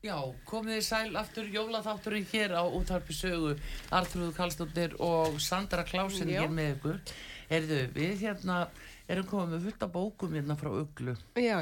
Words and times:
Já, 0.00 0.16
komið 0.48 0.78
þið 0.78 0.84
sæl 0.86 1.16
aftur 1.20 1.48
jólaþátturinn 1.52 2.24
hér 2.30 2.54
á 2.56 2.64
útvarpi 2.64 3.12
sögu 3.12 3.50
Artrúðu 3.92 4.32
Kallstóttir 4.32 4.94
og 5.04 5.36
Sandra 5.44 5.84
Klásin 5.84 6.30
hér 6.32 6.48
með 6.56 6.70
ykkur 6.78 7.00
Erðu, 7.52 7.80
við 7.92 8.14
hérna 8.22 8.56
erum 9.10 9.26
komið 9.28 9.52
með 9.58 9.64
fullt 9.66 9.84
af 9.84 9.92
bókum 9.92 10.36
hérna 10.38 10.56
frá 10.56 10.70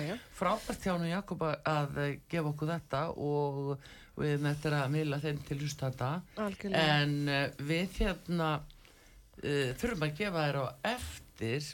já. 0.05 0.15
Frábært 0.39 0.83
þjánu 0.85 1.09
Jakob 1.11 1.43
að- 1.49 1.99
eh, 2.05 2.19
gefa 2.31 2.53
okkur 2.53 2.71
þetta 2.77 3.03
og 3.17 3.79
við 4.19 4.39
með 4.45 4.61
að 4.85 4.93
miðla 4.95 5.21
þeim 5.25 5.39
til 5.49 5.59
hlustanda 5.63 6.11
Algjörlega. 6.37 6.99
En 7.03 7.29
uh, 7.29 7.49
við 7.59 7.99
hérna 8.05 8.51
uh, 8.61 9.73
þurfum 9.81 10.07
að 10.07 10.15
gefa 10.23 10.45
þér 10.47 10.61
á 10.63 10.67
eftir 10.95 11.27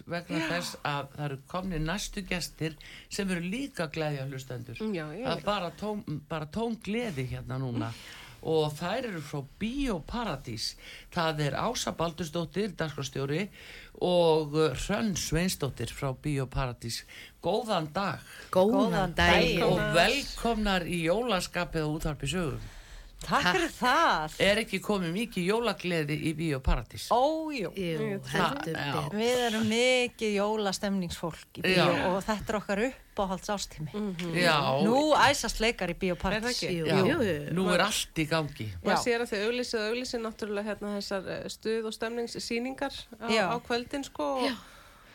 vegna 0.07 0.41
þess 0.51 0.77
að 0.85 1.09
það 1.15 1.25
eru 1.29 1.39
komni 1.51 1.79
næstu 1.81 2.23
gestir 2.29 2.77
sem 3.09 3.31
eru 3.31 3.41
líka 3.41 3.87
glæðja 3.95 4.27
hlustendur 4.29 4.83
Já, 4.93 5.07
já. 5.17 5.25
það 5.25 5.39
er 5.39 5.45
bara 5.47 5.71
tóm, 5.81 6.05
bara 6.29 6.47
tóm 6.47 6.77
gleði 6.85 7.25
hérna 7.33 7.59
núna. 7.63 7.91
Og 8.45 8.75
þær 8.77 9.07
eru 9.09 9.21
frá 9.25 9.41
Bíóparadís. 9.57 10.75
Það 11.15 11.39
er 11.47 11.55
Ása 11.57 11.95
Baldursdóttir 11.97 12.75
dagskrastjóri 12.77 13.47
og 14.05 14.53
Hrönn 14.83 15.15
Sveinsdóttir 15.17 15.89
frá 15.89 16.11
Bíóparadís. 16.13 17.07
Góðan 17.41 17.89
dag. 17.97 18.21
Góðan 18.53 19.17
daginn. 19.17 19.65
og 19.65 19.81
velkomnar 19.97 20.85
í 20.85 21.07
jólaskapið 21.07 21.89
og 21.89 21.97
útvarpi 22.03 22.29
sögum 22.29 22.61
Takk 23.25 23.47
fyrir 23.55 23.73
það. 23.79 24.35
er 24.45 24.61
ekki 24.65 24.81
komið 24.85 25.15
mikið 25.15 25.47
jólagleði 25.49 26.17
í 26.29 26.33
Bíóparadís 26.39 27.07
Ójú. 27.15 27.71
Við 29.15 29.41
erum 29.47 29.69
mikið 29.71 30.35
jólastemningsfólk 30.39 31.61
í 31.61 31.65
bíó 31.65 31.87
Já. 31.89 32.05
og 32.11 32.19
þetta 32.27 32.53
er 32.53 32.59
okkar 32.61 32.83
uppáhalds 32.89 33.51
ástími. 33.55 33.91
já, 34.35 34.59
Nú 34.85 35.15
æsast 35.15 35.61
leikar 35.63 35.93
í 35.95 35.97
jú. 36.03 37.55
nú 37.55 37.69
er 37.73 37.85
allt 37.87 38.19
í 38.19 38.27
gangi. 38.29 38.69
Maður 38.85 39.03
sér 39.05 39.25
að 39.25 39.33
þau 39.33 39.41
auglýsið 39.49 39.81
og 39.81 39.89
auglýsið 39.93 40.25
náttúrulega 40.25 40.69
hérna 40.73 40.95
þessar 40.99 41.29
eh, 41.31 41.49
stuð 41.49 41.89
og 41.91 41.95
stemningssýningar 41.97 42.95
á, 43.23 43.29
á 43.55 43.57
kvöldin 43.63 44.05
sko 44.05 44.31
og, 44.45 44.63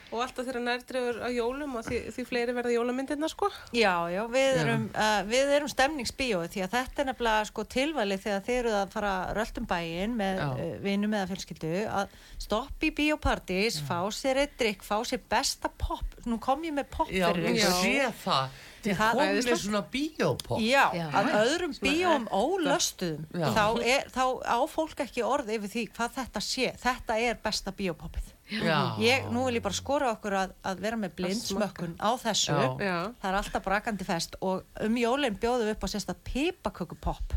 og 0.09 0.23
alltaf 0.23 0.47
þeirra 0.47 0.61
nærdrefur 0.65 1.19
á 1.21 1.29
jólum 1.29 1.75
og 1.79 1.85
því, 1.85 1.99
því 2.15 2.25
fleiri 2.29 2.55
verða 2.57 2.73
jólamyndirna 2.73 3.29
sko. 3.29 3.49
Já, 3.75 3.93
já, 4.09 4.21
við 4.31 4.59
erum, 4.63 4.87
uh, 4.93 5.19
við 5.29 5.53
erum 5.57 5.71
stemningsbíói 5.71 6.47
því 6.49 6.63
að 6.65 6.73
þetta 6.77 7.03
er 7.03 7.09
nefnilega 7.11 7.49
sko 7.51 7.65
tilvalið 7.75 8.23
þegar 8.25 8.45
þið 8.47 8.59
eruð 8.63 8.77
að 8.79 8.95
fara 8.95 9.13
röldum 9.37 9.69
bæinn 9.69 10.17
með 10.19 10.41
Já. 10.41 10.47
uh, 10.49 10.73
vinum 10.85 11.13
eða 11.19 11.29
fjölskyldu 11.33 11.75
að 11.99 12.17
stoppa 12.47 12.89
í 12.89 12.93
bíópartís, 13.01 13.79
fá 13.85 13.99
sér 14.15 14.41
eitt 14.45 14.57
drikk, 14.61 14.85
fá 14.87 14.97
sér 15.05 15.21
besta 15.29 15.69
pop. 15.69 16.17
Nú 16.25 16.39
kom 16.41 16.65
ég 16.65 16.75
með 16.75 16.89
pop 16.95 17.13
já, 17.13 17.29
fyrir 17.29 17.51
ég 17.53 17.61
ykkur. 17.61 17.79
sé 17.83 18.11
það 18.25 18.59
þið 18.83 18.97
Það- 18.99 19.19
komið 19.19 19.49
svona 19.63 19.81
bíópop. 19.93 20.59
Já, 20.63 20.85
Já. 20.95 21.05
að 21.19 21.29
öðrum 21.39 21.73
bíóum 21.83 22.27
ólöstuðum. 22.31 23.25
Þá, 23.33 23.65
er, 23.83 24.09
þá 24.13 24.23
á 24.45 24.57
fólk 24.71 25.05
ekki 25.05 25.23
orð 25.25 25.53
yfir 25.57 25.73
því 25.75 25.85
hvað 25.95 26.17
þetta 26.19 26.43
sé. 26.43 26.73
Þetta 26.79 27.19
er 27.19 27.39
besta 27.43 27.71
bíópoppið. 27.71 28.35
Já. 28.49 28.97
ég, 28.97 29.27
nú 29.29 29.45
vil 29.45 29.59
ég 29.59 29.61
bara 29.61 29.77
skora 29.77 30.13
okkur 30.15 30.33
að, 30.33 30.53
að 30.65 30.79
vera 30.81 30.97
með 30.97 31.11
blindsmökkun 31.19 31.91
á 32.01 32.09
þessu. 32.17 32.55
Já. 32.55 32.71
Já. 32.81 32.97
það 33.21 33.29
er 33.29 33.37
alltaf 33.43 33.63
brakandi 33.67 34.07
fest 34.07 34.39
og 34.41 34.63
um 34.81 34.97
jólinn 34.97 35.37
bjóðum 35.37 35.69
við 35.69 35.75
upp 35.75 35.85
á 35.85 35.89
sérsta 35.93 36.15
pipakökupopp 36.25 37.35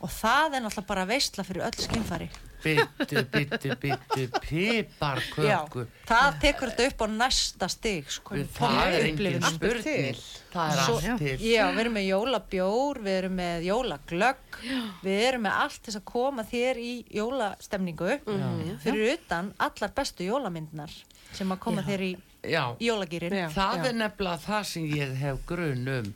og 0.00 0.12
það 0.12 0.54
er 0.56 0.64
náttúrulega 0.64 0.88
bara 0.92 1.08
veistla 1.08 1.44
fyrir 1.46 1.66
öll 1.68 1.84
skynfæri. 1.86 2.30
Byttu, 2.60 3.22
byttu, 3.32 3.70
byttu 3.80 4.40
piparköku. 4.44 5.86
Það 6.08 6.34
tekur 6.42 6.72
þetta 6.74 6.88
upp 6.90 7.04
á 7.04 7.06
næsta 7.14 7.68
stig 7.72 8.10
sko, 8.12 8.36
það 8.56 8.80
er 8.84 9.06
engin 9.08 9.46
spurning. 9.48 10.20
Það 10.52 10.72
er 10.74 10.82
allt 10.84 11.06
til. 11.22 11.36
Já, 11.46 11.62
við 11.72 11.82
erum 11.84 11.96
með 11.96 12.06
jólabjór, 12.10 13.00
við 13.06 13.16
erum 13.22 13.38
með 13.40 13.66
jólaglögg, 13.70 14.60
við 15.06 15.22
erum 15.30 15.46
með 15.48 15.60
allt 15.64 15.80
þess 15.88 16.00
að 16.02 16.06
koma 16.12 16.44
þér 16.50 16.82
í 16.84 16.92
jólastemningu. 17.16 18.18
Fyrir 18.84 19.14
utan 19.14 19.54
allar 19.56 19.96
bestu 19.96 20.28
jólamyndnar 20.28 20.92
sem 21.32 21.48
að 21.54 21.62
koma 21.64 21.80
Já. 21.84 21.92
þér 21.94 22.06
í, 22.10 22.12
já, 22.42 22.76
jólagýrin. 22.80 23.34
Já. 23.34 23.48
það 23.54 23.86
er 23.90 23.96
nefnilega 24.00 24.42
það 24.44 24.64
sem 24.70 24.86
ég 24.96 25.14
hef 25.20 25.40
grun 25.48 25.88
um 25.94 26.12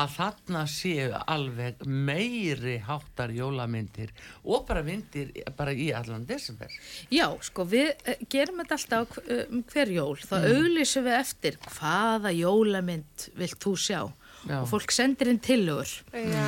að 0.00 0.14
þarna 0.16 0.64
séu 0.70 1.08
alveg 1.26 1.86
meiri 1.86 2.78
háttar 2.86 3.34
jólamyndir 3.34 4.12
og 4.44 4.66
bara 4.68 4.82
myndir 4.86 5.32
bara 5.56 5.74
í 5.74 5.90
allan 5.94 6.26
desember 6.26 6.72
Já, 7.12 7.28
sko, 7.44 7.66
við 7.68 7.92
eh, 8.04 8.22
gerum 8.32 8.62
þetta 8.62 8.76
alltaf 8.76 9.18
um 9.26 9.64
hver 9.70 9.90
jól. 9.92 10.14
Þá 10.20 10.36
mm. 10.38 10.46
auglýsum 10.54 11.06
við 11.06 11.18
eftir 11.20 11.58
hvaða 11.66 12.32
jólamynd 12.34 13.28
vilt 13.38 13.58
þú 13.62 13.74
sjá. 13.80 14.00
Já. 14.46 14.60
Og 14.60 14.68
fólk 14.70 14.92
sendir 14.94 15.30
inn 15.32 15.40
tillögur. 15.42 15.90
Já. 16.14 16.46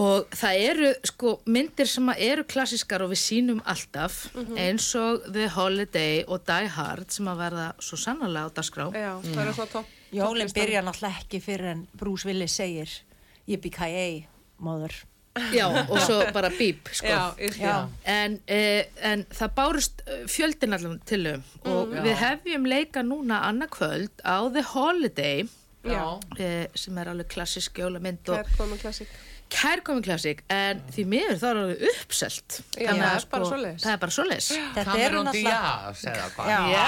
Og 0.00 0.32
það 0.36 0.62
eru, 0.70 0.90
sko, 1.10 1.34
myndir 1.50 1.88
sem 1.90 2.08
eru 2.16 2.46
klassískar 2.48 3.04
og 3.04 3.12
við 3.12 3.20
sínum 3.22 3.60
alltaf 3.68 4.22
eins 4.56 4.88
og 4.98 5.26
The 5.28 5.50
Holiday 5.54 6.24
og 6.26 6.46
Die 6.48 6.72
Hard 6.76 7.12
sem 7.12 7.28
að 7.30 7.44
verða 7.44 7.68
svo 7.82 8.00
sannarlega 8.00 8.48
á 8.48 8.56
dagskrá. 8.56 8.88
Já, 8.94 9.12
það 9.26 9.44
eru 9.44 9.54
svona 9.58 9.74
topp. 9.76 9.94
Jólinn 10.10 10.50
byrja 10.54 10.82
náttúrulega 10.82 11.22
ekki 11.22 11.42
fyrir 11.44 11.74
en 11.76 11.86
Bruce 11.94 12.26
Willis 12.26 12.56
segir 12.58 12.90
Yippee-ki-yay, 13.50 14.24
móður. 14.62 14.96
Já, 15.54 15.68
og 15.86 16.00
svo 16.02 16.18
bara 16.34 16.50
bíp, 16.50 16.88
sko. 16.92 17.06
Já. 17.06 17.34
Já. 17.54 17.74
En, 18.04 18.40
eh, 18.50 18.90
en 19.06 19.22
það 19.30 19.52
bárust 19.54 20.02
eh, 20.06 20.24
fjöldin 20.26 20.74
allan 20.74 20.98
til 21.06 21.22
um 21.30 21.44
og 21.70 21.94
við 21.94 22.16
hefjum 22.18 22.66
leika 22.66 23.04
núna 23.06 23.44
annað 23.46 23.70
kvöld 23.76 24.24
á 24.26 24.50
The 24.50 24.64
Holiday 24.72 25.46
Já. 25.84 26.20
eh, 26.38 26.66
sem 26.74 26.98
er 26.98 27.08
alveg 27.08 27.28
klassisk 27.28 27.78
jólamynd 27.78 28.28
og 28.28 28.36
Hver 28.36 28.52
klassík. 29.50 29.60
kærkomin 29.60 30.04
klassik 30.06 30.40
en 30.54 30.80
því 30.94 31.04
miður 31.10 31.38
þá 31.40 31.46
er 31.50 31.58
alveg 31.60 31.82
uppselt 31.90 32.56
Já, 32.78 32.86
Þannig 32.86 33.02
það 33.02 33.10
að, 33.10 33.16
er 33.20 33.26
bara 33.34 33.48
svoleiðis. 33.50 33.82
það 33.84 33.92
er 33.92 34.00
bara 34.04 34.14
Þetta 34.76 34.94
eru 35.04 35.20
Cameron. 35.20 35.32
Diaz 35.34 36.02
Já. 36.06 36.58
Já, 36.70 36.86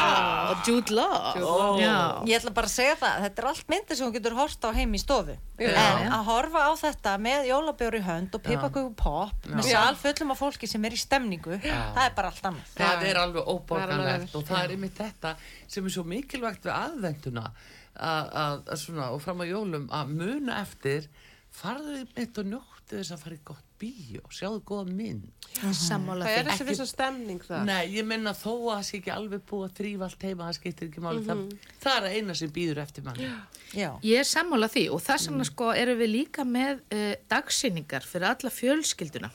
og 0.52 0.62
Jude 0.68 0.94
Law. 0.96 1.78
Já, 1.82 1.96
Ég 2.30 2.38
ætla 2.38 2.52
bara 2.56 2.70
að 2.70 2.74
segja 2.76 2.96
það, 3.02 3.18
þetta 3.26 3.42
er 3.42 3.48
allt 3.52 3.68
myndir 3.74 3.98
sem 3.98 4.06
þú 4.08 4.14
getur 4.16 4.36
hort 4.38 4.64
á 4.64 4.70
heim 4.76 4.94
í 4.94 5.00
stofu. 5.02 5.36
Já. 5.62 5.74
En 6.02 6.14
að 6.16 6.24
horfa 6.30 6.62
á 6.66 6.72
þetta 6.80 7.16
með 7.22 7.50
jólabjóri 7.50 8.00
hönd 8.06 8.34
og 8.38 8.42
pipaköku 8.46 8.94
pop 8.98 9.46
með 9.50 9.68
Já. 9.70 9.76
sal 9.82 9.98
fullum 10.00 10.32
af 10.34 10.40
fólki 10.42 10.66
sem 10.70 10.84
er 10.88 10.96
í 10.96 10.98
stemningu, 11.02 11.58
það 11.62 12.02
er 12.06 12.14
bara 12.16 12.32
allt 12.32 12.48
annað. 12.50 12.72
það 12.78 12.96
Já. 13.04 13.10
er 13.12 13.20
alveg 13.22 13.42
Það 13.42 13.52
óborganlegt 13.54 14.34
og 14.38 14.46
það 14.48 14.64
er 14.64 14.74
einmitt 14.76 14.96
þetta 14.98 15.34
sem 15.68 15.86
er 15.86 15.94
svo 15.94 16.04
mikilvægt 16.08 16.64
við 16.66 16.74
aðvenduna 16.78 17.44
að, 17.92 18.32
að, 18.42 18.62
að 18.72 18.80
svona 18.80 19.10
og 19.12 19.20
fram 19.22 19.42
á 19.42 19.46
jólum 19.46 19.86
að 19.92 20.12
muna 20.16 20.60
eftir 20.62 21.06
farðu 21.52 22.02
mitt 22.16 22.38
og 22.40 22.48
njóttu 22.48 22.98
þess 22.98 23.12
að 23.14 23.22
fara 23.24 23.36
í 23.36 23.42
gott 23.50 23.68
bíó 23.82 24.22
sjáðu 24.32 24.60
góða 24.68 24.94
mynd 24.94 25.50
sammála 25.76 26.26
Það 26.26 26.38
er 26.38 26.48
þessi 26.48 26.66
vissa 26.68 26.86
stemning 26.88 27.42
það. 27.44 27.64
Nei, 27.68 27.82
ég 27.92 28.06
minna 28.08 28.32
þó 28.36 28.50
að 28.54 28.68
það 28.70 28.84
sé 28.88 28.98
ekki 29.00 29.12
alveg 29.14 29.44
búið 29.50 29.66
að 29.66 29.74
þrýfa 29.80 30.06
allt 30.08 30.26
heima, 30.28 30.48
það 30.48 30.58
skiptir 30.58 30.88
ekki 30.88 31.04
máli 31.04 31.22
það, 31.26 31.42
það 31.82 31.98
er 31.98 32.08
að 32.08 32.16
eina 32.16 32.36
sem 32.40 32.52
býður 32.56 32.82
eftir 32.84 33.06
manni 33.06 33.28
Já. 33.76 33.88
Ég 34.06 34.22
er 34.22 34.28
sammála 34.28 34.70
því 34.72 34.84
og 34.96 35.04
þess 35.04 35.30
vegna 35.30 35.48
sko 35.48 35.70
erum 35.82 36.00
við 36.02 36.12
líka 36.16 36.46
með 36.48 36.82
uh, 36.94 37.06
dagsýningar 37.32 38.08
fyrir 38.08 38.30
alla 38.32 38.52
fjölskylduna 38.52 39.32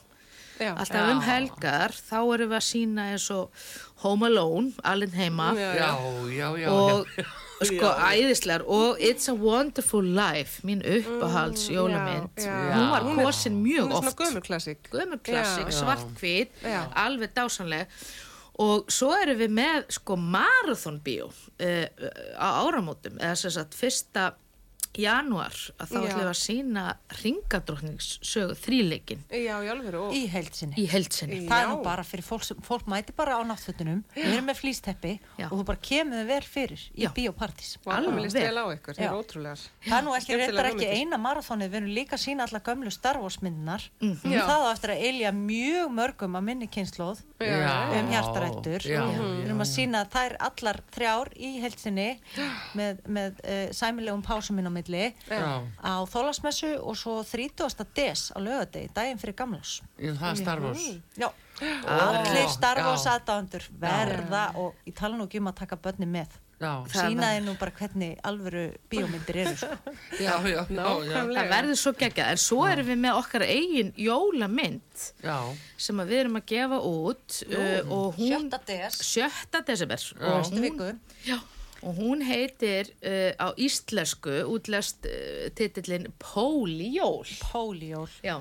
Já. 0.58 0.72
Alltaf 0.74 1.12
um 1.14 1.20
Já. 1.22 1.28
helgar 1.28 1.94
þá 1.94 2.18
erum 2.22 2.54
við 2.54 2.58
að 2.58 2.66
sína 2.72 3.10
eins 3.14 3.28
og 3.36 3.68
Home 4.06 4.32
Alone, 4.32 4.74
alveg 4.84 5.14
heima 5.18 5.52
Já, 5.58 5.70
Já, 5.78 5.92
já, 6.34 6.48
já 6.66 6.72
og 6.74 7.14
já. 7.18 7.28
sko 7.66 7.90
æðislegar 8.12 8.64
og 8.68 9.00
It's 9.02 9.28
a 9.30 9.34
Wonderful 9.34 10.06
Life 10.06 10.62
mín 10.68 10.82
uppáhalds 10.86 11.70
jólamynd 11.74 12.30
já, 12.38 12.46
já. 12.46 12.76
hún 12.78 12.90
var 12.92 13.26
kosin 13.26 13.58
mjög 13.64 13.88
Hún 13.88 13.92
er 13.92 13.98
oft 13.98 14.04
svona 14.14 14.30
gömur 14.30 14.42
klassík. 14.46 14.90
gömur 14.92 15.18
klassik, 15.24 15.68
Já. 15.68 15.80
svart-hvít 15.82 16.50
Já. 16.64 16.82
alveg 16.96 17.30
dásanleg 17.34 17.88
og 18.60 18.88
svo 18.90 19.12
erum 19.14 19.38
við 19.38 19.52
með 19.54 19.84
sko 19.90 20.16
marathonbíó 20.18 21.28
uh, 21.30 21.86
á 22.38 22.48
áramótum 22.66 23.18
eða 23.22 23.36
sem 23.36 23.52
sagt 23.52 23.74
fyrsta 23.78 24.32
janúar 24.98 25.56
að 25.78 25.92
þá 25.92 25.98
ætlum 26.00 26.22
við 26.22 26.30
að 26.30 26.38
sína 26.42 26.84
ringadrottningssögu 27.22 28.58
þríleikin 28.62 29.24
Já, 29.32 29.56
í. 29.66 30.02
Og... 30.02 30.16
Í 30.80 30.88
heldsinni 30.92 31.42
Það 31.48 31.64
er 31.64 31.72
nú 31.72 31.78
bara 31.86 32.06
fyrir 32.08 32.26
fólk 32.28 32.46
sem, 32.48 32.60
fólk 32.66 32.88
mæti 32.92 33.16
bara 33.18 33.38
á 33.38 33.42
náttfötunum, 33.48 34.04
við 34.16 34.30
erum 34.32 34.48
með 34.50 34.60
flýsteppi 34.62 35.14
og 35.48 35.56
þú 35.60 35.64
bara 35.70 35.82
kemur 35.90 36.22
þau 36.22 36.30
vel 36.32 36.42
fyrir 36.48 36.86
í. 36.88 37.04
Og 37.86 37.94
Alveg. 37.94 38.32
vel. 38.34 38.44
vel 38.48 38.58
á 38.58 38.66
ykkur, 38.76 38.98
það 38.98 39.06
er 39.08 39.16
er 39.98 40.06
nú 40.08 40.16
ekki 40.18 40.40
reyndar 40.42 40.70
ekki 40.72 40.90
eina 40.98 41.20
marathónið, 41.22 41.72
við 41.72 41.80
erum 41.82 41.94
líka 41.98 42.18
að 42.18 42.24
sína 42.24 42.48
alla 42.48 42.62
gömlu 42.68 42.94
Star 42.94 43.20
Wars 43.22 43.40
myndinar. 43.44 43.86
Já. 44.28 44.42
Það 44.48 44.66
á 44.66 44.68
eftir 44.72 44.94
að 44.94 45.04
eilja 45.08 45.32
mjög 45.36 45.94
mörgum 45.98 46.38
að 46.40 46.46
minni 46.48 46.70
kynnslóð 46.72 47.24
Já. 47.42 47.72
um 48.00 48.12
hjartarættur. 48.12 48.88
Já, 48.88 49.04
Við 49.08 49.46
erum 49.48 49.64
að 49.64 49.72
sína 49.72 50.04
þær 50.12 50.38
allar 50.48 50.82
þrjár 50.96 51.32
í 51.38 51.52
heilsinni 51.64 52.08
með, 52.78 53.02
með 53.06 53.42
uh, 53.44 53.64
sæmilegum 53.76 54.24
pásum 54.26 54.60
inn 54.62 54.70
á 54.70 54.74
milli 54.88 55.14
Já. 55.30 55.62
á 55.84 55.94
þólasmessu 56.08 56.72
og 56.82 56.96
svo 56.98 57.20
30. 57.24 57.86
des 57.96 58.32
á 58.32 58.38
lögadegi, 58.40 58.90
daginn 58.96 59.20
fyrir 59.20 59.36
gamlás. 59.36 59.82
Já, 60.00 60.14
það 60.16 60.32
er 60.32 60.42
Star 60.42 60.60
Wars 60.62 60.88
Já, 61.18 61.30
Ó, 61.58 61.90
allir 61.90 62.50
Star 62.50 62.78
Wars 62.86 63.06
já. 63.06 63.16
aðdándur 63.18 63.64
verða 63.82 64.52
og 64.56 64.76
ég 64.86 64.94
tala 64.96 65.18
nú 65.18 65.26
ekki 65.28 65.40
um 65.42 65.50
að 65.50 65.56
taka 65.64 65.76
börni 65.78 66.06
með. 66.06 66.28
Já, 66.58 66.84
Það 66.90 67.10
sína 67.10 67.22
var- 67.22 67.34
þið 67.36 67.44
nú 67.46 67.54
bara 67.60 67.72
hvernig 67.72 68.20
alvöru 68.26 68.62
bíómyndir 68.90 69.36
eru 69.44 69.56
sko. 69.58 69.76
já, 70.26 70.34
já, 70.42 70.66
já. 70.70 70.86
Það 71.38 71.50
verður 71.52 71.78
svo 71.78 71.92
geggjað, 71.94 72.32
en 72.32 72.38
svo 72.42 72.64
erum 72.66 72.88
við 72.88 72.98
með 73.04 73.20
okkar 73.20 73.46
eigin 73.46 73.92
jólamynd 73.96 75.04
já, 75.22 75.38
sem 75.78 76.00
að 76.02 76.08
við 76.14 76.20
erum 76.24 76.40
að 76.40 76.48
gefa 76.50 76.80
út 76.82 77.38
uh, 77.46 77.94
og 77.94 78.18
hún... 78.18 78.32
Sjötta 78.34 78.60
des, 78.66 78.98
Sjötta 79.06 79.62
desember. 79.68 80.08
Já. 80.18 80.34
Og. 80.34 80.96
Já, 81.30 81.38
og 81.84 81.98
hún 82.00 82.24
heitir 82.26 82.92
uh, 83.06 83.32
á 83.38 83.48
íslensku 83.58 84.42
útlest 84.50 85.06
uh, 85.06 85.48
titillin 85.58 86.10
Pólijól. 86.22 87.26
Pólijól. 87.52 88.10
Já, 88.24 88.40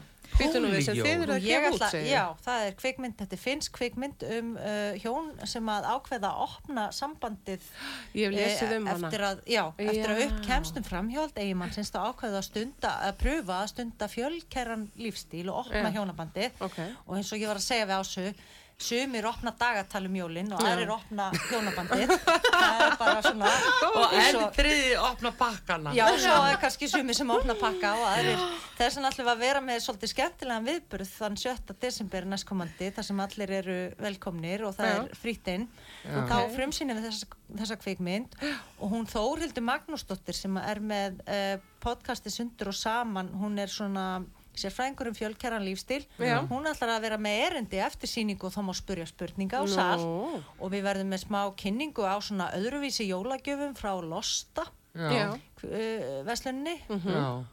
að 1.87 1.93
segir 1.95 2.11
já, 2.11 2.23
það 2.45 2.65
er 2.67 2.75
kvikmynd, 2.81 3.17
þetta 3.21 3.37
er 3.37 3.41
finnsk 3.41 3.77
kvikmynd 3.79 4.25
um 4.37 4.51
uh, 4.59 4.99
hjón 5.01 5.31
sem 5.49 5.71
að 5.73 5.89
ákveða 5.95 6.33
að 6.33 6.43
opna 6.47 6.85
sambandið 6.97 7.71
Ég 8.17 8.27
hef 8.27 8.37
lesið 8.37 8.67
eh, 8.75 8.77
um 8.81 8.91
hana. 8.91 9.09
eftir 9.09 9.25
að, 9.31 9.41
já, 9.55 9.63
eftir 9.87 10.13
að 10.13 10.21
Já. 10.21 10.27
upp 10.27 10.43
kemstum 10.49 10.87
framhjóld 10.91 11.41
eigimann 11.41 11.73
sinns 11.77 11.93
þá 11.95 12.01
ákveða 12.11 12.43
að 12.43 12.47
stunda, 12.51 12.93
að 13.09 13.19
pröfa 13.23 13.63
að 13.63 13.73
stunda 13.73 14.11
fjölkerran 14.13 14.87
lífstíl 15.01 15.47
og 15.49 15.63
opna 15.65 15.89
Já. 15.89 15.95
hjónabandið 15.97 16.63
Ok. 16.69 16.79
og 17.07 17.19
eins 17.19 17.33
og 17.33 17.43
ég 17.43 17.53
var 17.53 17.63
að 17.63 17.69
segja 17.71 17.89
við 17.89 17.99
ásu 18.01 18.29
sumir 18.79 19.25
opna 19.25 19.55
dagatal 19.57 20.05
um 20.05 20.17
jólin 20.19 20.51
og 20.53 20.61
aðrir 20.61 20.91
opna 20.93 21.31
hjónabandið 21.49 22.11
það 22.13 22.83
er 22.85 22.97
bara 23.01 23.23
svona 23.25 23.53
og 23.89 24.17
enn 24.21 24.41
þriði 24.59 24.91
opna 25.01 25.33
pakkana 25.39 25.95
Já, 25.97 26.05
svo 26.21 26.35
er 26.51 26.59
kannski 26.61 26.89
sumi 26.93 27.17
sem 27.17 27.31
opna 27.33 27.57
pakka 27.57 27.95
og 27.97 28.05
aðrir. 28.11 28.43
Þess 28.77 28.99
vegna 28.99 29.11
ætlum 29.13 29.27
við 29.27 29.33
að 29.33 29.43
vera 29.47 29.63
með 29.65 29.81
svolítið 29.87 30.13
skemmtilegan 30.13 30.69
viðburð 30.69 31.13
þann 31.17 31.39
7. 31.41 31.77
desember 31.87 32.29
næstkomandi 32.29 32.91
þar 32.99 33.09
sem 33.09 33.23
allir 33.25 33.55
eru 33.63 33.77
velkomnir 34.05 34.67
og 34.69 34.77
það 34.77 34.91
Já. 34.93 34.97
er 34.99 35.21
frýttinn. 35.23 35.69
Já. 36.05 36.13
Og 36.13 36.29
þá 36.29 36.37
frumsýnum 36.59 37.01
við 37.01 37.09
þessa, 37.09 37.31
þessa 37.63 37.79
kvikmynd 37.81 38.37
og 38.45 38.93
hún 38.93 39.09
Þórildur 39.09 39.65
Magnúsdóttir 39.71 40.37
sem 40.37 40.61
er 40.61 40.83
með 40.85 41.23
uh, 41.25 41.55
podcasti 41.81 42.33
Sundur 42.35 42.75
og 42.75 42.77
Saman, 42.77 43.33
hún 43.41 43.57
er 43.63 43.73
svona 43.73 44.21
sérfræðingur 44.61 45.11
um 45.11 45.17
fjölkjæran 45.19 45.65
lífstíl 45.67 46.05
Já. 46.19 46.39
hún 46.51 46.69
ætlar 46.71 46.97
að 46.97 47.07
vera 47.07 47.19
með 47.19 47.41
erindi 47.47 47.81
eftir 47.85 48.09
síningu 48.11 48.49
og 48.49 48.55
þá 48.55 48.61
má 48.67 48.73
spurja 48.77 49.07
spurninga 49.09 49.61
á 49.61 49.65
sal 49.69 50.01
Nú. 50.03 50.41
og 50.61 50.73
við 50.73 50.87
verðum 50.89 51.13
með 51.15 51.25
smá 51.27 51.41
kynningu 51.57 52.05
á 52.07 52.17
svona 52.21 52.51
öðruvísi 52.57 53.09
jólagjöfum 53.11 53.77
frá 53.79 53.93
Losta 54.01 54.67
uh, 54.97 56.23
veslunni 56.27 56.77
já. 56.89 57.45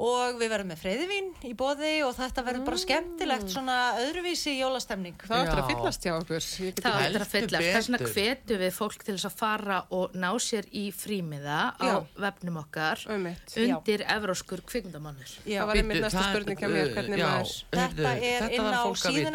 Og 0.00 0.38
við 0.40 0.48
verðum 0.48 0.70
með 0.72 0.78
freyðivín 0.80 1.26
í 1.44 1.50
bóði 1.60 1.90
og 2.06 2.14
þetta 2.16 2.42
verður 2.46 2.62
bara 2.64 2.78
skemmtilegt 2.80 3.50
svona 3.52 3.74
öðruvísi 4.00 4.54
jólastemning 4.56 5.18
Það 5.20 5.42
áttur 5.42 5.60
að 5.60 5.68
fyllast 5.74 6.06
hjá 6.06 6.12
okkur. 6.16 6.46
Ég 6.64 6.74
get 6.78 6.84
það 6.86 6.94
ekki- 6.94 7.04
er 7.04 7.10
að 7.10 7.10
Heldur 7.10 7.26
fylla. 7.34 7.60
Þess 7.60 7.90
vegna 7.90 7.98
betur. 8.00 8.14
hvetu 8.14 8.58
við 8.62 8.72
fólk 8.78 9.04
til 9.04 9.14
þess 9.18 9.28
að 9.28 9.36
fara 9.42 9.78
og 9.98 10.16
ná 10.16 10.30
sér 10.40 10.64
í 10.72 10.84
frímiða 10.96 11.58
á 11.76 11.84
Já. 11.84 12.06
vefnum 12.24 12.56
okkar 12.62 13.04
Einmitt. 13.12 13.52
undir 13.60 14.00
evróskur 14.16 14.64
kvikmyndamannur. 14.64 15.30
Já. 15.44 15.60
Það 15.60 15.66
var 15.66 15.76
einmitt 15.76 16.00
næsta 16.00 16.18
það- 16.18 16.30
spurning 16.32 16.58
hjá 16.64 16.68
mér, 16.72 16.94
hvernig 16.96 17.18
já, 17.20 17.28
maður... 17.28 17.54
Þetta 17.70 18.10
er 18.16 18.40
þetta 18.40 18.52
inn 18.56 18.72
á 18.72 18.82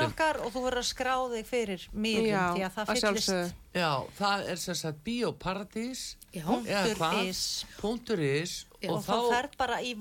vita. 0.01 0.05
okkar 0.09 0.41
og 0.41 0.53
þú 0.53 0.65
verður 0.65 0.81
að 0.81 0.89
skrá 0.89 1.15
þig 1.35 1.45
fyrir 1.45 1.87
Já, 2.25 2.45
því 2.55 2.61
að 2.65 2.71
það 2.73 2.85
að 2.85 3.01
fyllist. 3.13 3.53
Já, 3.75 3.91
það 4.17 4.49
er 4.49 4.55
sem 4.55 4.75
sagt 4.75 5.03
eða 6.73 6.95
Punktur 7.81 8.19
is. 8.19 8.65
Og, 8.87 9.03
þá 9.03 9.15
ferð 9.29 9.57
bara 9.57 9.81
í 9.81 9.93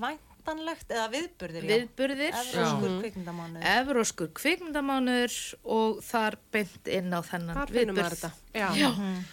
væntanlegt 0.45 0.91
eða 0.93 1.05
viðburðir 1.13 1.65
já. 1.65 1.69
viðburðir, 1.71 2.35
Evróskur 2.35 2.89
Já. 2.89 2.99
kvikmyndamánuður 3.01 3.69
evróskur 3.71 4.29
kvikmyndamannur 4.39 5.37
og 5.63 6.03
þar 6.05 6.37
beint 6.53 6.91
inn 6.91 7.09
á 7.13 7.19
þennan 7.25 7.57
Þar 7.57 7.73
finnum 7.73 7.97
maður 7.97 8.17
viðburð. 8.19 9.23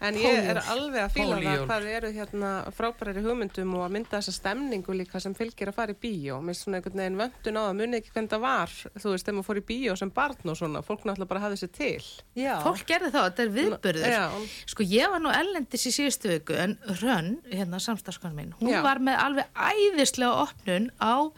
En 0.00 0.16
ég 0.16 0.46
er 0.48 0.58
alveg 0.72 1.02
að 1.02 1.12
fíla 1.12 1.38
það 1.42 1.62
hvað 1.66 1.84
þið 1.84 1.94
eru 1.98 2.10
hérna 2.14 2.50
frábærari 2.72 3.24
hugmyndum 3.24 3.74
og 3.76 3.84
að 3.84 3.94
mynda 3.96 4.16
þessa 4.16 4.32
stemningu 4.32 4.96
líka 4.96 5.20
sem 5.20 5.34
fylgir 5.36 5.68
að 5.68 5.76
fara 5.76 5.92
í 5.92 5.98
bíó. 6.00 6.38
Mér 6.40 6.54
er 6.54 6.58
svona 6.60 6.80
einhvern 6.80 7.02
veginn 7.02 7.18
vöndun 7.20 7.60
á 7.60 7.62
það, 7.66 7.76
muni 7.82 8.00
ekki 8.00 8.14
hvernig 8.14 8.32
það 8.32 8.44
var, 8.46 8.74
þú 8.96 9.12
veist, 9.12 9.28
þegar 9.28 9.36
maður 9.36 9.48
fór 9.50 9.60
í 9.60 9.64
bíó 9.70 9.96
sem 10.00 10.14
barn 10.16 10.52
og 10.52 10.58
svona, 10.60 10.84
fólk 10.86 11.04
náttúrulega 11.04 11.32
bara 11.34 11.44
hafði 11.44 11.60
sér 11.60 11.72
til. 11.76 12.08
Já. 12.40 12.54
Fólk 12.64 12.84
gerði 12.88 13.12
þá, 13.12 13.20
þetta 13.20 13.44
er 13.44 13.54
viðburður. 13.58 14.10
Já. 14.16 14.24
Sko 14.72 14.88
ég 14.88 15.12
var 15.12 15.24
nú 15.24 15.34
ellendis 15.36 15.88
í 15.90 15.96
síðustu 15.98 16.32
viku 16.32 16.56
en 16.56 16.78
Rönn, 17.02 17.34
hérna 17.52 17.82
samstagskonum 17.84 18.40
minn, 18.40 18.54
hún 18.62 18.72
Já. 18.72 18.80
var 18.86 19.04
með 19.04 19.20
alveg 19.20 19.66
æðislega 19.68 20.46
opnun 20.46 20.88
á 20.96 21.28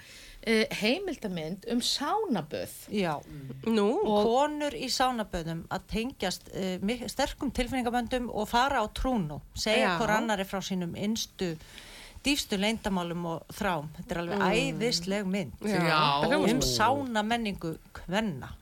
heimildamind 0.80 1.68
um 1.70 1.80
sánaböð. 1.84 2.72
Já. 2.90 3.14
Nú, 3.66 3.86
konur 4.02 4.74
í 4.74 4.88
sánaböðum 4.90 5.64
að 5.70 5.86
tengjast 5.92 6.50
uh, 6.50 7.06
sterkum 7.06 7.52
tilfinningaböndum 7.54 8.28
og 8.30 8.50
fara 8.50 8.82
á 8.82 8.86
trúnu 8.90 9.40
segja 9.54 9.96
hvort 10.00 10.16
annari 10.16 10.46
frá 10.48 10.58
sínum 10.64 10.96
innstu 10.98 11.54
dýfstu 12.22 12.58
leyndamálum 12.60 13.24
og 13.26 13.54
þrám 13.56 13.88
þetta 13.96 14.14
er 14.14 14.20
alveg 14.20 14.42
æðisleg 14.46 15.26
mynd 15.26 15.64
Já, 15.66 15.80
Já. 15.88 16.36
um 16.38 16.60
sána 16.62 17.22
menningu. 17.26 17.72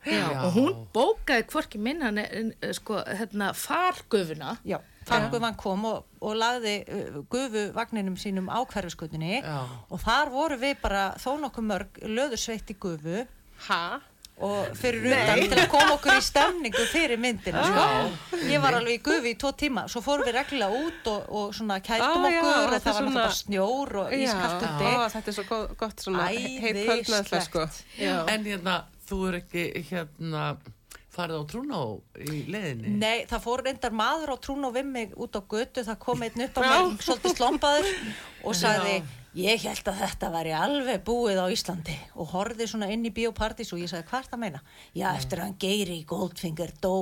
Já. 0.05 0.25
Og 0.45 0.55
hún 0.55 0.87
bókaði 0.93 1.45
hvorki 1.49 1.81
minna 1.81 2.11
eh, 2.23 2.71
sko, 2.77 3.01
hérna, 3.05 3.51
fargufuna. 3.57 4.55
Já, 4.65 4.79
Farguvan 5.07 5.55
kom 5.57 5.85
og, 5.89 6.05
og 6.21 6.35
lagði 6.37 6.75
uh, 6.85 7.17
gufu 7.31 7.65
vagninum 7.73 8.17
sínum 8.21 8.51
á 8.53 8.61
hverfiskutinni 8.61 9.41
Já. 9.41 9.63
og 9.89 9.99
þar 10.03 10.29
voru 10.33 10.59
við 10.61 10.77
bara 10.83 11.11
þó 11.17 11.33
nokkuð 11.41 11.67
mörg 11.71 12.01
löðursveitt 12.05 12.69
í 12.73 12.77
gufu 12.79 13.25
ha? 13.67 13.83
og 14.41 14.71
fyrir 14.77 15.03
utan 15.11 15.41
til 15.51 15.59
að 15.59 15.67
koma 15.69 15.95
okkur 15.95 16.17
í 16.17 16.21
stemningu 16.25 16.85
fyrir 16.89 17.19
myndina 17.21 17.61
sko. 17.67 18.39
ég 18.49 18.61
var 18.63 18.77
alveg 18.79 18.97
í 18.97 19.01
gufi 19.05 19.33
í 19.35 19.37
tvo 19.37 19.51
tíma 19.57 19.83
svo 19.91 20.01
fórum 20.01 20.25
við 20.25 20.37
reglulega 20.39 20.79
út 20.85 21.09
og, 21.11 21.27
og 21.29 21.53
svona 21.53 21.77
kæltum 21.85 22.25
já, 22.25 22.39
okkur 22.39 22.55
og 22.55 22.73
þetta 22.73 22.87
það 22.87 22.97
var 22.97 23.11
svona- 23.11 23.27
snjór 23.37 23.95
og 24.01 24.15
ískalt 24.17 24.65
Já, 24.65 24.69
úti 24.71 24.89
Ó, 24.89 25.01
þetta 25.13 25.33
er 25.33 25.37
svo 25.37 25.45
gott, 25.51 25.75
gott 25.77 26.05
svona 26.05 26.27
heit 26.31 26.85
kvöldmeðferð, 26.87 27.45
sko. 27.49 27.67
Já. 28.01 28.15
En 28.33 28.47
hérna, 28.49 28.77
þú 29.09 29.19
er 29.29 29.39
ekki 29.43 29.65
hérna 29.91 30.45
farið 31.11 31.41
á 31.41 31.43
trúna 31.51 31.79
í 32.23 32.41
leiðinni? 32.51 32.93
Nei, 33.01 33.23
það 33.29 33.43
fór 33.45 33.63
reyndar 33.65 33.95
maður 33.95 34.33
á 34.33 34.37
trún 34.43 34.67
og 34.67 34.75
við 34.77 34.91
mig 34.91 35.15
út 35.19 35.35
á 35.35 35.41
götu, 35.41 35.83
það 35.87 35.99
kom 36.05 36.23
einn 36.25 36.45
upp 36.45 36.59
á 36.59 36.61
Já. 36.63 36.69
mig 36.71 37.05
svolítið 37.05 37.35
slompaður 37.37 37.89
og 38.47 38.57
sagði 38.57 38.95
ég 39.41 39.63
held 39.63 39.91
að 39.91 40.01
þetta 40.01 40.31
væri 40.33 40.55
alveg 40.55 41.03
búið 41.07 41.39
á 41.39 41.47
Íslandi. 41.51 41.97
Og 42.19 42.33
horfði 42.33 42.67
svona 42.67 42.91
inn 42.91 43.05
í 43.07 43.13
biopartís 43.15 43.71
og 43.75 43.83
ég 43.83 43.91
sagði 43.91 44.09
hvað 44.09 44.23
er 44.23 44.29
það 44.31 44.37
að 44.39 44.43
meina? 44.45 44.63
Já, 44.95 45.07
eftir 45.13 45.39
að 45.39 45.47
hann 45.47 45.61
Geiri 45.61 45.99
Goldfinger 46.07 46.75
dó. 46.83 46.95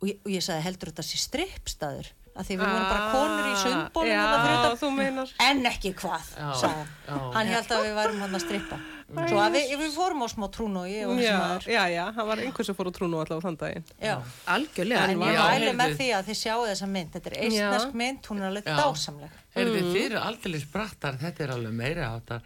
Og 0.00 0.08
ég, 0.08 0.20
og 0.24 0.30
ég 0.32 0.44
sagði 0.44 0.66
heldur 0.68 0.92
þetta 0.92 1.06
sé 1.06 1.18
strippstaður 1.20 2.12
að 2.40 2.48
því 2.48 2.56
við 2.60 2.64
vorum 2.66 2.88
bara 2.90 3.10
konur 3.14 3.50
í 3.50 3.58
sundbólum 3.64 5.20
en 5.50 5.66
ekki 5.70 5.92
hvað, 6.00 6.32
Já, 6.36 6.48
hann 6.62 6.88
já. 7.06 7.20
hann 7.36 7.52
held 7.56 7.76
að 7.76 7.86
við 7.86 8.00
værum 8.00 8.24
hann 8.24 8.40
að 8.40 8.46
strippa 8.46 8.80
svo 9.10 9.40
að 9.42 9.56
við, 9.56 9.72
við 9.80 9.94
fórum 9.94 10.22
á 10.22 10.28
smá 10.30 10.46
trún 10.54 10.76
og 10.80 10.88
ég 10.90 11.08
og 11.08 11.16
þessi 11.18 11.26
Já, 11.26 11.36
maður 11.40 11.66
já, 11.72 11.80
já, 11.90 12.02
það 12.16 12.28
var 12.30 12.42
einhver 12.44 12.68
sem 12.68 12.76
fór 12.78 12.90
á 12.90 12.92
trúnu 12.94 13.20
allavega 13.20 13.46
þann 13.46 13.58
daginn. 13.60 13.86
Já. 13.98 14.14
Algjörlega. 14.54 15.04
En 15.04 15.10
ég 15.10 15.40
mæli 15.40 15.72
með 15.80 15.94
því 15.98 16.08
að 16.16 16.28
þið 16.30 16.38
sjáu 16.40 16.58
þessa 16.68 16.88
mynd. 16.94 17.12
Þetta 17.16 17.30
er 17.32 17.38
eistnesk 17.44 17.96
mynd, 18.02 18.20
hún 18.30 18.42
er 18.42 18.48
alveg 18.50 18.70
Já. 18.70 18.76
dásamleg. 18.80 19.38
Heyrðu, 19.56 19.80
þið 19.90 20.02
eru 20.04 20.20
aldrei 20.22 20.60
sprattar, 20.62 21.18
þetta 21.18 21.46
er 21.46 21.54
alveg 21.56 21.74
meira 21.80 22.10
áttar 22.14 22.44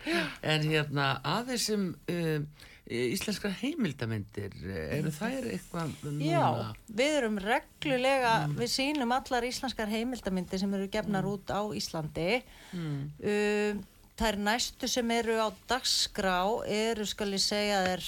en 0.55 0.65
hérna 0.71 1.09
aðeins 1.35 1.67
sem 1.69 1.91
um, 1.93 2.47
íslenskar 2.85 3.55
heimildamindir 3.63 4.53
eru 4.93 5.13
þær 5.15 5.47
eitthvað 5.55 5.95
núna? 6.05 6.27
Já, 6.27 6.75
við 6.93 7.17
erum 7.21 7.39
reglulega, 7.41 8.35
við 8.59 8.73
sýnum 8.75 9.15
allar 9.17 9.47
íslenskar 9.49 9.89
heimildamindir 9.89 10.61
sem 10.61 10.77
eru 10.77 10.91
gefnar 10.93 11.29
út 11.29 11.49
á 11.49 11.65
Íslandi. 11.73 12.43
Um, 12.75 13.81
það 14.19 14.29
er 14.29 14.39
næstu 14.51 14.91
sem 14.91 15.17
eru 15.17 15.39
á 15.41 15.49
dagskrá, 15.71 16.39
eru 16.69 17.09
skal 17.09 17.33
ég 17.33 17.43
segja 17.43 17.81
þér, 17.89 18.05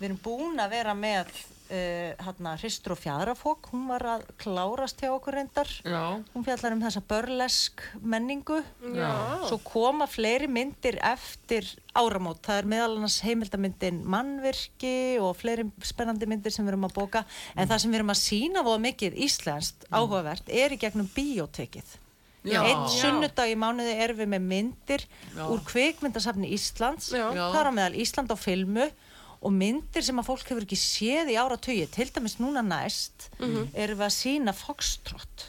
við 0.00 0.08
erum 0.10 0.20
búin 0.24 0.60
að 0.60 0.74
vera 0.74 0.96
með 0.98 1.30
uh, 1.70 2.24
hérna 2.26 2.52
Hristur 2.58 2.92
og 2.96 2.98
Fjadrafók, 3.00 3.68
hún 3.72 3.86
var 3.90 4.02
að 4.16 4.24
klárast 4.42 5.00
hjá 5.00 5.12
okkur 5.14 5.36
reyndar. 5.38 5.70
Já, 5.86 6.02
Hún 6.34 6.44
fjallar 6.46 6.74
um 6.76 6.82
þessa 6.82 7.02
börlesk 7.08 7.84
menningu. 8.02 8.58
já, 8.94 9.12
Svo 9.48 9.58
koma 9.64 10.06
fleiri 10.10 10.48
myndir 10.50 10.98
eftir 11.02 11.68
áramót. 11.94 12.42
Það 12.44 12.58
er 12.58 12.70
meðal 12.74 12.96
annars 12.98 13.20
heimildamyndin 13.24 14.02
mannvirki 14.04 15.18
og 15.22 15.34
fleiri 15.38 15.66
spennandi 15.86 16.28
myndir 16.30 16.52
sem 16.54 16.66
við 16.66 16.74
erum 16.74 16.88
að 16.90 16.96
bóka. 16.98 17.24
En 17.56 17.68
það 17.70 17.82
sem 17.84 17.90
við 17.94 18.00
erum 18.02 18.14
að 18.14 18.22
sína 18.24 18.62
voða 18.66 18.84
mikið 18.90 19.18
íslenskt 19.26 19.88
áhugavert 19.90 20.48
er 20.50 20.74
í 20.74 20.78
gegnum 20.80 21.10
bíótekið. 21.14 21.98
Já. 22.40 22.62
Einn 22.64 22.86
sunnudag 22.88 23.50
í 23.52 23.56
mánuði 23.60 23.98
erum 24.00 24.16
við 24.22 24.28
með 24.32 24.44
myndir 24.48 25.02
úr 25.44 25.60
kvikmyndasafni 25.68 26.48
Íslands. 26.56 27.10
Er 27.12 27.36
á 27.36 27.72
meðal 27.74 27.98
Ísland 28.00 28.32
á 28.32 28.36
filmu 28.40 28.86
og 29.40 29.52
myndir 29.56 30.04
sem 30.04 30.18
að 30.20 30.28
fólk 30.28 30.50
hefur 30.50 30.66
ekki 30.66 30.76
séð 30.76 31.30
í 31.32 31.38
áratögi. 31.40 31.86
Til 31.94 32.10
dæmis 32.12 32.36
núna 32.40 32.60
næst 32.64 33.30
erum 33.40 33.98
við 34.00 34.06
að 34.06 34.12
sína 34.16 34.52
Foxtrot 34.56 35.46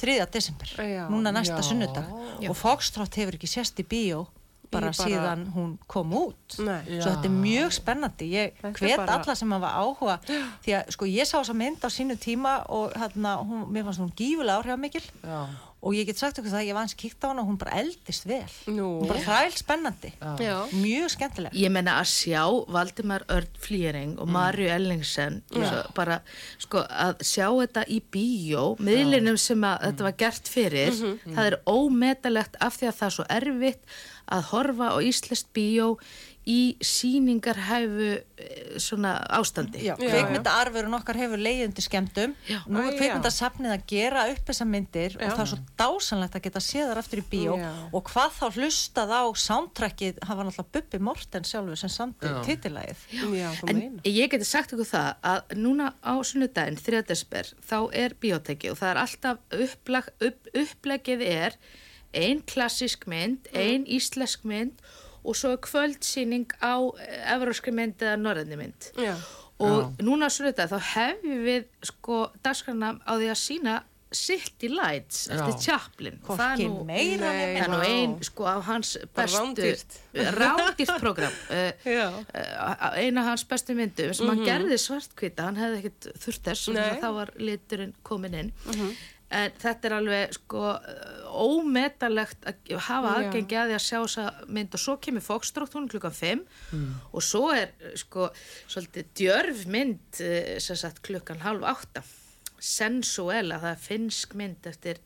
3. 0.00 0.26
desember. 0.30 0.66
Já. 0.78 1.04
Núna 1.10 1.32
næsta 1.34 1.58
Já. 1.58 1.68
sunnudag. 1.70 2.06
Og 2.48 2.56
Foxtrot 2.56 3.14
hefur 3.18 3.34
ekki 3.38 3.50
sést 3.50 3.78
í 3.78 3.86
bíó 3.86 4.26
bara, 4.70 4.90
bara- 4.90 5.08
síðan 5.08 5.46
hún 5.54 5.78
kom 5.86 6.12
út 6.12 6.58
Nei. 6.58 6.82
Já. 6.86 7.02
svo 7.02 7.10
þetta 7.14 7.24
er 7.24 7.36
mjög 7.42 7.72
spennandi 7.72 8.30
ég 8.32 8.52
hvet 8.62 8.96
bara- 8.96 9.18
alla 9.18 9.34
sem 9.34 9.50
hafa 9.50 9.70
áhuga 9.82 10.18
því 10.64 10.74
að 10.80 10.90
sko 10.92 11.04
ég 11.06 11.24
sá 11.26 11.38
þessa 11.40 11.54
mynd 11.54 11.80
á 11.84 11.88
sínu 11.88 12.16
tíma 12.18 12.64
og 12.68 12.92
hérna, 12.92 13.38
hún, 13.44 13.66
mér 13.72 13.84
fannst 13.84 14.00
hún 14.00 14.12
gífulega 14.14 14.58
áhrifamikil 14.62 15.02
Já, 15.24 15.46
og 15.80 15.92
ég 15.94 16.06
get 16.06 16.18
sagt 16.18 16.38
ykkur 16.40 16.50
það, 16.50 16.66
ég 16.66 16.74
var 16.74 16.82
hans 16.82 16.94
kíkt 16.98 17.22
á 17.22 17.28
hana 17.30 17.42
og 17.42 17.48
hún 17.48 17.58
bara 17.58 17.76
eldist 17.78 18.24
vel 18.26 18.42
Nú. 18.66 19.00
hún 19.00 19.06
bara 19.08 19.20
þræl 19.20 19.52
spennandi 19.56 20.12
Já. 20.42 20.66
mjög 20.72 21.08
skemmtileg 21.14 21.52
Ég 21.54 21.70
menna 21.70 22.00
að 22.00 22.08
sjá 22.10 22.42
Valdimar 22.68 23.22
Örn 23.28 23.46
Flýring 23.62 24.16
Mm. 24.16 24.20
og 24.20 24.28
Marju 24.28 24.66
Ellingsen 24.68 25.42
svo, 25.52 25.94
bara 25.94 26.20
sko 26.58 26.78
að 26.82 27.18
sjá 27.22 27.46
þetta 27.46 27.84
í 27.88 28.02
bíó 28.10 28.76
miðlinum 28.78 29.38
sem 29.38 29.60
að 29.60 29.80
þetta 29.86 30.02
var 30.02 30.12
gert 30.18 30.48
fyrir 30.48 30.90
Mhm. 30.90 31.34
það 31.36 31.46
er 31.46 31.58
ómetalegt 31.66 32.56
af 32.60 32.76
því 32.76 32.88
að 32.88 32.96
það 32.98 33.06
er 33.06 33.10
svo 33.10 33.24
erfitt 33.30 33.82
að 34.34 34.50
horfa 34.52 34.92
á 34.92 34.96
íslenskt 35.04 35.52
bíó 35.56 35.94
í 36.48 36.78
síningarhæfu 36.80 38.08
eh, 38.08 38.76
svona 38.80 39.12
ástandi 39.36 39.82
kveikmyndaarfurinn 39.98 40.96
okkar 40.96 41.18
hefur 41.20 41.40
leiðundi 41.42 41.82
skemmtum 41.84 42.34
Já. 42.48 42.62
nú 42.70 42.80
er 42.86 42.96
kveikmyndasafnið 42.96 43.74
að 43.74 43.82
gera 43.90 44.22
upp 44.32 44.48
þessar 44.48 44.70
myndir 44.70 45.16
Já. 45.18 45.26
og 45.26 45.34
það 45.34 45.42
er 45.42 45.50
svo 45.50 45.58
dásanlegt 45.82 46.38
að 46.38 46.44
geta 46.46 46.62
séð 46.64 46.88
þar 46.88 47.00
aftur 47.02 47.20
í 47.20 47.24
bíó 47.34 47.58
Já. 47.60 47.68
og 47.92 48.08
hvað 48.08 48.38
þá 48.38 48.46
hlustað 48.56 49.12
á 49.12 49.22
soundtrackið 49.44 50.22
hafa 50.30 50.46
náttúrulega 50.46 50.76
Bubbi 50.78 51.02
Morten 51.08 51.48
sjálfur 51.48 51.82
sem 51.82 51.92
Já, 53.12 53.48
þú 53.58 53.68
En 53.74 53.82
ég 54.08 54.32
geti 54.32 54.48
sagt 54.48 54.72
ykkur 54.72 54.88
það 54.88 55.10
að 55.34 55.52
núna 55.58 55.90
á 56.00 56.14
sunnudaginn, 56.24 56.80
3. 56.80 57.04
desper, 57.10 57.52
þá 57.60 57.76
er 57.92 58.16
bioteki 58.20 58.72
og 58.72 58.80
það 58.80 58.94
er 58.94 59.02
alltaf 59.04 59.60
upplag, 59.66 60.10
upp, 60.30 60.50
upplegið 60.64 61.26
er 61.28 61.60
ein 62.14 62.40
klassisk 62.48 63.06
mynd, 63.10 63.48
ein 63.54 63.84
íslensk 63.86 64.44
mynd 64.48 64.80
og 65.24 65.36
svo 65.36 65.50
er 65.56 65.60
kvöldsýning 65.66 66.46
á 66.64 66.78
evróskri 67.34 67.72
mynd 67.74 68.00
eða 68.00 68.16
norðinni 68.22 68.56
mynd. 68.60 68.90
Já. 68.96 69.14
Og 69.58 69.98
núna 70.06 70.28
á 70.28 70.30
sunnudaginn 70.30 70.70
þá 70.70 70.80
hefum 70.94 71.40
við 71.44 71.64
sko 71.84 72.18
dagskrana 72.46 72.94
á 73.02 73.12
því 73.18 73.32
að 73.34 73.40
sína 73.42 73.78
City 74.14 74.70
Lights 74.72 75.26
eftir 75.28 75.52
Já. 75.52 75.58
Chaplin. 75.66 76.14
Og 76.24 76.38
það 76.38 76.44
er 76.46 76.60
Hvorki 76.62 76.68
nú- 76.70 76.84
meira 76.88 77.32
Nei. 77.34 77.58
er 77.60 77.68
nú 77.68 77.80
ein 77.84 78.14
sko 78.24 78.46
af 78.48 78.62
hans 78.64 78.94
bestu 79.12 79.36
rándýrt. 79.42 79.98
rándýrt 80.38 80.94
program 81.02 81.32
uh, 81.50 81.72
Já. 81.98 82.06
uh, 82.08 82.96
eina 82.96 83.20
af 83.20 83.26
hans 83.34 83.44
bestu 83.44 83.74
myndum 83.76 84.14
sem 84.16 84.30
hann 84.32 84.40
gerði 84.46 84.78
svartkvita, 84.80 85.50
hann 85.50 85.60
hefði 85.60 85.82
ekkert 85.82 86.08
þurft 86.24 86.48
þess 86.48 86.72
þá 87.02 87.08
var 87.18 87.34
liturinn 87.36 87.92
komin 88.02 88.34
inn 88.46 88.52
en 89.30 89.52
þetta 89.60 89.88
er 89.90 89.94
alveg 89.98 90.32
sko 90.38 90.60
ómetalegt 91.38 92.46
að 92.48 92.70
hafa 92.86 93.10
aðgengi 93.18 93.58
að 93.60 93.70
því 93.72 93.76
að 93.76 93.84
sjá 93.84 93.98
þessa 94.00 94.26
mynd. 94.48 94.74
Og 94.78 94.80
svo 94.82 94.94
kemur 95.04 95.24
Fokstrótt 95.26 95.74
hún 95.76 95.88
klukkan 95.92 96.14
5 96.16 96.44
og 97.12 97.22
svo 97.24 97.50
er 97.54 97.74
sko 98.00 98.30
svolítið 98.70 99.10
djörf 99.20 99.66
mynd 99.68 100.22
uh, 100.24 100.54
sem 100.62 100.76
sagt 100.80 101.02
klukkan 101.06 101.42
halv 101.44 101.66
átta. 101.68 102.02
Sensuela, 102.58 103.60
það 103.62 103.70
er 103.74 103.82
finnsk 103.84 104.32
mynd 104.38 104.66
eftir 104.66 104.98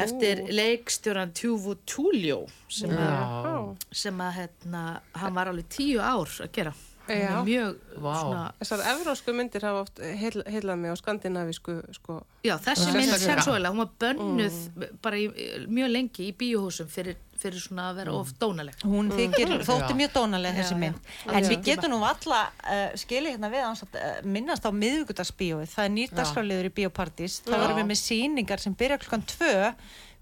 eftir 0.00 0.44
leikstjóran 0.54 1.32
Tjúfu 1.34 1.72
Túljó 1.88 2.44
sem, 2.70 2.90
að- 2.94 3.86
sem 3.92 4.20
að 4.22 4.36
hérna, 4.36 4.82
hann 5.18 5.34
var 5.34 5.48
alveg 5.50 5.66
tíu 5.72 5.98
ár 6.00 6.30
að 6.44 6.52
gera 6.54 6.72
Já. 7.10 7.30
er 7.40 7.44
mjög 7.46 7.76
Vá. 8.00 8.14
svona 8.20 8.44
Þessar 8.60 8.82
evrósku 8.94 9.32
myndir 9.34 9.62
hafa 9.66 9.80
oft 9.86 9.98
heil- 10.00 10.44
heillað 10.46 10.78
mig 10.78 10.90
á 10.92 10.96
skandinavísku 11.00 11.74
sko. 11.96 12.22
já, 12.44 12.54
þessi 12.58 12.92
mynd 12.94 13.10
Sérstaklega. 13.10 13.34
sensuela, 13.34 13.68
hún 13.72 13.82
var 13.84 13.90
bönnuð 14.00 14.60
bara 15.02 15.16
í, 15.16 15.26
mjög 15.68 15.90
lengi 15.92 16.28
í 16.30 16.36
bíóhúsum 16.36 16.86
fyrir, 16.88 17.16
fyrir 17.40 17.60
svona 17.60 17.90
að 17.90 17.96
vera 18.00 18.12
of 18.12 18.32
dónaleg 18.40 18.74
hún 18.84 19.10
þykir, 19.10 19.54
þótti 19.64 19.92
Já. 19.92 19.96
mjög 20.00 20.12
dónaleg 20.16 20.54
þessi 20.60 20.76
já. 20.76 20.78
mynd 20.78 20.98
Já. 21.26 21.32
en 21.32 21.44
Já. 21.44 21.48
við 21.50 21.62
getum 21.64 21.90
nú 21.94 22.00
alla 22.04 22.40
uh, 22.64 22.90
skilið 22.96 23.36
hérna 23.36 23.50
við 23.52 23.64
ans 23.70 23.82
að 23.84 23.96
uh, 24.00 24.26
minnast 24.28 24.64
á 24.64 24.70
miðvíkudagsbíóið 24.70 25.68
það 25.74 25.84
er 25.84 25.90
nýr 25.96 26.10
dagskráliður 26.14 26.68
í 26.70 26.74
bíópartís 26.80 27.40
það 27.44 27.56
Já. 27.56 27.60
verðum 27.64 27.80
við 27.82 27.90
með 27.92 28.00
sýningar 28.04 28.60
sem 28.60 28.74
byrja 28.74 28.98
klukkan 29.02 29.26
tvö 29.34 29.74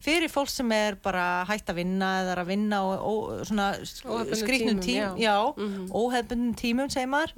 fyrir 0.05 0.31
fólk 0.31 0.51
sem 0.53 0.71
er 0.77 0.95
bara 1.03 1.45
hægt 1.49 1.71
að 1.73 1.81
vinna 1.83 2.13
eða 2.23 2.37
er 2.37 2.43
að 2.45 2.53
vinna 2.53 2.83
og, 2.87 3.03
og 3.03 4.33
skrýtnum 4.39 4.81
tímum, 4.85 5.19
já, 5.19 5.35
óhefbundum 5.91 6.55
tímum 6.59 6.91
segir 6.93 7.11
maður 7.11 7.35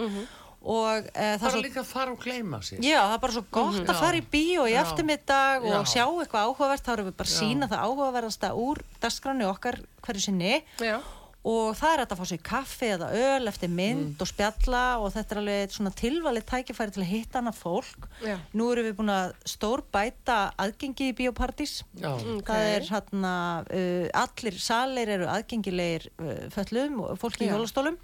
og 0.60 1.06
uh, 1.08 1.36
það 1.40 1.44
er 1.48 1.52
svo 1.54 1.62
líka 1.64 1.80
að 1.80 1.88
fara 1.88 2.12
og 2.12 2.18
gleyma 2.20 2.58
sig 2.60 2.82
Já, 2.84 2.98
það 3.06 3.14
er 3.14 3.20
bara 3.22 3.32
svo 3.32 3.42
gott 3.56 3.78
að 3.80 3.94
Já. 3.94 4.00
fara 4.02 4.18
í 4.18 4.24
bíó 4.28 4.66
í 4.68 4.74
Já. 4.74 4.82
eftirmiddag 4.82 5.64
og 5.64 5.72
Já. 5.72 5.84
sjá 5.88 6.02
eitthvað 6.04 6.50
áhugavert, 6.50 6.84
þá 6.84 6.90
erum 6.92 7.08
við 7.08 7.16
bara 7.22 7.32
sína 7.32 7.68
það 7.70 7.84
áhugaverðasta 7.86 8.50
úr 8.60 8.82
dagskráni 9.00 9.46
okkar 9.48 9.80
hverju 10.04 10.26
sinni 10.26 10.58
Já. 10.84 10.98
Og 11.44 11.70
það 11.78 11.92
er 11.94 12.00
að 12.04 12.18
fá 12.20 12.26
sér 12.28 12.40
kaffi 12.44 12.88
eða 12.92 13.06
öl 13.16 13.48
eftir 13.48 13.70
mynd 13.72 14.10
Mm. 14.10 14.20
og 14.20 14.28
spjalla 14.28 14.82
og 15.00 15.12
þetta 15.14 15.32
er 15.32 15.38
alveg 15.40 15.70
svona 15.72 15.92
tilvalið 15.96 16.44
tækifæri 16.50 16.92
til 16.92 17.02
að 17.02 17.08
hitta 17.14 17.38
hana 17.40 17.52
fólk. 17.56 18.08
Já. 18.20 18.36
Nú 18.52 18.66
erum 18.72 18.84
við 18.90 18.96
búin 18.98 19.12
að 19.14 19.32
stór 19.48 19.80
bæta 19.92 20.52
aðgengi 20.60 21.08
í 21.08 21.16
bíópartís. 21.16 21.82
já, 21.96 22.12
Ok. 22.12 22.44
Það 22.44 22.68
er 22.76 22.82
hérna, 22.90 23.34
uh, 23.72 24.08
allir 24.12 24.58
salir 24.60 25.08
eru 25.08 25.24
aðgengilegir 25.32 26.10
uh, 26.20 26.48
föllum 26.52 27.00
og 27.08 27.18
fólki 27.18 27.48
í 27.48 27.50
hjólastólum. 27.50 27.96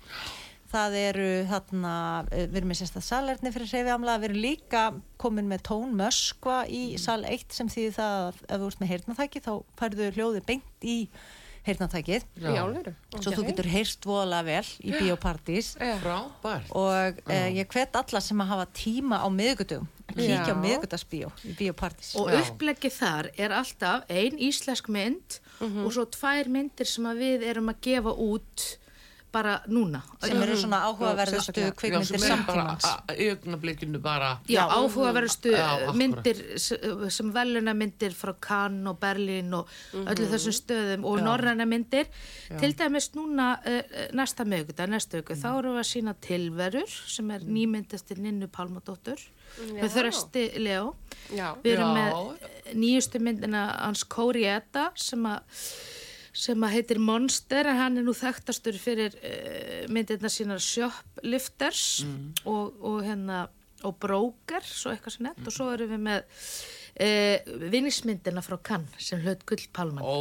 Það 0.67 0.95
eru 0.99 1.29
þarna, 1.47 1.93
uh, 2.27 2.47
við 2.49 2.57
erum 2.57 2.69
með 2.73 2.81
sérstæð 2.81 3.05
salerni 3.07 3.53
fyrir 3.55 3.69
hreyfiamla, 3.71 4.17
við 4.19 4.31
erum 4.31 4.43
líka 4.43 4.83
komin 5.21 5.47
með 5.47 5.63
tón 5.69 5.93
möskva 5.95 6.65
í 6.69 6.97
sal 6.99 7.23
1 7.25 7.53
sem 7.53 7.69
þýðir 7.69 7.95
það 8.01 8.17
að 8.17 8.41
ef 8.49 8.61
þú 8.61 8.67
ert 8.73 8.81
með 8.81 8.89
heyrnatæki 8.95 9.45
þá 9.45 9.53
færðu 9.79 10.09
hljóði 10.17 10.43
beint 10.49 10.83
í 10.83 11.09
heyrnatækið. 11.67 12.25
Svo 13.19 13.33
þú 13.35 13.45
getur 13.51 13.69
heyrst 13.73 14.07
voðalega 14.07 14.47
vel 14.47 14.71
í 14.87 14.95
frábært. 16.01 16.71
Og 16.79 17.21
uh, 17.27 17.49
ég 17.57 17.69
hvet 17.75 17.99
alla 18.01 18.23
sem 18.23 18.41
að 18.45 18.51
hafa 18.55 18.67
tíma 18.77 19.21
á 19.23 19.29
miðgutum 19.33 19.87
að 20.07 20.21
kíkja 20.23 20.55
á 20.55 20.63
miðgutasbíó 20.63 21.31
í 21.45 21.55
bíópartís. 21.59 22.13
og 22.17 22.31
upplegið 22.39 22.95
þar 22.95 23.31
er 23.37 23.55
alltaf 23.59 24.07
ein 24.09 24.39
íslensk 24.39 24.89
mynd 24.89 25.41
og 25.85 25.93
svo 25.97 26.05
tvær 26.15 26.49
myndir 26.53 26.87
sem 26.89 27.07
að 27.11 27.23
við 27.25 27.47
erum 27.51 27.73
að 27.73 27.81
gefa 27.89 28.13
út 28.15 28.67
bara 29.33 29.61
núna. 29.69 30.01
Sem 30.23 30.41
eru 30.43 30.57
svona 30.59 30.81
áhugaverðustu. 30.89 31.61
Já, 31.61 31.71
kvikmyndir 31.77 32.23
samtímans. 32.23 32.87
augnablikinu 33.13 34.01
bara. 34.03 34.31
Já, 34.49 34.63
áhugaverðustu 34.65 35.53
Já, 35.53 35.93
myndir 35.93 36.43
sem 36.59 37.33
veluna 37.35 37.75
myndir 37.75 38.17
frá 38.17 38.35
Cannes 38.41 38.91
og 38.91 39.01
Berlín 39.03 39.53
og 39.57 39.71
öllu 39.93 40.29
þessum 40.33 40.57
stöðum 40.57 41.07
og 41.09 41.23
norræna 41.25 41.67
myndir. 41.69 42.11
Til 42.61 42.73
dæmis 42.79 43.11
núna 43.17 43.57
uh, 43.61 43.81
næsta 44.17 44.47
mögudag, 44.49 44.91
næsta 44.91 45.21
auku, 45.21 45.37
þá 45.37 45.51
erum 45.55 45.77
við 45.77 45.85
að 45.85 45.91
sína 45.93 46.17
tilverur 46.29 46.99
sem 47.07 47.31
er 47.35 47.45
nýmynd 47.47 47.97
eftir 47.97 48.23
Ninnu 48.23 48.49
Palmadóttur 48.53 49.21
með 49.73 49.93
þrösti 49.99 50.49
Leo. 50.61 50.95
Já. 51.35 51.57
við 51.63 51.73
erum 51.75 51.95
með 51.97 52.17
eh, 52.47 52.73
nýjustu 52.79 53.21
myndina 53.23 53.67
hans 53.81 54.05
Kórieta 54.07 54.91
sem 55.01 55.25
að 55.27 55.63
sem 56.37 56.67
að 56.67 56.75
heitir 56.77 57.01
Monster 57.03 57.69
en 57.73 57.79
hann 57.81 58.01
er 58.01 58.07
nú 58.07 58.13
þekktastur 58.17 58.77
fyrir 58.81 59.17
uh, 59.17 59.85
myndirna 59.93 60.29
sínar 60.33 60.61
Shoplifters 60.63 61.85
og, 62.45 62.77
og 62.81 63.03
hérna 63.07 63.47
og 63.87 63.99
Brokers 64.01 64.79
og 64.87 64.95
eitthvað 64.95 65.15
sem 65.19 65.27
nett 65.29 65.47
og 65.47 65.53
svo 65.53 65.67
erum 65.75 65.91
við 65.93 66.01
með 66.07 66.23
uh, 67.05 67.51
vinningsmyndina 67.73 68.43
frá 68.45 68.57
Cannes 68.65 69.05
sem 69.09 69.21
hlaut 69.23 69.43
Gullpalman 69.49 70.01
ó, 70.01 70.17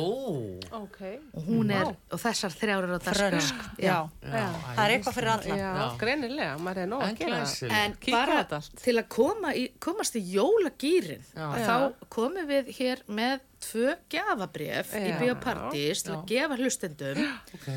Ok. 0.82 1.00
og 1.40 1.48
hún 1.48 1.72
er, 1.74 1.94
og 2.12 2.22
þessar 2.22 2.54
þrjár 2.56 2.88
eru 2.90 3.00
á 3.00 3.02
dagskrá. 3.06 3.30
Frönsk, 3.32 3.64
já. 3.80 3.96
já, 4.22 4.46
Það 4.76 4.84
er 4.86 4.96
eitthvað 4.98 5.18
fyrir 5.18 5.32
alla. 5.36 5.58
Já, 5.62 5.98
greinilega, 6.04 6.58
maður 6.68 6.84
er 6.84 6.92
nóg 6.92 7.06
En 7.08 7.16
að 7.16 7.24
gera. 7.24 7.42
En 7.80 7.98
bara 8.12 8.62
til 8.84 8.98
að 9.00 9.10
koma 9.16 9.56
í, 9.56 9.66
komast 9.88 10.20
í 10.20 10.24
jólagýrin 10.36 11.26
þá 11.34 11.76
komum 12.12 12.52
við 12.52 12.74
hér 12.76 13.06
með 13.08 13.40
tvö 13.66 13.94
gafabref 14.12 14.96
í 14.98 15.06
Já. 15.12 15.16
Bíópartís 15.22 16.04
til 16.06 16.18
að 16.18 16.28
gefa 16.34 16.60
hlustendum. 16.62 17.24
Ok. 17.56 17.70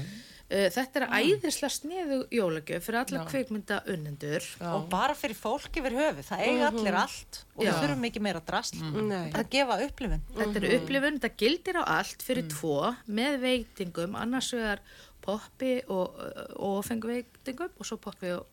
Uh, 0.49 0.71
þetta 0.73 1.03
er 1.03 1.11
æðislega 1.13 1.69
sniðu 1.75 2.19
jólagjöf 2.33 2.87
fyrir 2.87 3.03
alla 3.03 3.25
kvikmynda 3.29 3.83
unnendur. 3.93 4.47
Og 4.65 4.87
bara 4.89 5.13
fyrir 5.19 5.37
fólk 5.37 5.77
yfir 5.77 5.93
höfu 5.99 6.25
það 6.25 6.45
eiga 6.47 6.71
allir 6.71 6.97
allt 6.97 7.41
og 7.53 7.67
Já. 7.67 7.69
við 7.69 7.81
þurfum 7.83 8.07
ekki 8.09 8.23
meira 8.25 8.41
drast 8.49 8.79
Nei. 8.81 9.27
að 9.29 9.51
gefa 9.53 9.77
upplifun. 9.85 10.25
Þetta 10.39 10.63
er 10.63 10.67
upplifun, 10.79 11.19
þetta 11.21 11.43
gildir 11.45 11.81
á 11.81 11.85
allt 11.99 12.25
fyrir 12.25 12.49
tvo 12.49 12.79
með 13.21 13.37
veitingum. 13.45 14.17
Annars 14.17 14.49
vegar 14.57 14.81
poppi 15.29 15.75
og, 15.93 16.17
og 16.57 16.81
fenguveitingum 16.89 17.77
og 17.77 17.91
svo 17.91 18.01
poppi 18.01 18.33
og 18.33 18.49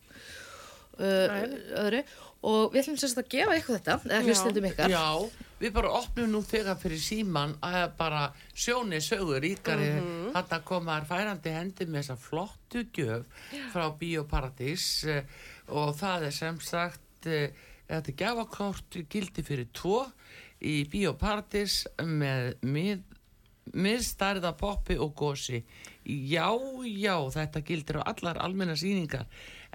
uh, 1.00 1.44
öðru 1.80 2.04
og 2.46 2.70
við 2.72 2.82
ætlum 2.84 2.98
sérst 3.02 3.18
að 3.18 3.28
gefa 3.34 3.56
ykkur 3.58 3.78
þetta 3.80 3.96
eða 4.06 4.22
hlustendum 4.26 4.66
ykkar. 4.68 4.92
Já, 4.92 5.06
við 5.60 5.72
bara 5.74 5.90
opnum 5.98 6.30
nú 6.30 6.42
þegar 6.46 6.76
fyrir 6.78 7.00
síman 7.02 7.56
að 7.64 7.86
bara 7.98 8.22
sjóni 8.54 9.00
sögur 9.02 9.40
ríkari 9.42 9.88
mm 9.96 10.04
Mhm. 10.06 10.32
þarna 10.36 10.60
koma 10.68 10.98
þær 11.00 11.08
færandi 11.10 11.52
hendi 11.56 11.86
með 11.88 12.02
þessa 12.04 12.16
flottu 12.26 12.84
gjöf 12.94 13.26
frá 13.72 13.86
Bíóparadís 13.98 14.86
uh, 15.08 15.22
og 15.72 15.94
það 15.98 16.26
er 16.28 16.34
sem 16.38 16.60
sagt 16.60 17.26
uh, 17.26 17.48
þetta 17.88 18.16
gjafakort 18.20 18.98
gildi 19.10 19.42
fyrir 19.46 19.68
tvo 19.72 20.04
í 20.60 20.84
Bíóparadís 20.92 21.82
með 22.04 22.54
mið 22.62 23.02
miðstærða 23.74 24.52
poppi 24.56 24.94
og 25.02 25.14
gósi 25.18 25.58
já, 26.06 26.46
já, 26.86 27.16
þetta 27.34 27.62
gildir 27.66 27.98
á 27.98 28.02
allar 28.12 28.38
almenna 28.38 28.76
sýningar 28.78 29.24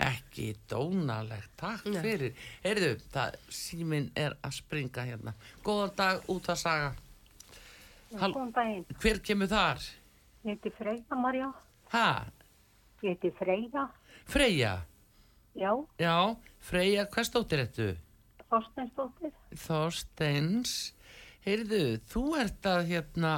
ekki 0.02 0.50
dónalegt, 0.70 1.50
takk 1.60 1.86
Nei. 1.92 2.02
fyrir 2.04 2.36
heyrðu, 2.64 2.92
það, 3.14 3.38
síminn 3.54 4.10
er 4.18 4.36
að 4.44 4.56
springa 4.58 5.06
hérna, 5.08 5.34
góðan 5.66 5.96
dag 5.96 6.30
út 6.32 6.50
að 6.52 6.62
saga 6.62 6.92
Hall- 8.20 8.36
hver 9.00 9.20
kemur 9.24 9.48
þar? 9.48 9.80
Ég 10.44 10.56
heiti 10.58 10.72
Freyja 10.78 11.16
Marja. 11.16 11.52
ha, 11.94 12.26
Ég 13.02 13.10
heiti 13.16 13.32
Freyja. 13.38 13.88
Freyja 14.26 14.74
Já, 15.56 15.72
já, 16.00 16.36
Freyja, 16.60 17.06
hvað 17.12 17.26
stóttir 17.28 17.60
þetta? 17.66 17.88
Þorsteinsdóttir. 18.52 19.32
Þorsteins 19.56 20.76
heyrðu, 21.46 22.00
þú 22.12 22.24
ert 22.40 22.68
að 22.70 22.86
hérna 22.92 23.34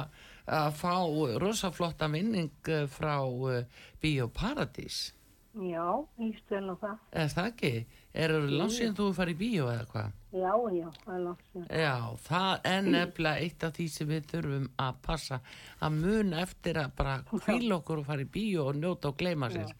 að 0.46 0.74
fá 0.76 0.92
rosaflotta 1.40 2.08
minning 2.12 2.50
eh, 2.68 2.84
frá 2.86 3.22
uh, 3.24 3.62
Bíóparadís 4.02 5.12
Já, 5.54 5.86
ég 6.18 6.38
stöðl 6.42 6.72
á 6.74 6.76
það. 6.82 6.94
er 7.12 7.28
það 7.30 7.48
ekki? 7.52 7.72
Er 8.14 8.32
það 8.34 8.46
landsíðan 8.58 8.96
þú 8.98 9.04
farið 9.14 9.34
í 9.34 9.38
bíó 9.42 9.66
eða 9.70 9.84
hvað? 9.92 10.12
Já, 10.34 10.52
já, 10.74 10.86
það 11.04 11.14
er 11.14 11.20
langt 11.24 11.44
síðan. 11.52 11.68
Já, 11.84 11.94
það 12.26 12.66
er 12.70 12.88
nefnilega 12.88 13.44
eitt 13.44 13.66
af 13.68 13.74
því 13.76 13.86
sem 13.94 14.08
við 14.10 14.24
þurfum 14.32 14.66
að 14.86 14.98
passa 15.06 15.38
að 15.78 15.98
muna 16.00 16.40
eftir 16.42 16.80
að 16.82 16.96
bara 16.98 17.14
hvíla 17.30 17.78
okkur 17.78 18.02
og 18.02 18.08
fara 18.08 18.26
í 18.26 18.30
bíó 18.34 18.66
og 18.72 18.80
njóta 18.82 19.12
og 19.12 19.16
gleyma 19.22 19.50
sér 19.54 19.70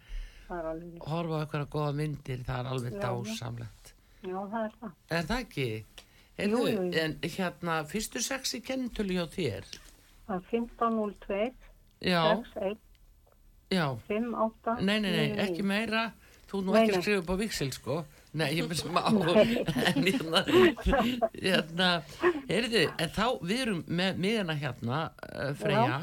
Það 0.45 0.59
er 0.61 0.66
alveg, 0.71 0.97
horfa 1.11 1.35
á 1.35 1.43
eitthvað 1.43 1.69
góða 1.75 1.93
myndir, 1.99 2.43
það 2.47 2.59
er 2.61 2.71
alveg 2.75 2.93
Já, 2.93 2.99
já. 3.00 3.04
dásamlegt 3.09 3.95
já, 4.25 4.38
það 4.54 4.59
er 4.64 4.75
það. 4.81 4.93
Er 5.19 5.28
það 5.31 5.45
ekki? 5.45 5.69
Heyrðu, 6.38 6.59
Jú, 6.59 6.66
jú, 6.71 6.83
jú. 6.85 7.02
En 7.02 7.19
hérna, 7.37 7.75
fyrstu 7.90 8.23
sexi 8.23 8.61
kennitölu 8.66 9.19
hjá 9.19 9.26
þér? 9.35 9.69
Það 10.26 10.35
er 10.37 10.47
1502, 10.50 11.52
Já, 12.04 12.23
61, 12.54 12.78
já. 13.75 13.87
58, 14.09 14.76
Nei, 14.81 14.99
nei, 15.00 15.11
nei, 15.11 15.28
99. 15.35 15.45
ekki 15.49 15.66
meira. 15.75 16.04
Þú 16.50 16.61
nú 16.64 16.75
Nei, 16.75 16.83
ekki 16.85 16.93
að 16.93 16.99
nei. 16.99 17.02
skrifa 17.04 17.23
upp 17.25 17.33
á 17.35 17.37
viksel, 17.40 17.71
sko. 17.75 17.97
Nei, 18.35 18.49
ég 18.59 18.66
finnst 18.71 18.87
á 18.90 19.02
En 19.95 20.02
hérna, 20.02 20.40
hérna 21.38 21.88
Heyrðu, 22.49 22.83
en 22.99 23.12
þá 23.14 23.26
við 23.47 23.61
erum 23.64 23.85
með 23.87 24.19
miðana 24.25 24.57
hérna, 24.59 25.02
uh, 25.28 25.52
Freyja. 25.59 26.00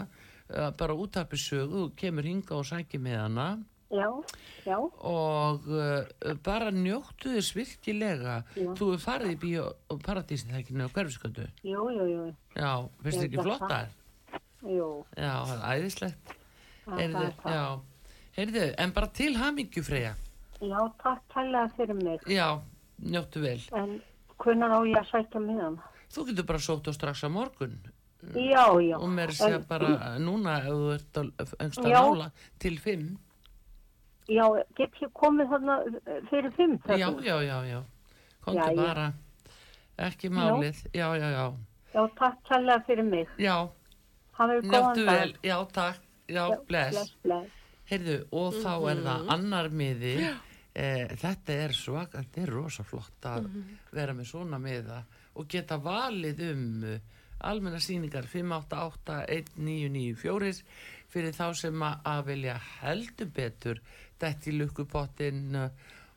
Uh, 0.52 0.70
bara 0.80 0.96
útarpi 1.00 1.40
sögu, 1.40 1.90
kemur 2.00 2.28
hinga 2.28 2.56
og 2.58 2.66
sækir 2.68 3.00
með 3.04 3.20
hana 3.26 3.50
Já, 3.92 4.08
já, 4.64 4.78
og 4.80 5.66
uh, 5.68 6.06
bara 6.44 6.70
njóttu 6.72 7.34
þess 7.34 7.52
virkilega. 7.58 8.38
Já. 8.56 8.70
þú 8.80 8.88
er 8.96 9.02
farið 9.04 9.34
í 9.34 9.40
bíó 9.42 9.66
og 9.92 10.00
paradísin 10.06 10.52
það 10.54 10.62
ekki 10.62 10.76
nefnir 10.80 10.94
hverfiskötu 10.96 11.48
jú, 11.68 11.82
jú, 11.92 12.06
jú, 12.08 12.22
já, 12.56 12.70
finnst 13.04 13.18
þið 13.20 13.26
ekki 13.26 13.36
get 13.36 13.44
flott 13.50 13.66
það. 13.66 13.74
þar 13.74 14.72
jú. 14.78 14.88
já, 15.20 15.34
það 15.50 15.58
er 15.58 15.66
æðislegt 15.76 16.32
heyrðu, 16.88 17.32
já, 17.46 17.80
heyrðu, 18.38 18.66
en 18.78 18.92
bara 18.96 19.08
til 19.08 19.36
hamingju 19.38 19.84
Freyja 19.84 20.16
Já, 20.62 20.78
takk 21.04 21.22
kærlega 21.34 21.70
fyrir 21.78 21.98
mig. 22.04 22.20
já, 22.28 22.60
njóttu 23.02 23.42
vel 23.42 23.60
En 23.74 24.02
hvernig 24.38 24.70
á 24.72 24.80
ég 24.86 24.98
að 25.00 25.10
sækja 25.12 25.40
með 25.42 25.62
hann? 25.62 25.80
þú 26.12 26.26
getur 26.30 26.46
bara 26.46 26.60
sótt 26.60 26.88
á 26.88 26.94
strax 26.94 27.24
á 27.24 27.30
morgun 27.30 27.80
Já, 28.36 28.68
já. 28.86 28.98
og 29.00 29.10
mér 29.10 29.32
sé 29.34 29.54
En- 29.56 29.66
bara 29.70 30.18
núna 30.20 30.60
ef 30.60 30.66
þú 30.70 30.94
ert 30.94 31.14
að 31.18 31.90
Já. 31.90 32.02
nála 32.02 32.32
til 32.60 32.78
fimm 32.80 33.18
Já, 34.30 34.46
get 34.78 34.94
ég 35.02 35.10
komið 35.14 35.50
þarna 35.50 35.80
eh, 36.08 36.22
fyrir 36.30 36.52
fimm? 36.56 36.78
já, 36.88 37.10
já, 37.26 37.42
já, 37.42 37.58
já 37.66 37.84
komdu 38.42 38.62
Jæja. 38.62 38.76
bara 38.76 39.14
ekki 39.98 40.30
málið, 40.30 40.86
já, 40.94 41.08
já, 41.18 41.30
já 41.32 41.54
Já, 41.94 42.08
takk 42.16 42.38
kærlega 42.48 42.84
fyrir 42.88 43.04
mig. 43.04 43.28
já, 43.38 43.68
Hafið 44.38 44.62
góðan 44.62 44.72
njóttu 44.72 45.06
dag. 45.06 45.20
vel, 45.20 45.34
já, 45.44 45.66
takk 45.74 46.00
já, 46.32 46.46
bless, 46.68 46.96
Bless, 46.96 47.14
bless. 47.26 47.60
heyrðu, 47.92 48.18
og 48.32 48.58
þá 48.64 48.74
er 48.92 49.04
það 49.08 49.32
annar 49.36 49.70
miði. 49.70 50.16
Eh, 50.72 51.08
þetta 51.20 51.56
er 51.66 51.74
svaka, 51.76 52.22
þetta 52.24 52.42
er 52.46 52.52
rosa 52.56 52.84
flott 52.88 53.26
að 53.28 53.50
vera 53.92 54.14
með 54.16 54.30
svona 54.30 54.60
miða 54.64 55.02
og 55.36 55.48
geta 55.52 55.76
valið 55.84 56.40
um 56.48 56.68
almenna 57.44 57.80
sýningar 57.84 58.28
588 58.30 59.18
1994 59.28 60.62
fyrir 61.12 61.34
þá 61.36 61.48
sem 61.60 61.84
að, 61.84 62.22
vilja 62.30 62.56
heldur 62.82 63.32
betur 63.36 63.82
dætt 64.22 64.48
í 64.48 64.54
lukkupottin 64.56 65.58
uh, 65.58 65.66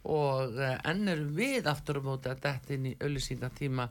og 0.04 0.54
uh, 0.60 0.76
enn 0.86 1.08
erum 1.08 1.32
við 1.34 1.66
aftur 1.70 1.98
á 1.98 2.02
móti 2.04 2.30
að 2.30 2.42
dætt 2.44 2.70
inn 2.76 2.90
í 2.92 2.94
öllusingatíma 3.02 3.88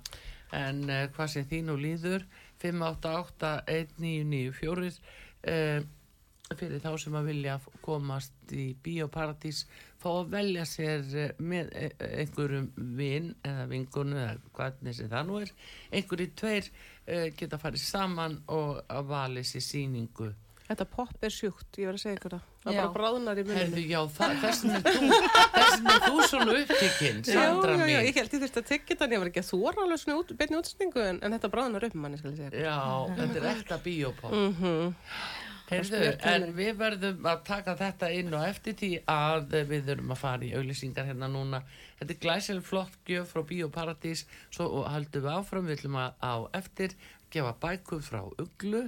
en 0.53 0.83
uh, 0.87 1.01
hvað 1.15 1.31
sem 1.33 1.47
þín 1.49 1.73
og 1.73 1.81
líður 1.81 2.23
588 2.61 3.53
1994 3.67 4.93
uh, 4.93 5.81
fyrir 6.51 6.81
þá 6.83 6.91
sem 6.99 7.15
að 7.17 7.29
vilja 7.31 7.55
komast 7.85 8.51
í 8.53 8.73
bíóparadís 8.83 9.63
fá 10.03 10.09
að 10.11 10.33
velja 10.35 10.65
sér 10.67 11.05
eh, 11.15 11.31
með 11.39 11.71
eh, 11.79 11.95
einhverjum 12.19 12.69
vin 12.99 13.31
eða 13.47 13.65
vinkunu 13.71 14.19
eða 14.19 14.35
hvernig 14.57 14.97
sem 14.99 15.09
það 15.11 15.29
nú 15.29 15.39
er 15.41 15.53
einhverju 15.95 16.29
tveir 16.37 16.69
uh, 16.69 17.27
geta 17.39 17.59
farið 17.61 17.85
saman 17.87 18.41
og 18.51 18.83
að 18.91 19.11
vali 19.13 19.45
sér 19.47 19.65
síningu 19.71 20.33
Þetta 20.63 20.85
popp 20.87 21.25
er 21.27 21.33
sjúkt, 21.33 21.75
ég 21.75 21.89
verð 21.89 21.97
að 21.97 22.01
segja 22.05 22.15
ykkur 22.17 22.33
það. 22.33 22.43
Það 22.63 22.77
bara 22.77 22.91
bráðnar 22.95 23.39
í 23.41 23.43
muninu. 23.49 23.81
já, 23.83 23.99
þessin 24.15 24.71
er 24.77 24.85
þú 24.85 25.09
þessin 25.57 25.89
er 25.91 26.05
þú 26.05 26.27
svona 26.31 26.53
upptikinn 26.61 27.19
Já, 27.19 27.33
Sandra 27.35 27.73
já, 27.75 27.83
já, 27.91 27.97
ég 28.07 28.19
held 28.21 28.35
ég 28.37 28.43
þurfti 28.45 28.61
að 28.61 28.69
tyggja 28.69 28.87
þetta 28.93 29.05
en 29.09 29.15
ég 29.15 29.21
var 29.23 29.31
ekki 29.33 29.43
að 29.43 29.49
þóra 29.49 29.83
alveg 29.83 30.01
svona 30.01 30.21
út, 30.21 30.31
beinni 30.39 30.59
útsendingu 30.61 31.03
en, 31.03 31.19
en 31.19 31.35
þetta 31.35 31.51
bráðnar 31.57 31.87
upp 31.89 31.97
manni, 31.99 32.21
skal 32.21 32.31
ég 32.31 32.39
segja. 32.39 32.63
Já, 32.63 32.79
þetta 33.19 33.41
er 33.41 33.49
ekta 33.51 33.79
bíópop 33.83 34.31
Mm 34.33 34.55
-hmm. 34.61 34.93
Heyrðu, 35.73 36.11
en 36.33 36.43
við 36.57 36.73
verðum 36.79 37.19
að 37.31 37.39
taka 37.47 37.71
þetta 37.79 38.07
inn 38.19 38.31
og 38.33 38.43
eftir 38.47 38.73
því 38.79 38.91
að 39.13 39.41
við 39.71 39.81
þurfum 39.89 40.13
að 40.15 40.21
fara 40.23 40.43
í 40.47 40.53
auðlýsingar 40.57 41.07
hérna 41.09 41.27
núna. 41.31 41.59
Þetta 41.99 42.13
er 42.15 42.21
glæsileg 42.27 42.65
flott 42.67 42.95
gjöf 43.09 43.27
frá 43.33 43.41
Bíóparadís, 43.49 44.21
svo 44.53 44.63
haldum 44.87 45.23
við 45.25 45.33
áfram, 45.37 45.65
við 45.67 45.75
ætlum 45.79 45.97
að 46.03 46.11
á 46.21 46.33
eftir 46.61 46.89
gefa 47.33 47.53
bækur 47.63 48.01
frá 48.05 48.21
Uglu 48.37 48.83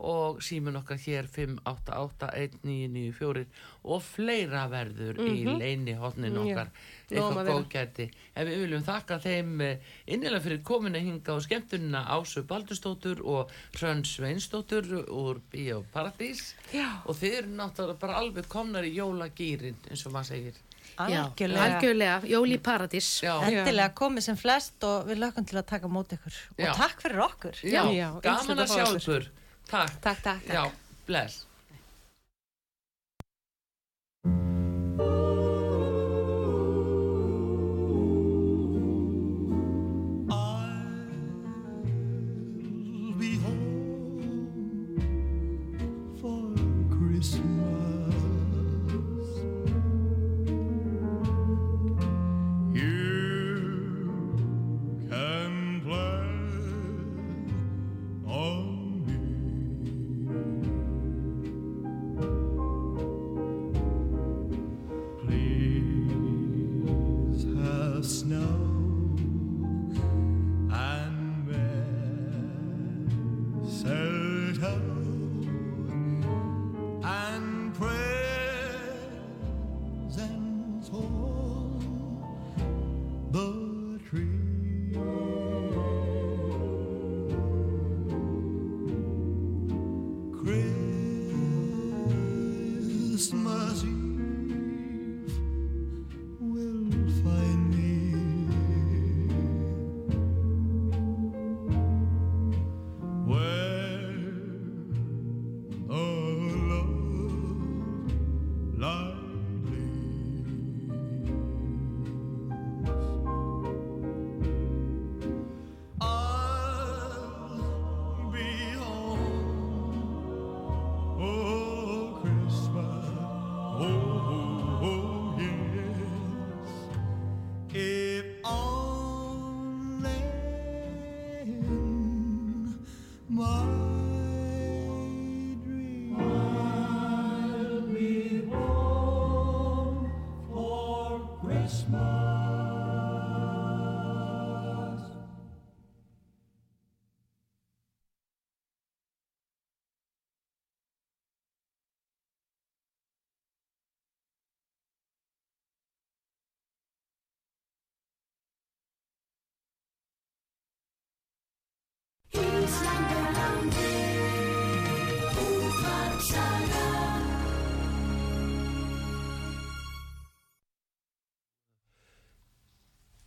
og 0.00 0.38
símun 0.40 0.78
okkar 0.80 0.96
hér 1.02 1.24
5881994 1.28 3.44
og 3.84 4.00
fleira 4.04 4.62
verður 4.72 5.14
í 5.26 5.44
leini 5.44 5.94
hotnin 6.00 6.36
Já, 6.38 6.42
okkar. 6.44 6.68
um 6.70 6.74
eitthvað 7.18 7.48
góðgæti. 7.50 8.06
En 8.36 8.46
við 8.48 8.60
viljum 8.64 8.84
þakka 8.86 9.18
þeim 9.24 9.60
eh, 9.66 9.90
innilega 10.06 10.44
fyrir 10.44 10.62
kominu 10.66 11.02
hinga 11.02 11.34
og 11.34 11.42
skemmtunina 11.44 12.04
Ásu 12.16 12.42
Baldurstóttur 12.48 13.20
og 13.24 13.50
Hrönn 13.76 14.04
Sveinsdóttur 14.06 14.86
úr 15.10 15.40
Bíóparadís 15.52 16.54
Já. 16.72 17.02
og 17.04 17.16
þeir 17.18 17.40
eru 17.42 17.54
náttúrulega 17.58 17.98
bara 18.00 18.18
alveg 18.22 18.48
komnar 18.48 18.86
í 18.86 18.94
jólagýrin 18.96 19.76
eins 19.90 20.06
og 20.06 20.12
maður 20.16 20.32
segir. 20.34 20.54
Algjörlega. 21.00 21.64
algjörlega, 21.64 22.16
jól 22.28 22.50
í 22.52 22.58
paradís. 22.60 23.10
Já, 23.24 23.34
Endilega 23.46 23.92
komið 23.96 24.26
sem 24.26 24.36
flest 24.36 24.84
og 24.84 25.06
við 25.08 25.22
lögum 25.22 25.46
til 25.48 25.56
að 25.60 25.68
taka 25.70 25.88
á 25.88 25.90
móti 25.92 26.18
ykkur. 26.18 26.40
Já. 26.58 26.70
Og 26.70 26.76
takk 26.76 27.00
fyrir 27.04 27.22
okkur. 27.24 27.60
já, 27.64 27.82
Já, 27.94 28.08
gaman 28.24 28.64
að 28.66 28.74
sjá 28.74 28.84
ykkur. 28.98 29.30
Takk, 29.70 30.00
Takk, 30.02 30.22
takk, 30.26 30.44
takk. 30.44 30.50
já, 30.50 30.64
bless 31.06 31.46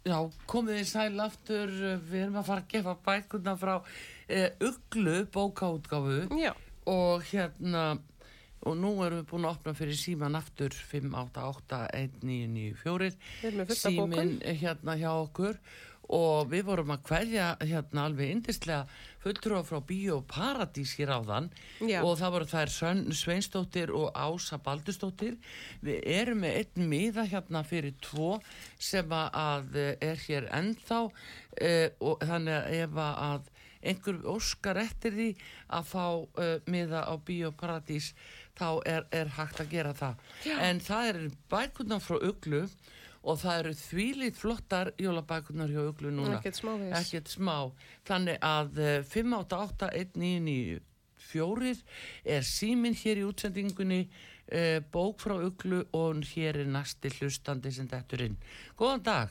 Já, 0.04 0.18
komið 0.52 0.82
í 0.82 0.86
sæl 0.88 1.16
aftur, 1.24 1.70
við 2.10 2.24
erum 2.26 2.36
að 2.42 2.48
fara 2.50 2.62
að 2.66 2.72
gefa 2.74 2.94
bækuna 3.06 3.54
frá 3.60 3.76
uh, 3.80 4.50
Uglu 4.68 5.14
bókaútgáfu. 5.32 6.18
Já, 6.42 6.52
og 6.92 7.24
hérna, 7.30 7.84
og 8.68 8.74
nú 8.82 8.92
erum 9.06 9.20
við 9.22 9.30
búin 9.32 9.46
að 9.48 9.54
opna 9.56 9.72
fyrir 9.78 9.96
síman 10.00 10.36
aftur 10.36 10.72
5881994, 10.92 13.16
Við 13.40 13.48
erum 13.48 13.60
með 13.64 13.68
fullt 13.72 13.88
af 13.88 13.92
bókum. 13.96 14.12
símin 14.12 14.32
hérna 14.60 14.94
hjá 15.00 15.12
okkur. 15.16 15.56
Og 16.14 16.50
við 16.52 16.64
vorum 16.68 16.92
að 16.92 17.06
kveðja 17.08 17.48
hérna 17.64 18.04
alveg 18.10 18.28
indislega 18.36 18.84
fulltrúa 19.24 19.64
frá 19.64 19.80
Bíó 19.88 20.20
Paradís 20.28 20.94
hér 21.00 21.14
áðan. 21.16 21.50
Já. 21.80 22.02
og 22.04 22.18
það 22.20 22.36
voru 22.36 22.50
þær 22.52 22.74
Sönn 22.74 23.04
Sveinsdóttir 23.16 23.94
og 23.96 24.12
Ása 24.14 24.60
Baldustóttir 24.64 25.38
við 25.84 26.04
erum 26.04 26.44
með 26.44 26.60
einn 26.62 26.92
miða 26.92 27.26
hérna 27.30 27.64
fyrir 27.68 27.96
tvo 28.04 28.38
sem 28.78 29.10
að 29.14 29.80
eh, 29.80 29.96
er 30.04 30.22
hér 30.28 30.50
ennþá. 30.52 31.02
Uh, 31.54 31.90
og 32.02 32.24
þannig 32.26 32.56
að 32.56 32.80
ef 32.82 32.96
að 33.04 33.50
einhver 33.84 34.22
óskar 34.32 34.80
eftir 34.82 35.14
því 35.14 35.28
að 35.76 35.90
fá 35.92 36.06
uh, 36.08 36.56
miða 36.72 37.04
á 37.06 37.14
Bíó 37.20 37.52
Paradís 37.56 38.14
þá 38.58 38.68
er, 38.90 39.06
er 39.12 39.32
hægt 39.38 39.62
að 39.62 39.72
gera 39.74 39.94
það. 39.98 40.26
En 40.62 40.82
það 40.84 41.10
er 41.12 41.22
bækunar 41.52 42.04
frá 42.04 42.18
Uglu 42.20 42.64
og 43.24 43.38
það 43.40 43.60
eru 43.62 43.72
þvílið 43.80 44.34
flottar 44.36 44.90
jólabækunar 45.00 45.70
hjá 45.72 45.80
Uglu 45.88 46.10
núna. 46.12 46.42
Ekkert 46.44 47.32
smá. 47.32 47.72
Þannig 48.08 48.38
að 48.44 48.80
eh, 48.84 49.00
5881994 49.08 50.82
er 52.36 52.44
síminn 52.44 52.96
hér 53.00 53.18
í 53.22 53.24
útsendingunni 53.26 54.02
uh, 54.04 54.80
bók 54.92 55.20
frá 55.24 55.34
Uglu 55.40 55.80
og 55.96 56.20
hér 56.34 56.54
er 56.62 56.68
næsti 56.70 57.10
hlustandi 57.18 57.72
sem 57.74 57.88
dettur 57.90 58.22
inn. 58.28 58.36
Góðan 58.78 59.04
dag. 59.08 59.30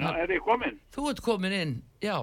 Já, 0.00 0.08
er 0.16 0.30
ég 0.32 0.40
komin? 0.44 0.78
þú 0.94 1.10
ert 1.10 1.20
komin 1.24 1.52
inn, 1.52 1.82
já. 2.00 2.16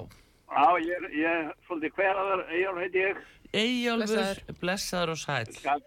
Já, 0.47 0.77
ég 0.81 0.93
er, 0.97 1.03
ég 1.13 1.27
er 1.27 1.51
svolítið 1.67 1.91
hveraðar, 1.97 2.39
Eyjálf 2.55 2.77
heiti 2.81 2.97
ég. 3.03 3.15
Eyjálfur, 3.53 4.07
Blessaður. 4.07 4.39
blessaður 4.61 5.09
og 5.13 5.19
sæl 5.21 5.45
Skal, 5.55 5.81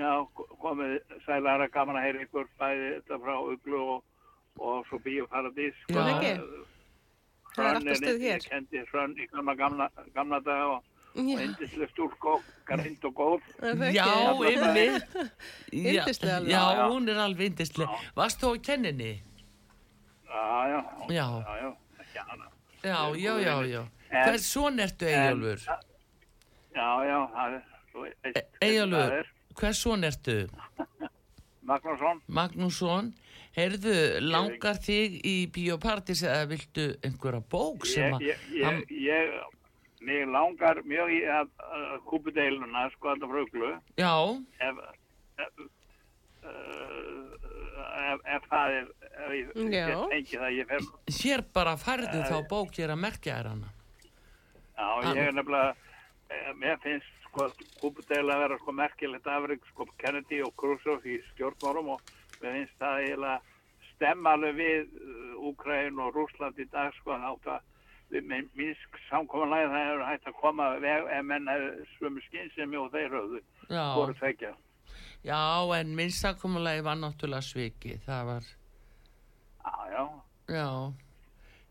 já, 0.00 0.12
komið 0.62 0.96
sælara, 1.26 1.68
gaman 1.74 1.98
að 2.00 2.06
heyra 2.08 2.22
ykkur, 2.26 2.46
bæði 2.60 2.86
þetta 2.96 3.18
frá 3.24 3.34
Uglu 3.52 3.80
og, 3.94 4.04
og 4.58 4.86
svo 4.88 4.98
Bíóparadís. 5.04 5.76
Já. 5.88 5.94
Góð 5.96 6.12
ekki? 6.14 6.32
Það 7.56 7.66
er 7.66 7.74
alltaf 7.80 7.98
stuð 8.00 8.20
hér. 8.24 8.38
Ég 8.40 8.48
kendi 8.50 8.82
Hrönn 8.92 9.14
í 9.18 9.26
gamla, 9.32 9.54
gamla, 9.58 9.88
gamla 10.14 10.38
daga 10.46 10.66
og, 10.76 10.84
og 11.16 11.30
Já, 11.32 11.40
indislega 11.42 11.88
stúlk 11.90 12.26
og 12.30 12.44
greind 12.68 13.06
og 13.08 13.14
góð. 13.18 13.48
það 13.58 13.88
Já, 13.96 14.06
ymmið 14.52 14.98
Yndisleg 15.80 16.34
alveg. 16.36 16.52
Já, 16.54 16.62
hún 16.92 17.08
er 17.10 17.18
alveg 17.24 17.50
yndisleg 17.50 17.96
Varst 18.16 18.38
þú 18.44 18.52
á 18.54 18.62
kenninni? 18.70 19.12
Já, 20.30 20.44
já. 20.70 20.80
Já. 21.10 21.26
Já, 21.50 21.56
já. 21.64 21.72
Já, 22.80 22.98
já, 23.18 23.34
já, 23.42 23.56
já 23.66 23.82
En- 24.10 24.24
Hvers 24.26 24.46
son 24.46 24.78
ertu 24.80 25.04
Eyjálfur? 25.10 25.60
Já, 26.74 26.88
já, 27.10 27.18
það 27.34 27.52
er, 27.58 27.62
þú 27.92 28.04
veist, 28.06 28.26
E- 28.30 28.46
það 29.60 29.68
Eyjólfur, 29.68 29.68
er 29.68 29.68
hvers 29.68 29.82
son 29.84 30.08
ertu? 30.08 30.36
Magnússon. 31.70 32.22
Magnússon, 32.26 33.10
heyrðu, 33.54 33.96
langar 34.24 34.80
þig 34.82 35.20
í 35.22 35.36
Bíópartís 35.54 36.24
eða 36.26 36.48
viltu 36.50 36.86
einhverja 37.06 37.42
bók 37.52 37.86
sem 37.86 38.16
Ég, 38.16 38.16
að 38.16 38.22
ég, 38.26 38.46
ég, 38.56 38.94
ég, 39.04 39.34
mig 40.00 40.24
langar 40.26 40.80
mjög 40.88 41.12
í 41.14 41.20
að, 41.28 41.52
að 41.76 41.98
kúpudeiluna, 42.08 42.88
sko, 42.96 43.12
þetta 43.12 43.30
frá 43.30 43.42
Uglu. 43.44 43.74
Já, 44.00 44.14
ef, 44.66 44.80
ef, 45.44 45.62
uh, 46.48 47.20
ef, 48.10 48.24
ef 48.24 48.48
það 48.50 48.78
er 48.80 48.90
ef 49.20 49.34
ég 49.36 49.52
fengið 49.52 50.42
það 50.42 50.56
ég 50.56 50.70
fer 50.70 50.88
hér 51.20 51.44
bara 51.54 51.76
færðu 51.80 52.24
þá 52.28 52.36
bók 52.50 52.76
hér 52.78 52.94
að 52.94 53.02
merkja 53.04 53.38
þér 53.38 53.50
hana 53.52 53.70
já, 53.70 55.14
ég 55.14 55.22
er 55.26 55.36
nefnilega 55.36 55.74
eh, 56.30 56.52
mér 56.60 56.80
finnst 56.84 57.19
sko 57.30 57.48
kúpudeila 57.80 58.36
að 58.36 58.42
vera 58.44 58.58
sko 58.60 58.74
merkilegt 58.76 59.30
afrygg 59.30 59.66
sko 59.70 59.86
Kennedy 60.02 60.42
og 60.44 60.54
Khrushchev 60.60 61.06
í 61.06 61.18
stjórnmálum 61.30 61.94
og 61.94 62.12
mér 62.42 62.56
finnst 62.58 62.78
það 62.82 63.02
eiginlega 63.04 63.38
stemma 63.90 64.36
alveg 64.36 64.56
við 64.58 64.94
uh, 65.00 65.50
Úkraín 65.50 66.00
og 66.02 66.14
Rússland 66.16 66.58
í 66.60 66.66
dag 66.72 66.94
sko 66.98 67.16
átt 67.16 67.50
að 67.56 67.66
við 68.10 68.26
með 68.26 68.48
minnsk 68.58 68.96
samkominlega 69.08 69.70
það 69.70 69.92
er 69.92 70.06
hægt 70.08 70.30
að 70.30 70.40
koma 70.40 70.70
veg 70.82 71.12
ef 71.14 71.28
menn 71.28 71.50
hefur 71.50 71.92
svömmu 71.96 72.24
skynsemi 72.26 72.80
og 72.80 72.90
þeir 72.94 73.14
höfðu 73.14 73.42
voru 73.70 74.16
tvekja 74.18 74.50
já, 75.22 75.42
en 75.76 75.94
minnstakumulegi 75.94 76.82
var 76.82 76.98
náttúrulega 76.98 77.44
sviki, 77.44 78.00
það 78.06 78.32
var, 78.32 78.50
já, 79.62 79.76
já. 79.94 80.04
Já 80.50 80.66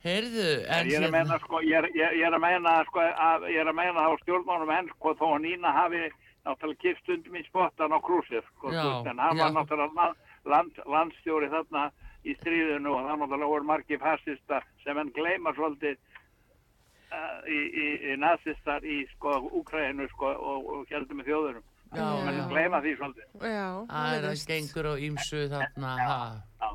Heyrðu, 0.04 0.48
en 0.72 0.88
Ég 0.88 0.96
er 1.02 1.06
að 1.10 1.12
meina 1.12 1.38
sko, 1.44 1.60
ég 1.66 1.76
er, 1.76 1.88
ég, 1.98 2.22
er 2.24 2.36
að 2.38 2.42
meina 2.46 2.74
sko, 2.88 3.02
að, 3.04 3.48
ég 3.52 3.60
er 3.60 3.68
að 3.72 3.76
meina 3.82 4.06
á 4.08 4.12
stjórnmánum 4.22 4.70
enn 4.78 4.88
sko, 4.96 5.12
þó 5.20 5.26
að 5.36 5.42
Nína 5.44 5.74
hafi 5.76 6.04
náttúrulega 6.48 6.80
kipt 6.86 7.02
stundum 7.04 7.36
í 7.36 7.44
spottan 7.50 7.92
á 7.92 8.00
krúsið 8.00 8.46
sko, 8.54 8.72
Já, 8.72 8.80
veist, 8.86 9.10
en 9.12 9.20
hann 9.20 9.36
já. 9.38 9.44
var 9.44 9.52
náttúrulega 9.58 9.98
land, 10.00 10.22
land, 10.48 10.80
landstjóri 10.88 11.50
þarna 11.52 11.90
í 12.24 12.36
stríðinu 12.40 12.94
og 12.96 13.10
það 13.10 13.20
náttúrulega 13.26 13.52
voru 13.52 13.68
margi 13.68 14.00
fascista 14.00 14.62
sem 14.86 14.98
enn 15.04 15.12
gleyma 15.18 15.52
svolítið 15.58 15.98
uh, 17.12 17.42
í, 17.52 17.60
í, 17.60 17.88
í 18.14 18.16
nazistar 18.24 18.86
í 18.88 19.02
sko 19.18 19.36
Úkræðinu 19.60 20.08
sko 20.14 20.32
og, 20.32 20.70
og 20.78 20.94
heldum 20.96 21.20
með 21.20 21.30
þjóðunum. 21.34 21.66
Já, 21.90 22.06
Menn 22.24 22.38
já. 22.38 22.46
gleyma 22.52 22.80
því 22.86 22.92
svolítið. 23.00 23.28
Já, 23.50 23.68
Það 23.90 24.30
er 24.32 24.42
gengur 24.54 24.88
á 24.88 24.94
ýmsu 25.10 25.44
þarna, 25.52 25.94
ha, 26.06 26.18
Já, 26.62 26.70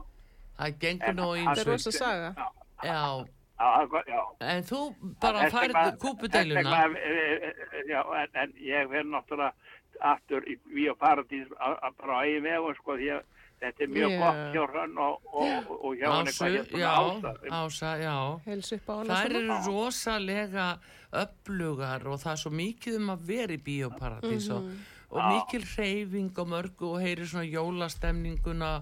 það 0.61 0.79
gengur 0.85 1.15
nú 1.17 1.29
á 1.31 1.35
En- 1.39 1.49
Það 1.49 1.63
er 1.65 1.71
rosa 1.73 1.93
saga. 1.95 2.31
já, 2.37 2.49
já, 2.85 3.25
já, 3.59 3.87
það- 3.91 4.49
en 4.55 4.63
þú 4.71 4.81
bara 5.21 5.51
færðu 5.51 5.99
kúpudeiluna, 5.99 6.63
vegna, 6.63 6.99
eh, 6.99 7.49
eh, 7.49 7.85
Já, 7.89 8.01
en, 8.23 8.29
en 8.43 8.53
ég 8.59 8.89
verð 8.91 9.11
náttúrulega 9.13 9.53
aftur 10.01 10.43
í 10.49 10.59
Víó 10.75 10.95
Paradís 10.99 11.47
á- 11.61 11.79
á- 11.83 11.95
bara 11.99 12.19
á 12.19 12.25
eigin 12.25 12.43
vegum, 12.43 12.75
sko, 12.75 12.97
því 12.99 13.11
að 13.15 13.23
þetta 13.61 13.83
er 13.85 13.89
mjög 13.89 14.11
Já. 14.11 14.19
gott 14.21 14.41
hjá 14.55 14.65
hann 14.75 14.99
og, 14.99 15.21
og, 15.33 15.71
og 15.85 15.95
hjá 15.97 16.09
hann 16.11 16.27
eitthvað 16.27 16.57
hérna 16.57 16.79
já, 16.79 16.91
ása. 16.99 17.33
Ása, 17.51 17.93
já. 18.03 18.17
Heils 18.45 18.73
upp 18.73 18.89
á 18.91 18.95
Þær 18.95 19.07
svona. 19.07 19.25
eru 19.31 19.41
rosalega 19.69 20.67
öflugar 21.15 22.07
og 22.11 22.19
það 22.21 22.33
er 22.35 22.41
svo 22.43 22.51
mikið 22.51 22.97
um 22.99 23.11
að 23.15 23.25
vera 23.31 23.53
í 23.55 23.61
bíóparadís 23.63 24.51
og, 24.51 24.67
og 25.15 25.23
mikil 25.31 25.63
hreyfing 25.63 26.39
og 26.43 26.49
mörgu 26.51 26.91
og 26.91 27.01
heyri 27.05 27.25
svona 27.31 27.47
jólastemninguna 27.47 28.73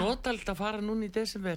notald 0.00 0.42
að 0.50 0.56
fara 0.58 0.80
núna 0.82 1.06
í 1.06 1.12
desember 1.14 1.56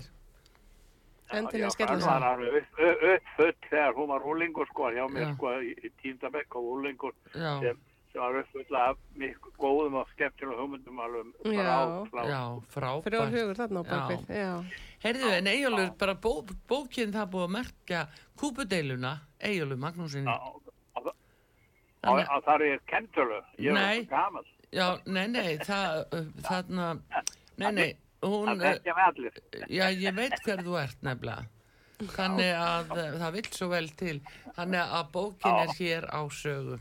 Já, 1.31 1.69
skella 1.69 1.91
hann 1.91 2.01
sig. 2.01 2.09
var 2.09 2.23
alveg 2.31 2.53
upp- 2.57 2.79
upp- 2.79 3.03
uppfull 3.13 3.53
þegar 3.69 3.93
hún 3.95 4.07
var 4.07 4.21
úlingur, 4.31 4.67
sko, 4.67 4.83
hjá 4.91 5.05
mér, 5.09 5.27
Já. 5.27 5.33
sko, 5.35 5.47
í, 5.61 5.91
tíndabekk 6.03 6.55
og 6.55 6.63
úlingur 6.75 7.13
já, 7.35 7.59
sem, 7.61 7.77
sem 8.11 8.21
var 8.21 8.35
uppfull 8.41 8.75
af 8.75 8.97
miklu 9.15 9.51
góðum 9.57 9.93
og 10.01 10.07
skemmtilega 10.15 10.61
hugmyndum 10.61 10.99
alveg 10.99 11.25
bara 11.43 11.53
Já. 11.53 11.77
á 11.79 12.09
slá. 12.09 12.23
já, 12.27 12.41
frábært 12.75 13.31
hugur 13.35 13.55
þarna 13.61 13.79
á 13.79 13.83
bakvið. 13.91 14.25
Já. 14.27 14.63
Heyrðu, 15.03 15.29
en 15.37 15.47
Eyjólfur, 15.47 15.97
bara 15.97 16.13
bó, 16.15 16.33
bókinn 16.69 17.11
það 17.13 17.29
búið 17.31 17.47
að 17.47 17.55
merkja 17.57 18.07
kúpudeiluna 18.37 19.13
Eyjólfur 19.39 19.77
Magnúsinni 19.77 20.27
Já, 22.01 22.41
það 22.45 22.61
er 22.65 22.79
kentölu, 22.89 23.41
ég 23.61 23.75
er 23.77 24.05
gaman. 24.09 24.43
Já, 24.73 24.97
nei, 25.05 25.27
nei, 25.27 25.57
það, 25.57 26.05
uh, 26.15 26.29
þarna, 26.41 26.85
nei, 27.57 27.71
nei, 27.71 27.89
hún, 28.21 28.45
Það 28.51 28.61
þekkja 28.67 28.93
með 28.97 29.05
allir. 29.09 29.33
Já, 29.69 29.85
ég 30.05 30.13
veit 30.17 30.35
hver 30.45 30.59
þú 30.65 30.73
ert 30.81 30.99
nefnilega. 31.05 31.43
Þannig 32.01 32.51
að 32.57 32.85
uh, 32.97 33.11
það 33.21 33.31
vill 33.37 33.49
svo 33.53 33.67
vel 33.69 33.89
til. 33.99 34.17
Þannig 34.55 34.81
að 34.99 35.05
bókin 35.13 35.57
er 35.61 35.69
hér 35.77 36.03
á 36.09 36.21
sögu. 36.33 36.77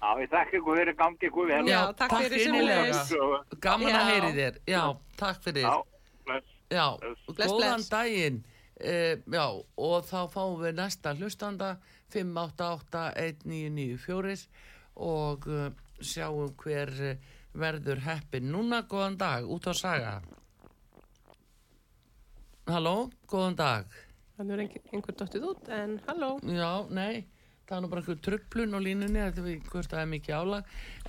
Já, 0.00 0.08
ég 0.22 0.28
þakka 0.32 0.54
ykkur 0.60 0.74
fyrir 0.80 0.94
gangi 0.96 1.26
ykkur 1.28 1.46
vel. 1.50 1.64
Já, 1.68 1.80
takk 1.98 2.12
fyrir 2.22 2.38
innilega. 2.46 2.80
sömuleiðis. 2.80 3.00
Svo, 3.10 3.24
Gaman 3.66 3.96
að 3.98 4.06
heyri 4.14 4.30
þér. 4.38 4.54
Já, 4.70 4.84
takk 5.20 5.38
fyrir. 5.44 5.64
Já, 5.66 5.74
bless. 6.30 6.46
Já, 6.70 6.86
Bless, 7.00 7.20
góðan 7.50 7.82
bless. 7.82 7.90
daginn. 7.92 8.38
Uh, 8.80 9.14
já, 9.34 9.46
og 9.76 10.04
þá 10.08 10.20
fáum 10.32 10.54
við 10.62 10.72
næsta 10.78 11.10
hlustanda 11.18 11.70
588-1994 12.14 14.46
og 14.96 15.44
uh, 15.50 15.68
sjáum 16.00 16.54
hver 16.62 16.88
uh, 17.10 17.16
verður 17.56 17.98
heppin. 18.04 18.50
Núna, 18.52 18.82
góðan 18.88 19.16
dag, 19.20 19.44
út 19.50 19.66
á 19.66 19.74
saga. 19.74 20.22
Halló, 22.70 23.10
góðan 23.30 23.56
dag. 23.58 23.84
Þannig 24.36 24.52
er 24.54 24.60
einhver, 24.64 24.82
einhver 24.94 25.14
dottið 25.20 25.42
út, 25.50 25.64
en 25.74 25.90
halló. 26.06 26.30
Já, 26.46 26.72
nei, 26.94 27.14
það 27.66 27.76
er 27.76 27.82
nú 27.82 27.88
bara 27.92 28.00
einhver 28.04 28.24
tröflun 28.24 28.76
á 28.78 28.80
línunni, 28.80 29.20
þetta 29.20 29.42
við 29.44 29.56
hvort 29.68 29.90
það 29.90 30.04
er 30.04 30.12
mikið 30.14 30.38
álag, 30.38 30.64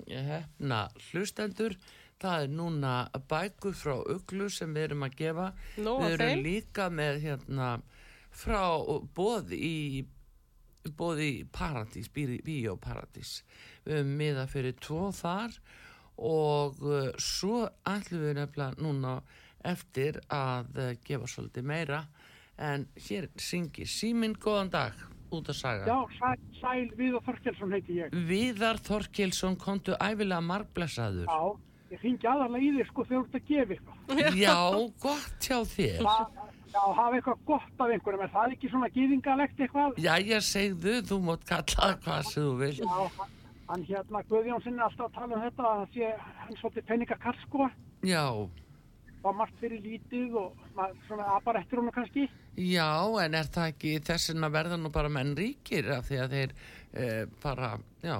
hefna 0.06 0.88
hlustendur. 1.08 1.72
Það 2.18 2.44
er 2.44 2.54
núna 2.58 2.92
bækur 3.30 3.74
frá 3.78 3.94
Uglu 4.02 4.48
sem 4.50 4.72
við 4.74 4.88
erum 4.88 5.06
að 5.06 5.18
gefa. 5.20 5.48
Af 5.54 5.82
við 6.02 6.14
erum 6.14 6.32
þeim. 6.32 6.44
líka 6.46 6.88
með 6.90 7.20
hérna 7.22 7.68
frá 8.34 8.62
bóð 9.14 9.52
í 9.54 10.06
bóð 10.98 11.20
í 11.22 11.32
Paradís, 11.52 12.08
Bíóparadís. 12.10 13.42
Við 13.84 14.00
höfum 14.00 14.16
miða 14.18 14.46
fyrir 14.50 14.76
tvo 14.82 15.10
þar 15.14 15.54
og 16.18 16.80
uh, 16.82 17.10
svo 17.22 17.68
ætlum 17.86 18.24
við 18.24 18.38
nefnilega 18.40 18.82
núna 18.82 19.18
eftir 19.66 20.18
að 20.32 20.72
uh, 20.78 20.90
gefa 21.04 21.28
svolítið 21.30 21.68
meira 21.70 22.02
en 22.58 22.88
hér 22.98 23.28
syngi 23.38 23.86
Síminn 23.86 24.34
góðan 24.34 24.72
dag 24.74 25.06
út 25.34 25.50
að 25.52 25.58
saga. 25.60 25.86
Já, 25.86 25.98
sæl, 26.18 26.42
sæl 26.58 26.90
Viðar 26.98 27.24
Þorkelsson 27.26 27.74
heiti 27.76 27.98
ég. 28.00 28.18
Viðar 28.28 28.82
Þorkilsson 28.82 29.58
komdu 29.60 29.94
æfilega 30.00 30.40
margblessaður. 30.44 31.28
Já, 31.28 31.67
ég 31.90 32.00
fengi 32.02 32.26
aðalega 32.28 32.64
í 32.66 32.70
þig 32.78 32.86
sko 32.90 33.04
þegar 33.08 33.22
þú 33.22 33.28
ert 33.28 33.38
að 33.38 33.48
gefa 33.48 33.74
eitthvað. 33.74 34.36
Já, 34.36 34.56
gott 35.00 35.48
hjá 35.48 35.58
þér. 35.74 36.02
Það- 36.04 36.46
Já, 36.68 36.82
hafa 36.94 37.16
eitthvað 37.16 37.38
gott 37.48 37.80
af 37.80 37.88
einhverjum, 37.94 38.22
er 38.22 38.28
það 38.34 38.52
ekki 38.52 38.68
svona 38.68 38.88
gýðingalegt 38.92 39.60
eitthvað? 39.64 39.94
Jæja, 40.04 40.38
segðu, 40.44 40.96
þú 41.08 41.16
mátt 41.24 41.44
kalla 41.48 41.94
hvað 42.04 42.22
sem 42.28 42.42
þú 42.44 42.58
vil. 42.58 42.72
Já, 42.76 43.28
hann, 43.70 43.84
hérna, 43.88 44.20
Guðjónsson 44.28 44.76
er 44.76 44.84
alltaf 44.84 45.06
að 45.08 45.14
tala 45.16 45.34
um 45.38 45.42
þetta, 45.46 45.64
að 45.64 45.80
það 45.80 45.94
sé 45.94 46.10
hann 46.42 46.58
svolítið 46.60 46.86
peningakall 46.90 47.38
sko, 47.46 47.70
Já, 48.04 48.24
var 49.24 49.32
margt 49.34 49.56
fyrir 49.62 49.80
lítið 49.82 50.36
og 50.36 50.60
svona 51.08 51.24
apar 51.38 51.56
eftir 51.56 51.80
honum 51.80 51.90
kannski. 51.96 52.28
já, 52.56 53.24
en 53.24 53.34
er 53.34 53.48
það 53.48 53.72
ekki 53.72 53.96
þess 54.04 54.30
að 54.36 54.52
verða 54.52 54.76
nú 54.78 54.92
bara 54.92 55.08
menn 55.08 55.34
ríkir 55.34 55.88
af 55.96 56.04
því 56.08 56.20
að 56.22 56.30
þeir 56.36 56.52
eh, 56.94 57.24
bara, 57.42 57.78
já, 58.04 58.18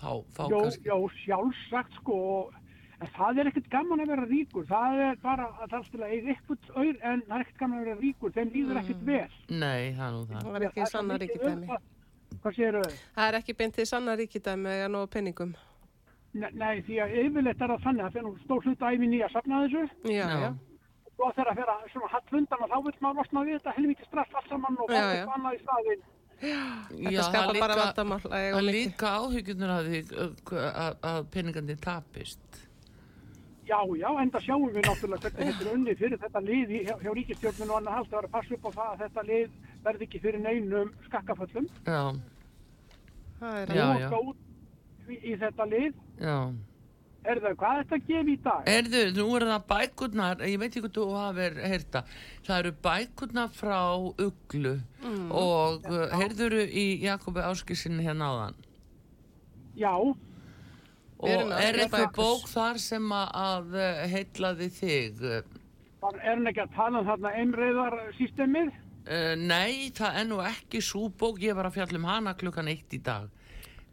fá, 0.00 0.24
fá 0.34 0.48
Jó, 0.50 0.58
kannski. 0.64 0.88
jó, 0.88 0.98
sjálfsagt 1.20 1.92
sko, 2.00 2.16
og- 2.40 2.54
en 3.00 3.08
það 3.16 3.38
er 3.42 3.50
ekkert 3.50 3.68
gaman 3.72 4.00
að 4.04 4.10
vera 4.14 4.26
ríkur, 4.30 4.66
það 4.70 5.00
er 5.08 5.16
bara 5.22 5.46
að 5.62 5.70
það 5.70 5.78
er 5.80 5.90
til 5.94 6.00
að 6.04 6.12
eiga 6.14 6.34
eitthvað 6.34 6.70
auður, 6.76 6.98
en 7.10 7.22
það 7.28 7.34
er 7.38 7.44
ekkert 7.44 7.58
gaman 7.64 7.78
að 7.78 7.84
vera 7.88 8.00
ríkur, 8.04 8.32
þeim 8.36 8.50
líður 8.54 8.80
ekkert 8.82 9.02
vel. 9.08 9.30
Nei, 9.50 9.82
það 9.98 10.06
er 10.06 10.12
nú 10.14 10.22
það. 10.30 10.40
Það 10.44 10.52
var 10.54 10.66
ekki 10.68 10.80
Það 10.80 10.84
er 10.84 10.90
svo 10.92 10.98
sanna 10.98 11.14
mikið 11.14 11.28
ríkidæmi. 11.28 11.54
um 11.54 11.68
það- 11.68 11.90
Hvað 12.44 12.54
séu 12.58 12.72
þau? 12.74 12.92
Það 13.16 13.28
er 13.28 13.34
ekki 13.40 13.54
beint 13.58 13.74
til 13.74 13.86
sanna 13.86 14.16
ríkidæmi 14.16 14.70
eða 14.74 14.88
nóg 14.94 15.10
penningum. 15.10 15.54
Nei, 16.34 16.50
nei, 16.52 16.82
því 16.82 16.94
að 16.98 17.12
yfirleitt 17.24 17.60
er 17.62 17.68
það 17.74 17.82
þannig 17.84 18.04
að 18.04 18.12
þegar 18.14 18.24
nú 18.26 18.38
stór 18.44 18.62
hluta 18.64 18.90
æfinni 18.90 19.18
í 19.20 19.22
að 19.22 19.32
safna 19.36 19.60
þessu 19.64 19.82
Já, 20.10 20.26
Já. 20.26 20.38
já. 20.44 20.50
og 21.14 21.30
þegar 21.36 21.50
að 21.52 21.56
vera 21.60 21.74
svona 21.92 22.08
hallfundan 22.10 22.62
og 22.64 22.68
þá 22.70 22.76
vil 22.84 22.94
maður 23.04 23.16
losna 23.22 23.44
við 23.46 23.54
þetta 23.60 23.74
helvítið 23.78 24.06
straff 24.08 24.34
allt 24.34 24.48
saman 24.50 24.76
og 24.82 24.88
Já, 24.90 24.94
já. 24.98 25.04
eitthvað 25.14 25.36
annað 25.38 25.54
í 25.54 25.62
staðinn. 25.62 26.02
Þetta 26.44 27.22
skapar 27.30 27.60
bara 27.62 27.74
vandamál 27.78 28.18
að 28.18 28.34
eiga 28.34 28.56
Það 28.56 28.64
mikið. 28.64 28.74
líka 28.74 29.06
áhyggjurnar 29.14 29.70
að, 29.78 29.86
því, 29.86 30.00
að, 30.74 30.96
að 31.12 31.20
peningandi 31.30 31.76
tapist. 31.80 32.63
Já, 33.64 33.78
já, 33.96 34.08
enda 34.20 34.40
sjáum 34.44 34.66
við 34.74 34.82
náttúrulega 34.84 35.30
hvernig 35.30 35.54
þetta 35.54 35.64
er 35.64 35.74
unnið 35.78 35.98
fyrir 36.02 36.18
þetta 36.20 36.40
lið 36.44 36.72
í, 36.76 36.80
hjá, 36.84 36.94
hjá 37.00 37.10
ríkistjórninu 37.16 37.72
og 37.72 37.78
annað 37.80 37.94
haldt 37.98 38.10
að 38.12 38.16
vera 38.18 38.28
að 38.28 38.34
passa 38.34 38.54
upp 38.58 38.66
á 38.68 38.70
það 38.74 38.90
að 38.92 39.02
þetta 39.04 39.22
lið 39.30 39.54
verði 39.86 40.06
ekki 40.08 40.20
fyrir 40.26 40.42
neinum 40.44 40.90
skakkaföllum. 41.08 41.68
Já, 41.88 42.02
Það 43.40 43.56
er 43.62 43.72
Já, 43.76 43.84
og 43.88 44.00
já. 44.00 44.08
út 44.20 45.10
í, 45.10 45.16
í 45.32 45.34
þetta 45.40 45.64
lið. 45.72 45.94
já. 46.20 46.38
Er 47.24 47.38
það, 47.40 47.54
hvað 47.56 47.78
er 47.78 47.84
þetta 47.88 47.96
að 47.96 48.08
gefa 48.10 48.28
í 48.28 48.36
dag? 48.44 48.66
Erðu, 48.68 49.00
nú 49.16 49.24
eru 49.38 49.46
það 49.48 49.62
bækurnar, 49.72 50.42
ég 50.44 50.58
veit 50.60 50.68
ekki 50.76 50.82
hvað 50.84 50.94
þú 50.98 51.04
hafið 51.16 51.60
heyrta, 51.72 52.02
það 52.44 52.58
eru 52.60 52.72
bækurnar 52.84 53.54
frá 53.56 53.78
Uglu 54.26 54.74
Mm. 55.04 55.30
og 55.32 55.88
uh, 55.88 56.04
heyrðuru 56.20 56.62
í 56.68 56.84
Jakobi 57.04 57.40
Áskissinni 57.44 58.04
hérna 58.04 58.28
áðan. 58.32 58.54
Já, 59.76 59.92
Og 61.24 61.52
er 61.56 61.82
eitthvað 61.82 62.08
bók 62.16 62.48
þar 62.52 62.80
sem 62.82 63.12
að, 63.16 63.28
að 63.44 63.76
uh, 63.80 64.02
heitlaði 64.14 64.72
þig? 64.78 65.22
var, 66.04 66.18
er 66.20 66.36
hann 66.36 66.50
ekki 66.50 66.64
að 66.64 66.74
tala 66.76 67.00
um 67.00 67.08
þarna 67.08 67.32
einreiðar 67.40 67.96
systemið? 68.18 68.74
Uh, 69.04 69.32
nei, 69.36 69.92
það 69.96 70.20
er 70.20 70.28
nú 70.28 70.42
ekki 70.44 70.82
svo 70.84 71.08
bók, 71.12 71.40
ég 71.44 71.56
var 71.56 71.68
að 71.68 71.78
fjalla 71.78 72.00
um 72.00 72.06
hana 72.08 72.36
klukkan 72.40 72.70
eitt 72.72 72.96
í 72.96 73.00
dag. 73.04 73.32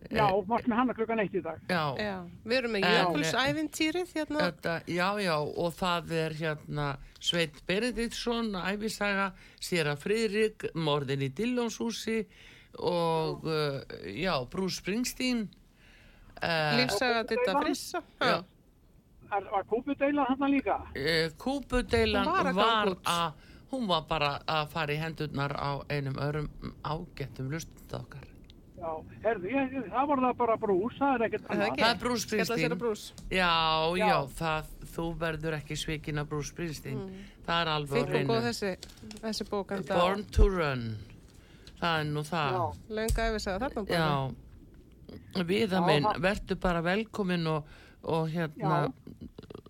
Já, 0.09 0.25
varst 0.49 0.65
með 0.65 0.79
hana 0.79 0.93
klukkan 0.97 1.19
eitt 1.21 1.35
í 1.37 1.43
dag. 1.45 1.59
Já, 1.69 1.81
Já, 2.01 2.15
við 2.41 2.55
erum 2.57 2.71
með 2.73 2.85
Jökulsævintýrið 2.87 4.13
hérna. 4.15 4.45
Þetta, 4.47 4.75
já, 4.89 5.07
já, 5.21 5.35
og 5.37 5.75
það 5.77 6.13
er 6.23 6.37
hérna 6.39 6.87
Sveit 7.21 7.59
Benediktsson, 7.69 8.49
æfisaga, 8.57 9.27
Sýra 9.61 9.93
Friðrik, 10.01 10.71
Morðin 10.73 11.27
í 11.27 11.29
Dillónshúsi 11.37 12.23
og, 12.81 13.45
uh, 13.45 13.77
já, 14.09 14.33
Bruce 14.49 14.81
Springsteen. 14.81 15.45
Uh, 16.41 16.77
Lífsaga 16.79 17.23
Ditta 17.29 17.53
Frissa. 17.61 18.01
Já. 18.21 18.39
Er, 19.31 19.45
var 19.51 19.63
kúpudeila 19.69 20.25
þarna 20.27 20.47
líka? 20.51 20.75
uh, 20.97 21.29
Kúpudeilan 21.39 22.25
Hún 22.27 22.33
var 22.35 22.49
að 22.49 22.57
var 22.57 22.89
að, 23.07 23.45
hún 23.71 23.85
var 23.87 24.01
bara 24.09 24.31
að 24.49 24.65
fara 24.73 24.95
í 24.95 24.99
hendurnar 24.99 25.53
á 25.55 25.71
einum 25.87 26.17
öðrum 26.19 26.49
ágættum 26.83 27.51
lustund 27.53 27.93
okkar. 28.01 28.25
Já, 28.81 28.89
herðu, 29.23 29.51
ég, 29.53 29.75
það 29.93 30.07
var 30.09 30.21
það 30.25 30.35
bara 30.41 30.55
brús, 30.57 30.95
það 30.97 31.13
er 31.13 31.23
ekkert 31.27 31.43
Er 31.43 31.47
það? 31.47 31.75
Það 31.77 32.57
er 32.65 32.73
að 32.73 32.79
brús. 32.81 33.03
Já, 33.29 33.51
já, 34.01 34.07
Já. 34.09 34.17
það, 34.41 34.71
þú 34.95 35.05
verður 35.21 35.57
ekki 35.59 35.77
svikin 35.77 36.17
af 36.23 36.29
Bruce 36.31 36.49
Springsteen. 36.49 37.03
Það 37.45 37.61
er 37.61 37.71
alveg 37.75 37.93
á 37.93 38.01
Fint 38.01 38.09
og 38.09 38.15
hreinu. 38.15 38.33
góð 38.33 38.47
þessi, 38.49 38.71
þessi 39.21 39.47
bók. 39.51 39.75
Born 39.91 40.25
to 40.33 40.49
Run 40.49 40.85
það 41.81 41.99
er 41.99 42.09
nú 42.09 42.23
það 42.25 42.55
Já. 42.57 42.63
Lönga 42.97 43.27
yfirsaga 43.31 43.61
þarna 43.63 43.83
bara. 43.85 44.01
já, 44.01 44.35
viða 45.47 45.79
Já, 45.81 45.85
minn 45.87 46.09
verður 46.23 46.59
bara 46.63 46.83
velkomin 46.85 47.47
og, 47.47 47.71
og 48.03 48.29
hérna 48.33 48.83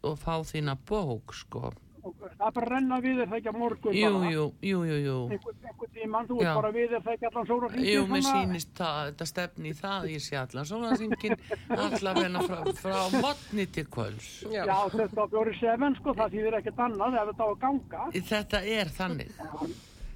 og 0.01 0.17
fá 0.19 0.35
þína 0.47 0.77
bók 0.89 1.33
sko 1.37 1.71
það 2.01 2.47
er 2.47 2.53
bara 2.55 2.65
að 2.65 2.71
renna 2.71 2.97
við 3.03 3.19
þér 3.19 3.27
það 3.29 3.37
ekki 3.37 3.49
að 3.51 3.57
morgun 3.61 3.95
jú, 3.95 4.11
bara. 4.13 4.29
jú, 4.31 4.45
jú, 4.65 4.79
jú, 4.89 4.95
jú 5.05 5.17
Einhver, 5.35 5.55
einhver 5.69 5.91
tíman, 5.93 6.27
þú 6.29 6.37
Já. 6.41 6.47
ert 6.47 6.57
bara 6.57 6.71
við 6.73 6.93
þér 6.95 7.09
ekki 7.13 7.27
allan 7.29 7.47
sóra 7.49 7.69
Jú, 7.85 8.01
mér 8.09 8.23
sýnist 8.25 8.71
það, 8.79 8.99
þetta 9.11 9.27
stefni 9.31 9.69
í 9.71 9.77
það 9.77 10.07
ég 10.11 10.23
sé 10.25 10.39
allan 10.41 10.69
sólansingin 10.71 11.35
allavegna 11.77 12.43
frá, 12.47 12.59
frá 12.79 12.97
modni 13.21 13.67
til 13.75 13.85
kvöls 13.93 14.29
Já. 14.49 14.63
Já, 14.65 14.77
þetta 14.95 15.27
bjóri 15.35 15.55
seven, 15.59 15.97
sko, 15.99 16.15
það 16.17 16.35
þýðir 16.37 16.59
ekkert 16.61 16.83
annað 16.87 17.19
ef 17.21 17.31
þetta 17.31 17.45
á 17.45 17.49
að 17.51 17.57
ganga. 17.65 18.05
þetta 18.33 18.63
er 18.79 18.93
þannig 18.97 19.35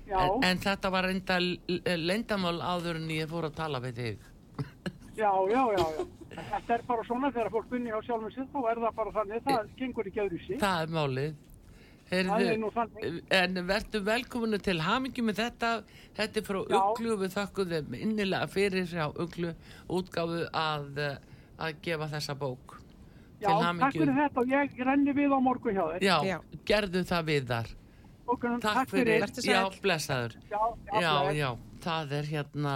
Já, 0.05 0.19
en, 0.21 0.43
en 0.49 0.63
þetta 0.65 0.93
var 0.93 1.09
reynda 1.09 1.39
lendamál 2.01 2.57
áður 2.61 3.01
en 3.01 3.13
ég 3.13 3.29
fór 3.29 3.49
að 3.49 3.59
tala 3.61 3.81
við 3.85 4.01
þig 4.01 4.31
já, 5.17 5.31
já, 5.51 5.63
já, 5.77 5.85
já. 5.95 6.05
Þetta 6.35 6.73
er 6.75 6.81
bara 6.87 7.03
svona 7.07 7.29
þegar 7.31 7.49
fólk 7.53 7.67
bunni 7.71 7.91
á 7.95 7.99
sjálfum 8.03 8.31
sér, 8.35 8.47
þá 8.51 8.59
er 8.71 8.79
það 8.83 8.95
bara 8.99 9.11
þannig, 9.17 9.43
það 9.45 9.69
gengur 9.79 10.09
ekki 10.09 10.23
öðru 10.25 10.39
sér. 10.45 10.59
það 10.63 10.81
er 10.87 10.95
málið 10.99 11.35
Það 12.05 12.19
er 12.19 12.27
Heyrðu, 12.29 13.11
en 13.33 13.55
verður 13.65 14.01
velkominu 14.05 14.57
til 14.61 14.75
hamingi 14.85 15.23
með 15.25 15.39
þetta 15.39 15.69
þetta 16.19 16.37
er 16.41 16.43
frá 16.45 16.59
Já. 16.69 16.75
Uglu 16.91 17.15
við 17.23 17.31
þökkum 17.33 17.71
þeim 17.71 17.95
innilega 17.97 18.49
fyrir 18.53 18.85
frá 18.91 19.07
Uglu 19.23 19.53
útgáfu 19.89 20.43
að, 20.53 20.99
að 21.57 21.79
gefa 21.87 22.09
þessa 22.13 22.35
bók 22.37 22.75
Já, 23.41 23.49
takk 23.57 23.97
fyrir 23.97 24.13
þetta 24.19 24.43
og 24.43 24.53
ég 24.53 24.77
renni 24.85 25.15
við 25.17 25.33
á 25.33 25.39
morgun 25.41 25.73
hjá 25.79 25.83
þér. 25.95 26.05
já, 26.05 26.15
Já. 26.29 26.37
gerðu 26.69 27.01
það 27.09 27.25
við 27.31 27.49
þar 27.55 27.73
Ok, 28.25 28.45
takk, 28.61 28.89
fyrir, 28.93 29.19
Vertu 29.25 29.41
sæll. 29.41 29.51
já, 29.55 29.81
blessaður 29.81 30.37
Já, 30.51 30.61
já, 31.01 31.15
já, 31.41 31.49
það 31.89 32.13
er 32.19 32.29
hérna 32.35 32.75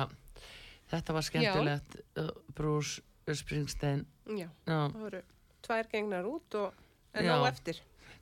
þetta 0.89 1.13
var 1.15 1.23
skemmtilegt 1.27 1.91
uh, 2.19 2.29
Bruce 2.55 3.01
Springsteen. 3.39 4.05
Já, 4.29 4.49
það 4.65 4.97
voru 5.03 5.21
tvær 5.65 5.85
gengnar 5.91 6.25
út 6.29 6.49
og 6.59 6.69
en 7.13 7.25
Já. 7.25 7.33
á 7.35 7.37
eftir. 7.49 7.75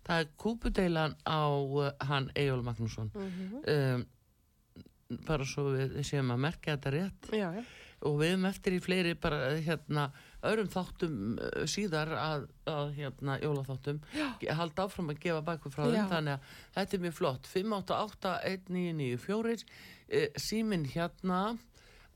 það 0.07 0.17
er 0.23 0.27
kúpudeilan 0.39 1.13
á 1.27 1.41
uh, 1.47 1.91
hann 2.09 2.31
Egil 2.35 2.63
Magnússon. 2.63 3.11
Mhm. 3.15 3.55
um, 3.67 4.05
bara 5.23 5.45
svo 5.47 5.69
við 5.71 6.03
séum 6.03 6.33
að 6.35 6.41
merkja 6.43 6.73
þetta 6.75 6.91
rétt. 6.91 7.27
Já, 7.31 7.47
já. 7.55 7.63
og 8.03 8.17
við 8.19 8.27
erum 8.33 8.45
eftir 8.49 8.71
í 8.75 8.79
fleiri 8.83 9.13
bara 9.15 9.37
hérna 9.63 10.11
öðrum 10.43 10.67
þáttum 10.71 11.37
uh, 11.39 11.63
síðar 11.65 12.11
að, 12.11 12.47
að 12.67 12.91
hérna 12.97 13.37
jólaþáttum. 13.39 14.01
Halda 14.59 14.83
áfram 14.83 15.09
að 15.13 15.21
gefa 15.23 15.41
bækur 15.47 15.71
frá 15.71 15.83
þeim 15.87 16.11
þannig 16.11 16.33
að 16.35 16.41
þetta 16.75 16.93
er 16.97 17.01
mjög 17.05 17.15
flott. 17.21 17.43
5881994 17.55 19.63
uh, 19.63 19.67
símin 20.35 20.83
hérna 20.91 21.39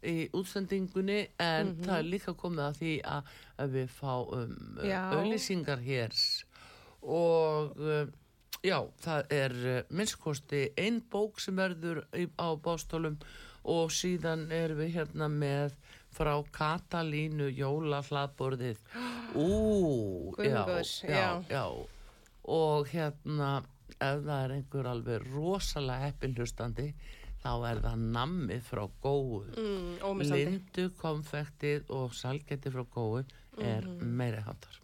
í 0.07 0.29
útsendingunni 0.37 1.19
en 1.41 1.75
það 1.83 1.97
er 1.97 2.07
líka 2.07 2.33
komið 2.37 2.63
að 2.65 2.79
því 2.79 2.93
að, 3.15 3.35
að 3.61 3.75
við 3.77 3.91
fáum 3.99 4.55
uh, 4.79 4.95
auðlýsingar 5.17 5.83
hér. 5.85 6.17
Og 7.01 7.77
uh, 7.77 8.09
Já, 8.61 8.77
það 9.01 9.31
er 9.33 9.53
uh, 9.57 9.77
minnskosti 9.89 10.67
ein 10.77 10.99
bók 11.09 11.39
sem 11.41 11.57
verður 11.57 12.03
á 12.37 12.53
bástólum 12.61 13.15
og 13.65 13.89
síðan 13.93 14.43
erum 14.53 14.83
við 14.83 14.99
hérna 14.99 15.29
með 15.33 15.73
frá 16.13 16.33
Katalínu 16.53 17.47
jóla 17.55 18.01
hlaðborðið. 18.05 18.81
Ú, 19.33 19.47
minn 20.37 20.53
já, 20.53 20.65
já, 21.07 21.25
já. 21.49 21.65
Og 22.51 22.89
hérna, 22.91 23.49
ef 23.95 24.21
það 24.27 24.37
er 24.37 24.55
einhver 24.57 24.91
alveg 24.91 25.27
rosalega 25.31 26.09
heppinhlustandi, 26.09 26.91
þá 27.43 27.49
er 27.71 27.81
það 27.81 28.05
nammið 28.17 28.61
frá 28.61 28.83
góðu. 29.03 29.55
Mm. 29.57 30.21
Lindu 30.31 30.89
konfektið 31.01 31.89
og 31.89 32.13
salgeti 32.13 32.69
frá 32.71 32.85
góðu 32.85 33.25
er 33.57 33.81
Mhm. 33.87 34.15
meiri 34.17 34.41
hátar. 34.45 34.77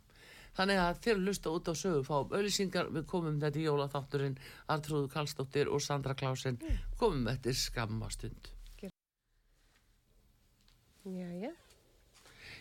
Þannig 0.58 0.80
að 0.82 1.00
þér 1.06 1.20
lusta 1.24 1.50
út 1.54 1.68
á 1.70 1.74
sögu 1.78 2.04
fáum 2.04 2.32
auðlýsingar, 2.34 2.90
við 2.90 3.06
komum 3.06 3.40
þetta 3.40 3.60
í 3.62 3.68
jólaþátturinn 3.68 4.38
Artrúðu 4.68 5.08
Karlsdóttir 5.14 5.68
og 5.72 5.82
Sandra 5.82 6.16
Klásin 6.16 6.58
komum 6.98 7.26
þetta 7.26 7.54
skammastund 7.54 8.50
Já, 11.06 11.30
já. 11.40 11.52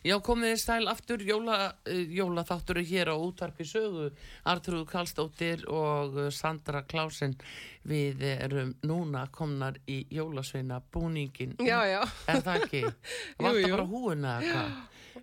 Já, 0.06 0.14
komið 0.22 0.52
þið 0.52 0.60
stæl 0.62 0.86
aftur 0.90 1.20
jóla, 1.26 1.56
uh, 1.74 2.02
jólaþáttur 2.14 2.78
hér 2.86 3.08
á 3.10 3.16
útvarpi 3.18 3.64
sögu 3.66 4.12
Artrúðu 4.46 4.86
Karlsdóttir 4.90 5.64
og 5.66 6.14
uh, 6.14 6.30
Sandra 6.30 6.82
Klásin 6.86 7.34
við 7.86 8.22
erum 8.36 8.74
núna 8.86 9.26
komnar 9.34 9.74
í 9.90 10.06
jólasveina 10.14 10.78
búningin 10.94 11.56
Já, 11.58 11.82
já. 11.90 12.02
Er 12.30 12.42
það 12.46 12.56
ekki? 12.62 12.82
Vanta 13.42 13.60
jú. 13.64 13.70
bara 13.74 13.86
húina 13.90 14.38
eða 14.42 14.52
hvað? 14.52 14.70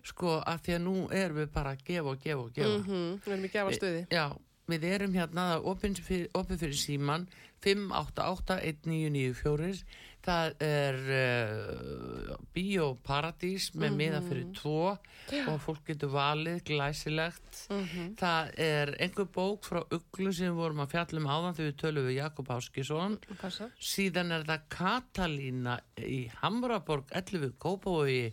Sko, 0.04 0.42
að 0.42 0.58
því 0.66 0.72
að 0.74 0.82
nú 0.84 1.08
erum 1.14 1.36
við 1.38 1.48
bara 1.54 1.70
að 1.72 1.84
gefa 1.86 2.10
og 2.10 2.18
gefa 2.20 2.42
og 2.42 2.50
gefa. 2.52 2.78
Mm 2.84 3.20
Við 3.24 3.32
erum 3.32 3.44
í 3.46 3.48
gefastuði. 3.54 4.00
Já, 4.12 4.26
við 4.72 4.82
erum 4.90 5.12
hérna 5.14 5.44
opið 5.60 6.00
fyrir, 6.04 6.28
fyrir 6.50 6.78
síman 6.80 7.22
588-1994 7.64 9.84
það 10.24 10.54
er 10.64 10.98
uh, 11.14 12.36
Bíóparadís 12.54 13.70
með 13.74 13.90
Mhm. 13.90 13.96
miða 13.98 14.20
fyrir 14.24 14.46
tvo 14.56 14.98
og 15.48 15.60
fólk 15.60 15.84
getur 15.86 16.10
valið 16.12 16.62
glæsilegt 16.64 17.66
Mhm. 17.70 18.14
það 18.16 18.50
er 18.58 18.94
einhver 19.00 19.26
bók 19.26 19.62
frá 19.64 19.82
Uglu 19.90 20.32
sem 20.32 20.54
vorum 20.54 20.80
að 20.84 20.90
fjallum 20.94 21.26
áðan 21.28 21.54
þegar 21.56 21.72
við 21.72 21.76
tölum 21.82 22.06
við 22.08 22.14
Jakob 22.16 22.46
Áskisson 22.48 23.18
Passa. 23.40 23.70
síðan 23.80 24.32
er 24.32 24.44
það 24.44 24.60
Katalína 24.68 25.80
í 25.98 26.30
Hamraborg 26.42 27.04
11 27.12 27.52
Kópavogi 27.58 28.32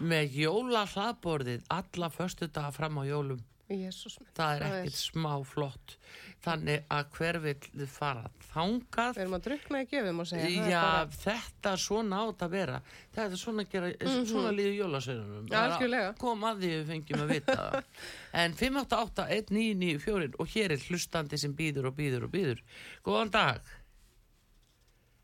með 0.00 0.32
jóla 0.44 0.86
hlaðborðið 0.86 1.62
alla 1.70 2.08
förstu 2.10 2.48
daga 2.52 2.72
fram 2.72 2.96
á 2.98 3.04
jólum 3.06 3.40
minn. 3.68 3.90
það 4.34 4.56
er 4.56 4.62
ekkert 4.62 4.96
smá 4.96 5.44
flott 5.44 5.96
þannig 6.44 6.84
að 6.94 7.08
hver 7.16 7.38
vill 7.42 7.86
fara 7.90 8.28
þangað 8.54 9.16
Við 9.16 9.22
erum 9.24 9.34
að 9.38 9.42
drukna 9.48 9.80
í 9.82 9.86
gjöfum 9.90 10.20
og 10.22 10.26
segja. 10.30 10.48
Já, 10.70 10.82
bara- 10.82 11.06
þetta 11.24 11.72
svona 11.82 12.20
átt 12.28 12.44
að 12.46 12.50
vera 12.54 12.78
þetta 13.14 13.26
er 13.32 13.40
svona 13.42 13.64
að 13.64 13.70
gera, 13.72 13.90
svona 14.24 14.52
líður 14.54 14.76
jólasveinunum 14.78 15.42
Mhm. 15.42 15.50
Já, 15.50 15.58
algjörlega. 15.66 16.12
kom 16.18 16.40
að 16.48 16.62
því 16.62 16.70
við 16.76 16.86
fengjum 16.92 17.24
að 17.24 17.32
vita 17.34 17.82
en 18.44 18.52
588-1994 18.54 20.34
og 20.38 20.46
hér 20.54 20.72
er 20.72 20.84
hlustandi 20.88 21.38
sem 21.38 21.54
býður 21.54 21.86
og 21.90 21.96
býður 21.98 22.24
og 22.28 22.30
býður 22.30 22.62
góðan 23.04 23.30
dag 23.30 23.60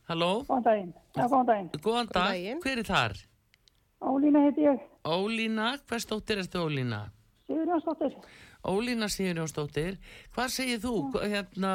Halló, 0.09 0.45
Góðan 0.45 0.65
daginn. 0.67 0.91
Já, 1.17 1.23
góðan 1.33 1.47
daginn. 1.49 1.69
góðan 1.81 2.09
dag, 2.13 2.27
daginn. 2.35 2.59
hver 2.61 2.79
er 2.79 2.85
þar? 2.85 3.15
Ólína 4.05 4.43
heiti 4.45 4.61
ég. 4.67 4.81
Ólína, 5.09 5.69
hvers 5.89 6.05
dóttir 6.11 6.43
ertu 6.43 6.61
Ólína? 6.61 6.99
Sigur 7.49 7.65
Jónsdóttir. 7.73 8.13
Ólína 8.65 9.11
Sigurjónsdóttir, 9.13 9.99
hvað 10.35 10.53
segir 10.55 10.79
þú, 10.81 10.95
hérna, 11.21 11.73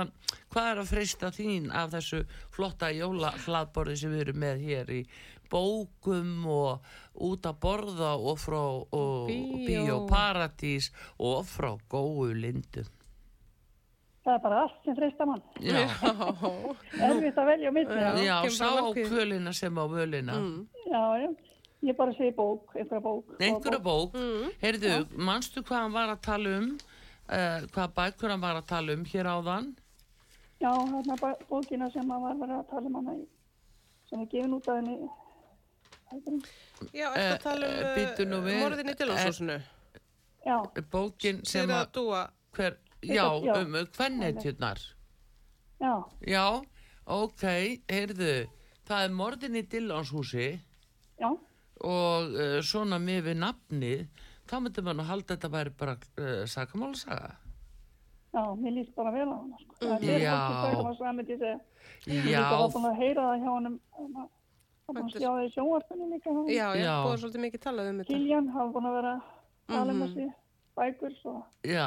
hvað 0.49 0.69
er 0.71 0.81
að 0.81 0.91
freista 0.93 1.29
þín 1.33 1.67
af 1.69 1.91
þessu 1.93 2.23
flotta 2.55 2.89
jóla 2.95 3.33
hlaðborði 3.45 3.97
sem 4.01 4.15
við 4.15 4.23
erum 4.25 4.39
með 4.41 4.63
hér 4.65 4.93
í 4.97 5.01
bókum 5.49 6.45
og 6.49 6.87
út 7.29 7.45
að 7.49 7.59
borða 7.61 8.13
og 8.17 8.39
frá 8.41 8.61
bíóparadís 9.67 10.91
og 11.17 11.45
frá 11.49 11.75
góðu 11.89 12.33
lindu. 12.37 12.85
Það 14.25 14.33
er 14.35 14.41
bara 14.43 14.63
allt 14.65 14.81
sem 14.85 14.97
freista 14.97 15.25
mann. 15.25 15.45
Já, 15.63 15.79
Erfitt 17.07 17.37
að 17.39 17.47
velja 17.53 17.71
milli. 17.73 18.01
Já. 18.25 18.35
Sá 18.53 18.67
á 18.77 18.89
kvölina 18.93 19.53
sem 19.55 19.77
á 19.77 19.85
völina. 19.89 20.35
já. 20.85 21.05
já. 21.23 21.29
Ég 21.81 21.95
bara 21.95 22.11
segi 22.13 22.31
bók, 22.35 22.73
einhverja 22.75 22.99
bók. 23.01 23.35
Einhverja 23.39 23.79
bók, 23.79 24.13
Mm. 24.17 24.49
heyrðu, 24.61 25.07
manstu 25.15 25.61
hvað 25.63 25.83
hann 25.85 25.93
var 25.95 26.09
að 26.15 26.21
tala 26.21 26.57
um, 26.57 26.69
uh, 27.29 27.59
hvað 27.71 27.93
bækur 27.95 28.29
hann 28.33 28.41
var 28.43 28.55
að 28.59 28.65
tala 28.67 28.93
um 28.97 29.05
hér 29.05 29.29
áðan? 29.31 29.69
Já, 30.59 30.71
hérna 30.75 31.15
bara 31.21 31.37
bókina 31.49 31.87
sem 31.93 32.11
að 32.11 32.21
var 32.25 32.35
verið 32.41 32.57
að 32.59 32.69
tala 32.69 32.85
um 32.91 32.95
hana 32.99 33.13
í, 33.15 33.25
sem 34.09 34.19
er 34.19 34.25
gefin 34.33 34.53
út 34.57 34.67
af 34.67 34.75
henni. 34.81 35.09
Já, 36.91 37.07
eftir 37.13 37.33
að 37.37 37.43
tala 37.43 37.67
um 37.69 37.89
bíddu 37.95 38.25
nú 38.27 38.41
við. 38.43 38.59
morðin 38.63 38.89
í 38.91 38.95
Dillonsósunu. 38.99 39.57
Já, 40.45 40.57
Bókin 40.91 41.43
sem 41.45 41.69
að... 41.69 41.75
að 41.79 41.91
dúa. 41.93 42.21
hver, 42.55 42.77
já, 43.03 43.23
já. 43.45 43.53
um 43.61 43.75
hvernetjurnar 43.95 44.79
já, 45.79 45.93
já, 46.27 46.45
ok, 47.05 47.43
heyrðu 47.87 48.49
það 48.89 49.03
er 49.05 49.11
morðin 49.13 49.55
í 49.55 49.61
Dillonshúsi 49.69 50.47
já, 51.19 51.29
og 51.85 52.33
uh, 52.35 52.57
svona 52.65 52.99
með 53.03 53.29
við 53.29 53.37
nafnið 53.43 54.25
þá 54.49 54.55
myndi 54.63 54.83
maður 54.83 54.99
nú 54.99 55.07
halda 55.11 55.27
að 55.29 55.35
þetta 55.37 55.53
væri 55.53 55.75
bara 55.79 55.95
uh, 55.99 56.41
sakamálasaga 56.49 57.29
já, 58.33 58.43
mér 58.55 58.75
líst 58.77 58.95
bara 58.97 59.13
vel 59.13 59.29
á 59.29 59.35
hana, 59.37 59.61
sko. 59.63 59.77
Það 59.85 60.03
Já. 60.05 60.17
er 60.17 60.81
að 60.83 60.99
það 60.99 61.15
myndi 61.17 61.37
ég. 61.39 61.63
Ég 62.09 62.35
var 62.51 62.69
búin 62.73 62.89
að 62.89 62.99
heyra 63.01 63.23
það 63.29 63.45
hjá 63.45 64.27
búin 64.89 65.09
að 65.09 65.15
sjá 65.15 65.27
það 65.29 65.41
í 65.45 65.49
sjónvarpunni 65.55 66.07
líka. 66.13 66.29
hann. 66.33 66.47
Já, 66.49 66.67
já, 66.75 66.83
Já. 66.83 66.93
búið 67.05 67.19
svolítið 67.23 67.43
mikið 67.45 67.63
talað 67.65 67.89
um 67.89 67.99
þetta. 67.99 68.13
Kiljan 68.13 68.47
hafa 68.53 68.71
búin 68.75 68.89
að 68.89 68.95
vera 68.99 69.11
að 69.17 69.73
tala 69.73 69.93
um 69.93 70.01
þessi 70.05 70.29
bækur, 70.79 71.13
svo. 71.21 71.35
já, 71.67 71.85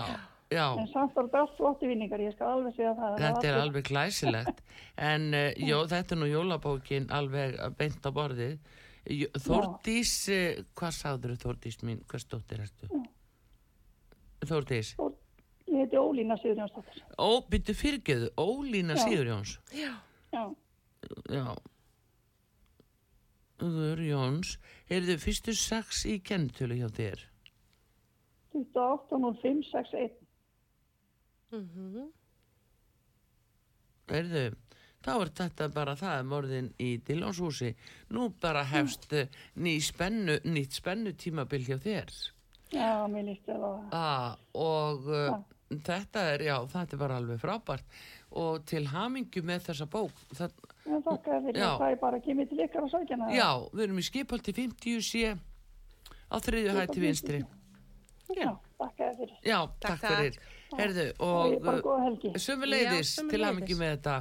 já 0.53 0.67
En 0.79 0.89
samt 0.93 1.15
var 1.17 1.27
þetta 1.29 1.41
allt 1.41 1.57
flotti 1.57 1.89
vinningar, 1.89 2.21
ég 2.21 2.35
skal 2.37 2.53
alveg 2.59 2.77
segja 2.77 2.93
það. 2.99 3.19
þetta 3.25 3.49
er 3.49 3.59
alveg 3.63 3.87
glæsilegt 3.89 4.63
en 4.97 5.29
uh, 5.35 5.49
jó, 5.71 5.79
þetta 5.89 6.15
er 6.15 6.21
nú 6.21 6.29
jólabókin 6.31 7.09
alveg 7.11 7.57
beint 7.79 8.05
á 8.05 8.11
borðið 8.13 8.59
Þórdís, 9.07 10.13
uh, 10.31 10.63
hvað 10.79 10.93
sagður 10.95 11.35
Þórdís 11.43 11.81
mín, 11.83 12.05
hvers 12.07 12.25
dóttir 12.31 12.61
ertu? 12.63 12.89
Þórdís? 14.47 14.95
Allt- 14.99 15.19
Ég 15.73 15.79
heiti 15.87 15.97
Ólína 15.97 16.37
Sigurjónsdóttir. 16.37 17.03
Ó, 17.19 17.41
byttu 17.49 17.73
fyrirgeðu, 17.75 18.29
Ólína 18.37 18.95
Já. 18.99 19.05
Sigurjóns? 19.07 19.59
Já, 19.73 19.95
Já. 21.33 21.57
Sigurjóns 23.59 24.59
Heyrðu, 24.91 25.17
fyrstu 25.23 25.55
sex 25.57 26.05
í 26.05 26.19
kennitölu 26.21 26.77
hjá 26.77 26.89
þér? 26.93 27.23
28.05.61. 28.53 30.11
Heyrðu, 34.13 34.45
þá 35.05 35.13
er 35.15 35.33
þetta 35.41 35.69
bara 35.75 35.95
það 35.99 36.19
er 36.19 36.29
morðin 36.31 36.71
í 36.83 36.91
Dillonshúsi 37.07 37.73
Nú 38.15 38.29
bara 38.43 38.65
hefst 38.69 39.09
mm. 39.13 39.41
ný 39.65 39.77
spennu, 39.83 40.39
nýtt 40.45 40.79
spennu 40.81 41.15
tímabil 41.19 41.67
hjá 41.67 41.79
þér 41.83 42.13
Já, 42.73 43.05
mér 43.13 43.27
líst 43.29 43.49
það. 43.49 43.65
ah, 43.93 44.37
Og 44.57 45.09
uh, 45.13 45.39
þetta 45.85 46.27
er, 46.33 46.47
já, 46.49 46.57
þetta 46.73 46.97
er 46.97 47.03
bara 47.05 47.21
alveg 47.21 47.41
frábært 47.43 47.99
Og 48.33 48.63
til 48.69 48.87
hamingju 48.89 49.43
með 49.45 49.67
þessa 49.69 49.89
bók 49.93 50.23
það, 50.33 50.55
Já, 50.83 50.97
þakka 51.05 51.41
fyrir 51.45 51.61
Já. 51.61 51.67
að 51.69 51.83
það 51.83 51.91
er 51.91 51.99
bara 52.01 52.19
ekki 52.19 52.47
til 52.51 52.63
ykkar 52.65 52.87
að 52.87 52.95
sækja 52.95 53.19
hana. 53.19 53.35
Já, 53.37 53.49
við 53.71 53.83
erum 53.85 54.01
í 54.01 54.07
skipaldi 54.07 54.55
50 54.57 55.05
sé 55.07 55.35
á 56.33 56.37
þriðju 56.43 56.79
hætti 56.79 57.03
vinstri 57.03 57.43
Já, 58.33 58.49
þakka 58.81 59.11
fyrir. 59.19 59.37
Já, 59.45 59.59
takk, 59.83 60.01
takk. 60.01 60.17
fyrir. 60.17 60.39
Heyrðu, 60.73 61.07
Og 61.21 61.53
ég 61.53 61.67
og 61.69 62.25
Já, 62.25 62.39
sömuleiðis. 62.47 63.11
til 63.29 63.45
hamingi 63.45 63.77
með 63.77 63.91
þetta. 63.97 64.17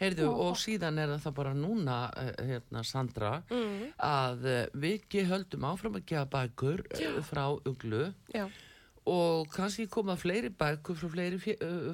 Heyrðu, 0.00 0.26
og 0.42 0.56
síðan 0.58 0.98
er 0.98 1.12
það 1.22 1.34
bara 1.34 1.52
núna, 1.54 2.10
eh, 2.18 2.32
hérna, 2.48 2.82
Sandra, 2.84 3.42
Mm. 3.50 3.92
að 4.00 4.44
eh, 4.46 4.66
við 4.74 5.02
ge- 5.08 5.24
höldum 5.28 5.62
áfram 5.70 5.94
að 6.00 6.04
gefa 6.06 6.26
bækur 6.26 6.80
eh, 6.90 7.20
frá 7.22 7.44
uglu 7.64 8.12
Já, 8.34 8.48
og 9.06 9.46
kannski 9.52 9.86
koma 9.88 10.16
fleiri 10.16 10.48
bækur 10.50 10.96
frá 10.96 11.08
fleiri 11.12 11.38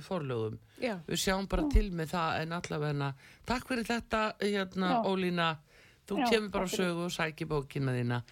forlögum. 0.01 0.59
já. 0.80 0.98
Við 1.07 1.18
sjáum 1.18 1.46
bara 1.48 1.68
til 1.68 1.90
með 1.90 2.09
það 2.14 2.40
en 2.42 2.53
allavegna. 2.53 3.14
Takk 3.46 3.66
fyrir 3.68 3.84
þetta, 3.84 4.32
hérna, 4.40 4.90
Já. 4.94 5.05
Ólína. 5.05 5.57
Þú 6.07 6.16
Já, 6.18 6.30
kemur 6.30 6.51
bara 6.51 6.64
á 6.64 6.68
sögu 6.68 7.05
og 7.05 7.11
sækir 7.11 7.46
bókina 7.46 7.92
þína. 7.92 8.22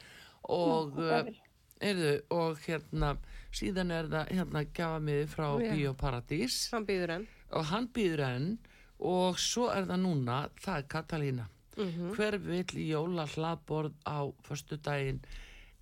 Og, 0.49 0.95
Já, 0.97 1.35
heyrðu, 1.83 2.23
og 2.31 2.57
hérna, 2.65 3.17
síðan 3.53 3.91
er 3.93 4.09
það, 4.09 4.29
hérna, 4.31 4.65
gafa 4.73 4.99
mig 5.01 5.29
frá 5.29 5.61
Já. 5.61 5.75
Bíóparadís 5.75 6.71
Hann 6.73 6.87
býður 6.87 7.11
enn. 7.19 7.27
og 7.53 7.65
hann 7.67 7.89
býður 7.89 8.21
enn 8.21 8.59
og 9.01 9.39
svo 9.39 9.69
er 9.71 9.85
það 9.87 10.01
núna, 10.03 10.39
það 10.63 10.77
er 10.83 10.87
Katalína. 10.95 11.47
Mhm. 11.79 12.15
Hver 12.17 12.39
vill 12.43 12.89
jóla 12.91 13.27
hlaðborð 13.31 13.93
á 14.07 14.19
förstu 14.43 14.77
daginn 14.83 15.21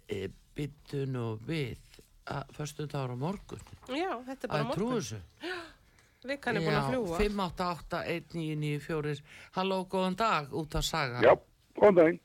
e, 0.09 0.29
byttun 0.55 1.17
og 1.17 1.41
við 1.49 1.79
að 2.27 2.45
förstu 2.53 2.87
dagur 2.87 3.15
á 3.17 3.17
morgun? 3.17 3.61
Já, 3.89 4.11
þetta 4.27 4.45
er 4.45 4.49
bara 4.53 4.65
Að 4.67 4.75
trú 4.75 4.85
morgun. 4.91 5.01
þessu? 5.01 5.21
Vikan 6.27 6.57
er 6.57 6.61
búin 6.67 6.75
að 6.75 6.89
fljúa. 6.91 7.19
5881994 7.23 9.21
Halló, 9.57 9.79
góðan 9.87 10.17
dag, 10.19 10.49
út 10.53 10.75
á 10.75 10.81
saga 10.83 11.21
Já, 11.23 11.33
góðan 11.79 11.95
daginn. 12.01 12.21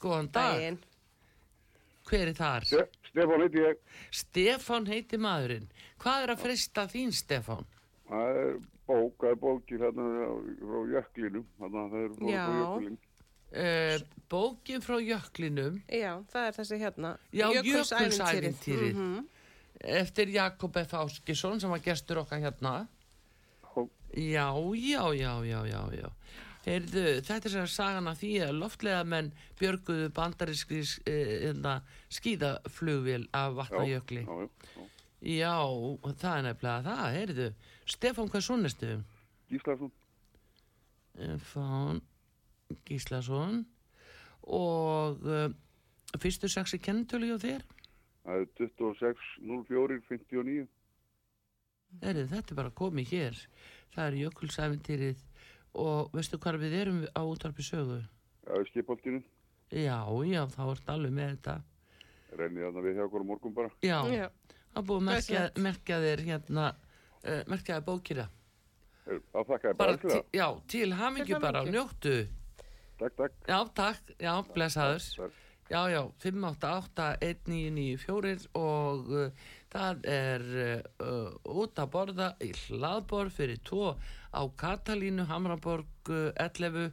Góðan 0.00 0.30
dag, 0.32 0.54
Daginn. 0.56 0.78
hver 2.08 2.26
er 2.32 2.34
þar? 2.38 2.64
Ste 2.66 2.86
Stefán 3.12 3.42
heiti 3.44 3.60
ég. 3.60 3.76
Stefán 4.10 4.86
heiti 4.88 5.18
maðurinn 5.20 5.68
Hvað 6.00 6.22
er 6.24 6.32
að 6.34 6.40
frista 6.46 6.86
þín, 6.88 7.12
Stefán? 7.14 7.66
Það 8.08 8.40
er 8.40 8.56
bók, 8.86 9.16
það 9.20 9.30
er 9.30 9.40
bókir 9.42 9.82
hérna 9.86 10.06
frá 10.60 10.78
jöklinum. 10.92 11.48
Að 11.60 11.76
það 11.78 11.98
er 12.02 12.14
frá 12.16 12.30
Já. 12.30 12.44
jöklin. 12.58 12.98
Uh, 13.52 13.98
bókin 14.32 14.80
frá 14.80 14.96
jöklinum 14.96 15.74
Já, 15.92 16.12
það 16.32 16.46
er 16.46 16.54
þessi 16.56 16.78
hérna. 16.80 17.10
Jökulsævintýrið. 17.36 17.66
Jökulsævintýrið. 17.68 18.94
Mhm. 18.96 19.26
eftir 19.82 20.30
Jakob 20.30 20.76
F. 20.76 20.94
Áskisson 20.94 21.60
sem 21.60 21.70
var 21.70 21.82
gestur 21.82 22.22
okkar 22.22 22.40
hérna 22.40 22.86
Hó. 23.74 23.88
Já, 24.14 24.48
já, 24.74 25.04
já, 25.14 25.44
já, 25.44 25.66
já, 25.66 25.82
já. 25.92 26.10
Heyrðu, 26.62 27.04
þetta 27.26 27.48
er 27.48 27.52
sér 27.56 27.66
sagan 27.66 28.06
af 28.06 28.20
því 28.20 28.32
að 28.46 28.58
loftlega 28.60 29.02
menn 29.04 29.32
björguðu 29.58 30.12
bandarískri 30.14 30.84
eh, 31.10 31.80
skíðaflugvél 32.08 33.26
af 33.34 33.56
vatnajökli. 33.58 34.22
Já, 34.22 34.36
já, 34.46 34.48
já. 34.76 34.91
Já, 35.22 35.54
það 36.18 36.32
er 36.34 36.46
nefnilega 36.48 36.82
það, 36.82 37.02
heyrðu. 37.14 37.48
Stefán, 37.86 38.30
hvað 38.32 38.42
svo 38.42 38.56
næstu? 38.58 38.88
Gíslason. 39.52 39.92
Stefán 41.12 42.00
Gíslason 42.88 43.60
og 44.42 45.22
uh, 45.22 45.52
fyrstu 46.18 46.50
sexi 46.50 46.80
kennitölu 46.82 47.28
hjá 47.30 47.38
þér? 47.44 47.66
Það 48.24 48.40
er 48.40 48.48
26 48.58 49.28
04 49.70 50.00
59. 50.08 50.66
Heyrðu, 52.02 52.26
þetta 52.32 52.54
er 52.54 52.58
bara 52.58 52.74
komið 52.82 53.14
hér. 53.14 53.38
Það 53.94 54.08
er 54.08 54.18
jökulsæfintýrið 54.24 55.22
og 55.78 56.10
veistu 56.16 56.40
hvað 56.42 56.62
við 56.64 56.78
erum 56.80 57.02
á 57.14 57.22
útvarpi 57.22 57.62
sögu? 57.62 58.00
Já, 58.42 58.54
í 58.58 58.70
skipholtinu. 58.72 59.22
Já, 59.70 60.02
já, 60.26 60.42
þá 60.50 60.62
ert 60.66 60.90
alveg 60.96 61.14
með 61.14 61.36
þetta. 61.36 61.56
Rennið 62.40 62.66
þarna 62.66 62.84
við 62.88 62.98
hjá 62.98 63.04
okkur 63.06 63.22
á 63.22 63.26
morgun 63.30 63.54
bara. 63.54 63.70
Já, 63.84 63.98
Já. 64.10 64.26
Er 64.80 64.84
búið 64.88 65.00
að 65.00 65.04
merkja, 65.66 65.96
þér 66.06 66.20
hérna, 66.28 66.64
uh, 67.24 67.42
merkja 67.52 67.72
þér 67.78 67.86
bókina. 67.88 68.26
Það 69.02 69.44
þakka 69.50 69.68
til, 69.74 70.10
það. 70.10 70.22
já, 70.38 70.46
til 70.70 70.90
hamingju 70.94 71.34
Til 71.34 71.40
bara, 71.42 71.58
hamingju. 71.58 71.74
njóttu. 71.80 72.16
Takk, 73.02 73.14
takk. 73.18 73.32
Já, 73.48 73.58
takk, 73.74 74.02
já, 74.22 74.34
blessaður. 74.54 75.02
Já, 75.72 75.80
já, 75.88 76.02
588-1994 76.22 78.46
og 78.58 79.06
uh, 79.10 79.30
það 79.72 80.02
er 80.12 80.42
uh, 81.00 81.32
út 81.48 81.78
að 81.80 81.88
borða 81.94 82.26
í 82.44 82.50
hlaðborð 82.66 83.32
fyrir 83.36 83.60
tvo 83.64 83.94
á 84.32 84.42
Katalínu, 84.60 85.24
Hamraborg 85.30 86.10
uh, 86.12 86.28
11 86.36 86.92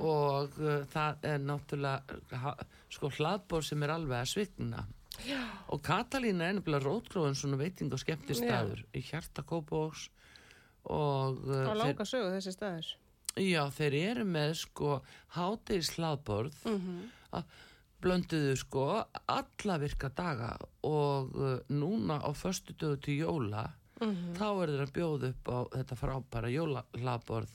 og 0.00 0.50
uh, 0.62 0.84
það 0.92 1.12
er 1.28 1.38
náttúrulega 1.44 2.02
ha, 2.42 2.54
sko 2.92 3.06
hlaðborð 3.18 3.64
sem 3.70 3.82
er 3.86 3.90
alveg 3.96 4.18
að 4.22 4.30
svigna. 4.32 4.80
Já. 5.24 5.40
Og 5.72 5.80
Katalína 5.86 6.50
er 6.50 6.58
nefnilega 6.58 6.84
rótgróðin 6.84 7.38
svona 7.38 7.58
veiting 7.60 7.92
og 7.92 8.02
skemmtistæður 8.02 8.82
í 8.92 9.02
hjarta 9.08 9.42
Kópavóks 9.46 10.08
og 10.92 11.40
uh, 11.48 11.72
langa 11.74 12.04
sögu 12.06 12.34
þessi 12.34 12.52
staður. 12.54 12.90
Já, 13.36 13.62
þeir 13.74 13.94
eru 14.00 14.24
með 14.28 14.52
sko 14.62 15.00
hátegis 15.36 15.90
hlaðborð 15.96 16.54
að 17.36 17.56
blönduðu 18.00 18.54
sko 18.60 18.84
alla 19.26 19.78
virka 19.82 20.08
daga 20.08 20.52
og 20.86 21.34
uh, 21.36 21.58
núna 21.72 22.20
á 22.20 22.30
föstu 22.36 22.76
dögu 22.76 23.00
til 23.04 23.18
jóla 23.24 23.66
þá 24.36 24.48
er 24.62 24.72
þeir 24.72 24.82
að 24.84 24.92
bjóða 24.92 25.28
upp 25.32 25.48
á 25.48 25.58
þetta 25.72 25.96
frábæra 25.96 26.48
jólahlaðborð 26.52 27.54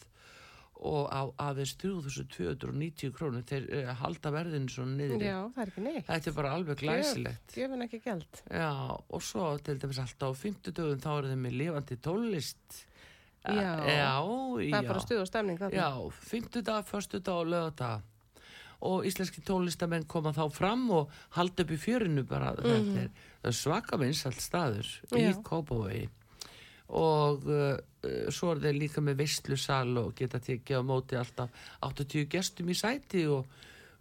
og 0.81 1.09
á 1.13 1.21
aðeins 1.49 1.75
3290 1.77 3.11
krónur 3.13 3.43
þeir 3.45 3.67
uh, 3.69 3.91
halda 4.01 4.31
verðinu 4.33 4.71
svona 4.73 4.95
niður 4.97 5.21
Já, 5.25 5.35
það 5.53 5.61
er 5.65 5.71
ekki 5.73 5.83
neitt. 5.85 6.05
þetta 6.07 6.31
er 6.31 6.37
bara 6.39 6.53
alveg 6.57 6.79
glæsilegt 6.81 7.55
Gjöfin 7.57 7.85
ekki 7.85 7.99
gæld. 8.05 8.39
Já, 8.49 8.71
og 8.97 9.21
svo 9.25 9.49
til 9.61 9.77
dæmis 9.83 9.99
alltaf 10.01 10.33
á 10.33 10.41
50 10.41 10.73
dögum 10.79 11.03
þá 11.03 11.09
eru 11.19 11.31
þeir 11.33 11.43
með 11.45 11.57
lifandi 11.61 11.99
tónlist 12.07 12.79
Já. 13.41 13.53
já, 13.89 14.21
Það 14.21 14.63
já. 14.69 14.77
er 14.77 14.87
bara 14.91 15.01
stuð 15.01 15.19
og 15.23 15.27
stemning 15.29 15.57
þarna. 15.57 15.77
Já, 15.81 15.89
fymtudag, 16.29 16.83
förstudag 16.85 17.39
og 17.41 17.47
lögadag 17.49 18.07
og 18.81 19.05
íslenski 19.05 19.41
tónlistamenn 19.45 20.05
koma 20.09 20.31
þá 20.33 20.43
fram 20.53 20.87
og 20.93 21.09
halda 21.37 21.61
upp 21.65 21.73
í 21.73 21.77
fjörinu 21.77 22.23
bara 22.29 22.51
þetta 22.57 23.01
er, 23.05 23.09
það 23.43 23.49
er 23.51 23.57
svaka 23.57 23.97
vinsalt 24.01 24.41
staður 24.41 24.89
í 25.17 25.23
Já. 25.27 25.35
Kópavogi 25.45 26.07
og 26.91 27.45
uh, 27.47 27.75
uh, 27.77 28.29
svo 28.33 28.53
er 28.53 28.63
þeir 28.65 28.79
líka 28.79 29.03
með 29.03 29.21
veistlusal 29.23 29.91
og 30.01 30.15
geta 30.17 30.41
tekið 30.43 30.81
á 30.81 30.83
móti 30.83 31.19
alltaf 31.19 31.53
80 31.87 32.25
gestum 32.31 32.71
í 32.71 32.77
sæti 32.77 33.27
og, 33.31 33.45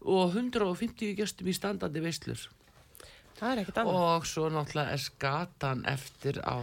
og 0.03 0.35
150 0.35 1.15
gestum 1.19 1.51
í 1.51 1.55
standandi 1.55 2.03
veistlur 2.03 2.49
Það 3.41 3.53
er 3.55 3.61
ekkert 3.63 3.79
annað. 3.81 3.99
og 4.05 4.27
svo 4.29 4.49
náttúrulega 4.53 4.93
er 4.93 5.01
skatan 5.01 5.79
eftir 5.89 6.41
á 6.45 6.57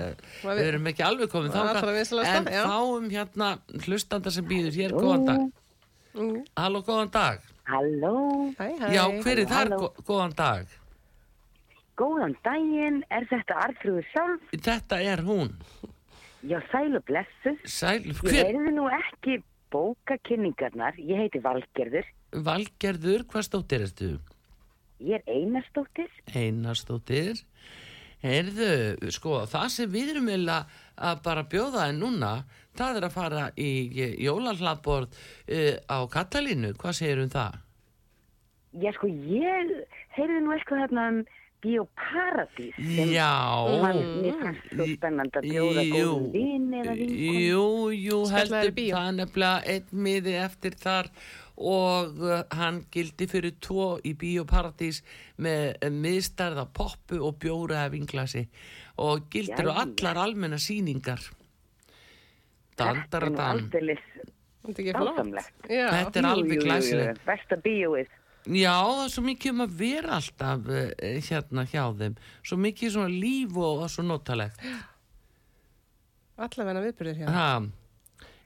er 0.00 0.24
Og 0.42 0.48
Við 0.58 0.70
erum 0.72 0.88
ekki 0.90 1.04
alveg 1.06 1.30
komið 1.30 1.54
vinsælasta, 2.00 2.40
en 2.40 2.50
fáum 2.66 3.06
hérna 3.12 3.50
hlustanda 3.84 4.32
sem 4.34 4.48
býður 4.48 4.78
hér 4.80 4.96
góðan 4.96 5.28
dag. 5.28 5.44
Mm. 6.16 6.40
Halló, 6.58 6.82
góðan 6.82 7.12
dag. 7.14 7.46
Halló, 7.70 8.14
Hæ, 8.58 8.66
hæ. 8.80 8.86
Já, 8.90 9.04
hver 9.22 9.44
er 9.44 9.50
þar 9.52 9.74
góðan 10.02 10.34
dag? 10.34 10.74
Góðan 12.00 12.34
daginn, 12.46 13.02
er 13.12 13.26
þetta 13.30 13.58
Artrúður 13.66 14.06
sjálf? 14.14 14.48
Þetta 14.56 14.98
er 15.12 15.22
hún. 15.28 15.52
Já, 16.48 16.56
sælu 16.72 17.02
blessu. 17.04 17.52
Sæl, 17.68 18.00
Ég 18.08 18.16
hver? 18.24 18.38
heyrði 18.48 18.72
nú 18.78 18.86
ekki 18.96 19.38
bókakynningarnar, 19.70 20.96
ég 20.98 21.20
heiti 21.20 21.40
Valgerður, 21.44 22.08
Valgerður, 22.46 23.24
hvað 23.30 23.44
stóttir 23.48 23.84
ertu? 23.86 24.10
ég 25.00 25.16
er 25.16 25.22
Einarsdóttir. 25.32 26.10
Einarstóttir. 26.36 27.38
Heyrðu, 28.20 28.66
sko, 29.16 29.46
það 29.48 29.68
sem 29.72 29.88
við 29.94 30.10
erum 30.12 30.26
eiginlega 30.28 30.66
að 31.08 31.22
bara 31.24 31.44
bjóða 31.48 31.86
en 31.88 32.00
núna, 32.02 32.32
það 32.76 32.98
er 32.98 33.06
að 33.08 33.14
fara 33.14 33.44
í 33.56 33.70
jólahlaðborð 34.26 35.14
uh, 35.16 35.76
á 35.88 35.98
Katalínu. 36.12 36.74
Hvað 36.76 36.98
segir 36.98 37.22
um 37.24 37.30
það? 37.32 37.56
Já, 38.84 38.90
sko, 38.98 39.08
ég 39.08 39.72
heyrði 40.18 40.42
nú 40.44 40.52
eitthvað 40.54 40.84
þarna 40.84 41.06
um 41.14 41.22
Bíóparadís 41.60 42.74
sem 42.76 43.12
Já. 43.12 43.32
Jú. 47.50 47.66
Jú, 47.94 48.22
heldur. 48.32 48.72
það 48.80 49.10
nefnilega 49.18 49.74
einn 49.74 50.04
miði 50.06 50.36
eftir 50.40 50.76
þar 50.80 51.10
og 51.60 52.22
uh, 52.24 52.38
hann 52.56 52.84
gildi 52.92 53.28
fyrir 53.28 53.58
tvo 53.60 53.98
í 54.04 54.14
Bíóparadís 54.16 55.02
með 55.36 55.74
uh, 55.74 55.90
miðstærða 55.92 56.64
poppu 56.72 57.20
og 57.20 57.36
bjóra 57.42 57.84
af 57.84 57.92
vinglasi. 57.92 58.46
Og 59.00 59.28
gildir 59.32 59.68
á 59.68 59.84
allar 59.84 60.24
almenna 60.24 60.60
síningar 60.60 61.20
Þetta 62.80 63.20
er 63.20 63.28
nú 63.28 63.40
er. 63.40 63.60
Já. 65.68 65.86
Þetta 65.92 66.20
er 66.20 66.28
alveg 66.30 66.64
glæsilegt. 66.64 67.22
Besta 67.26 67.58
bíóið. 67.64 68.16
Já, 68.48 68.72
það 68.72 69.02
er 69.04 69.10
svo 69.12 69.22
mikið 69.26 69.52
um 69.52 69.64
að 69.66 69.74
vera 69.82 70.14
alltaf 70.16 70.70
uh, 70.72 70.86
hérna 71.28 71.66
hjá 71.68 71.82
þeim 71.98 72.14
svo 72.40 72.56
mikið 72.56 72.94
svona 72.94 73.12
líf 73.12 73.58
og, 73.60 73.82
og 73.84 73.90
svo 73.92 74.04
notalegt 74.06 74.62
Allavegna 76.40 76.80
viðbyrðir. 76.86 77.28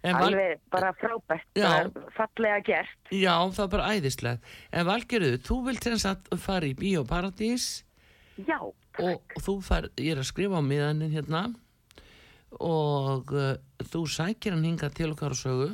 En 0.05 0.17
Val- 0.19 0.27
Alveg 0.27 0.59
bara 0.69 0.91
frábært, 0.99 1.47
Já. 1.57 1.87
fallega 2.17 2.59
gert. 2.67 2.97
Já, 3.15 3.37
það 3.55 3.63
er 3.65 3.71
bara 3.73 3.87
æðislegt. 3.95 4.49
En 4.75 4.89
Valgerður, 4.89 5.39
þú 5.47 5.59
vilt 5.69 5.87
sem 5.87 6.01
sagt 6.03 6.27
fara 6.43 6.67
í 6.69 6.75
Bíóparadís 6.77 7.69
Já, 8.45 8.59
og, 8.61 8.75
og 8.99 9.41
þú 9.47 9.55
far, 9.65 9.87
ég 9.97 10.13
er 10.17 10.21
að 10.21 10.29
skrifa 10.29 10.59
á 10.59 10.63
miðanin 10.67 11.15
hérna 11.15 11.45
og 12.61 13.33
uh, 13.33 13.55
þú 13.95 14.03
sækir 14.11 14.55
hann 14.59 14.67
hingað 14.67 14.99
til 14.99 15.09
okkar 15.15 15.33
á 15.35 15.39
sögu. 15.39 15.71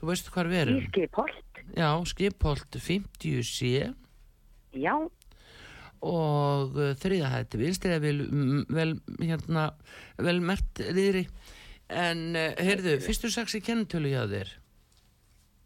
Þú 0.00 0.08
veist 0.08 0.30
hvað 0.34 0.48
við 0.54 0.62
erum? 0.64 0.80
skipholt. 0.88 1.41
Já, 1.76 1.90
skipholt 2.08 2.76
50C 2.76 3.92
Já, 4.72 4.94
og 6.02 6.76
uh, 6.78 6.92
þriða 6.98 7.28
hætti 7.34 7.60
vinstri 7.60 7.92
eða 7.94 8.02
vel, 8.02 8.22
vel, 8.72 8.94
hérna, 9.20 9.66
vel 10.18 10.40
mert 10.42 10.80
riðri. 10.96 11.26
En, 11.92 12.32
uh, 12.34 12.54
heyrðu, 12.58 12.96
fyrstu 13.04 13.30
saksi 13.30 13.60
kennitölu 13.62 14.10
hjá 14.14 14.24
þér. 14.30 14.50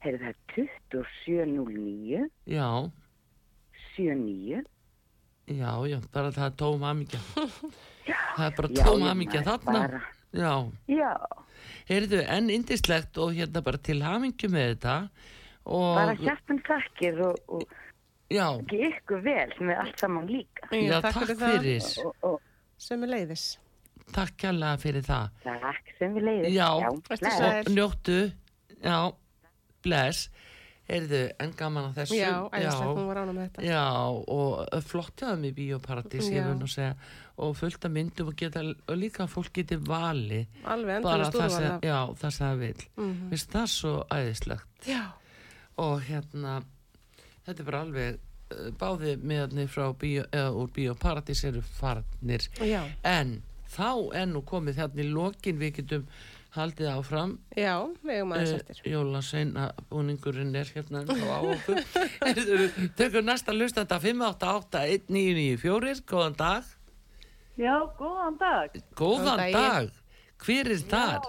heyrðu 0.04 0.22
það 0.24 0.32
er 0.32 0.40
2709 0.56 2.26
Já, 2.50 2.68
79 3.96 4.64
já, 5.46 5.70
já, 5.86 5.98
bara 6.12 6.32
það 6.34 6.46
er 6.50 6.54
tóm 6.58 6.84
amíkja. 6.90 7.20
Það 8.36 8.44
er 8.46 8.54
bara 8.58 8.68
tóm 8.76 9.02
amíkja 9.08 9.40
þarna. 9.46 9.72
bara. 9.80 10.00
Já, 10.36 10.50
Já, 10.90 11.12
heyrðu, 11.88 12.18
en 12.28 12.50
indislegt 12.52 13.16
og 13.22 13.32
hérna 13.34 13.62
bara 13.64 13.78
til 13.80 14.02
hamingju 14.04 14.50
með 14.52 14.66
þetta. 14.74 14.96
Og, 15.66 15.96
bara 15.98 16.14
hjartan 16.20 16.60
þakkir 16.66 17.20
og, 17.26 17.38
og 17.48 17.62
já, 18.30 18.46
ekki 18.60 18.80
ykkur 18.90 19.22
vel 19.26 19.54
með 19.66 19.80
allt 19.82 20.02
saman 20.04 20.26
líka. 20.30 20.68
já, 20.70 21.00
takk 21.02 21.20
takk 21.26 21.40
fyrir. 21.42 21.88
Og, 22.04 22.14
og 22.22 22.40
Sem 22.78 23.02
er 23.06 23.12
leiðis. 23.14 23.46
takk 24.14 24.36
kjærlega 24.38 24.78
fyrir 24.82 25.02
það. 25.06 25.30
Takk 25.42 25.94
sem 25.98 26.14
við 26.14 26.26
leiðum. 26.28 26.50
Já, 26.54 26.68
og 26.86 27.70
njóttu, 27.74 28.18
já, 28.84 28.98
bless, 29.82 30.28
heyrðu, 30.86 31.22
en 31.42 31.54
gaman 31.58 31.88
að 31.90 32.00
þessu. 32.02 32.18
Já, 32.20 32.32
æðislegt, 32.54 32.90
hún 32.94 33.08
var 33.10 33.20
ána 33.24 33.34
með 33.34 33.48
þetta. 33.48 33.64
Já, 33.66 33.84
og 34.36 34.82
flott 34.86 35.16
hjá 35.18 35.32
þeim 35.32 35.46
í 35.50 35.54
Já. 36.68 36.74
segja, 36.76 36.94
og 37.36 37.56
fullt 37.58 37.84
af 37.84 37.92
myndum 37.92 38.30
og, 38.30 38.36
geta, 38.38 38.62
og 38.62 38.96
líka 38.96 39.24
að 39.26 39.32
fólk 39.34 39.52
geti 39.58 39.76
vali 39.76 40.46
Alveg 40.64 41.02
sem, 41.50 41.66
úrval. 41.66 41.80
já, 41.84 41.98
það 42.22 42.30
sem 42.30 42.46
það 42.46 42.58
vil. 42.62 42.86
Mhm. 42.96 43.28
Finnst 43.32 43.50
það 43.52 43.66
svo 43.74 43.94
æðislegt 44.10 44.86
Já, 44.86 45.02
og 45.76 46.00
hérna, 46.06 46.60
þetta 47.46 47.60
er 47.62 47.66
bara 47.70 47.80
alveg, 47.86 48.10
uh, 48.54 48.70
báði 48.80 49.10
meðarnir 49.20 49.68
frá 49.72 49.86
bíó, 49.98 50.22
eða 50.32 50.50
úr 50.56 50.68
Bíóparadís 50.76 51.42
eru 51.48 51.62
farnir, 51.76 52.42
já, 52.62 52.82
en 53.04 53.28
þá 53.76 53.90
er 54.16 54.26
nú 54.30 54.40
komið 54.46 54.74
hérna 54.82 55.00
í 55.04 55.10
lokin 55.12 55.58
við 55.60 55.70
getum 55.80 56.04
haldið 56.56 56.86
áfram 56.88 57.34
já, 57.52 57.74
við 58.00 58.12
eigum 58.14 58.32
aðeins 58.32 58.52
uh, 58.54 58.58
eftir. 58.62 58.76
Jólaseina 58.88 59.64
búningurinn 59.90 60.54
er 60.56 60.64
hérna 60.72 61.02
á 61.04 61.38
okkur 61.44 61.78
tökum 62.96 63.26
næsta 63.28 63.52
lust 63.52 63.76
þetta 63.76 63.98
5881994 64.00 66.00
góðan 66.08 66.32
dag 66.38 66.64
Já, 67.56 67.72
góðan 67.98 68.36
dag. 68.40 68.70
góðan 68.96 68.96
Góðan 68.96 69.36
daginn. 69.42 69.60
dag 69.60 69.90
hver 70.46 70.66
er 70.72 70.80
þar? 70.90 71.20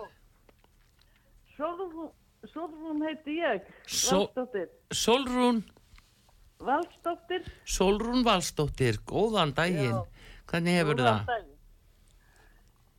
Solrún, 1.58 2.10
Solrún 2.54 3.02
heiti 3.08 3.38
ég. 3.42 3.62
Sol- 3.88 4.28
Valsdóttir. 4.28 4.70
Solrún 4.92 5.64
Valsdóttir. 6.60 7.44
Solrún 7.66 8.24
Valsdóttir, 8.26 8.98
góðan 9.06 9.54
daginn 9.54 9.94
Já. 9.94 10.04
hvernig 10.50 10.80
hefur 10.80 10.96
Góðan 10.96 11.20
það? 11.20 11.26
daginn. 11.28 11.54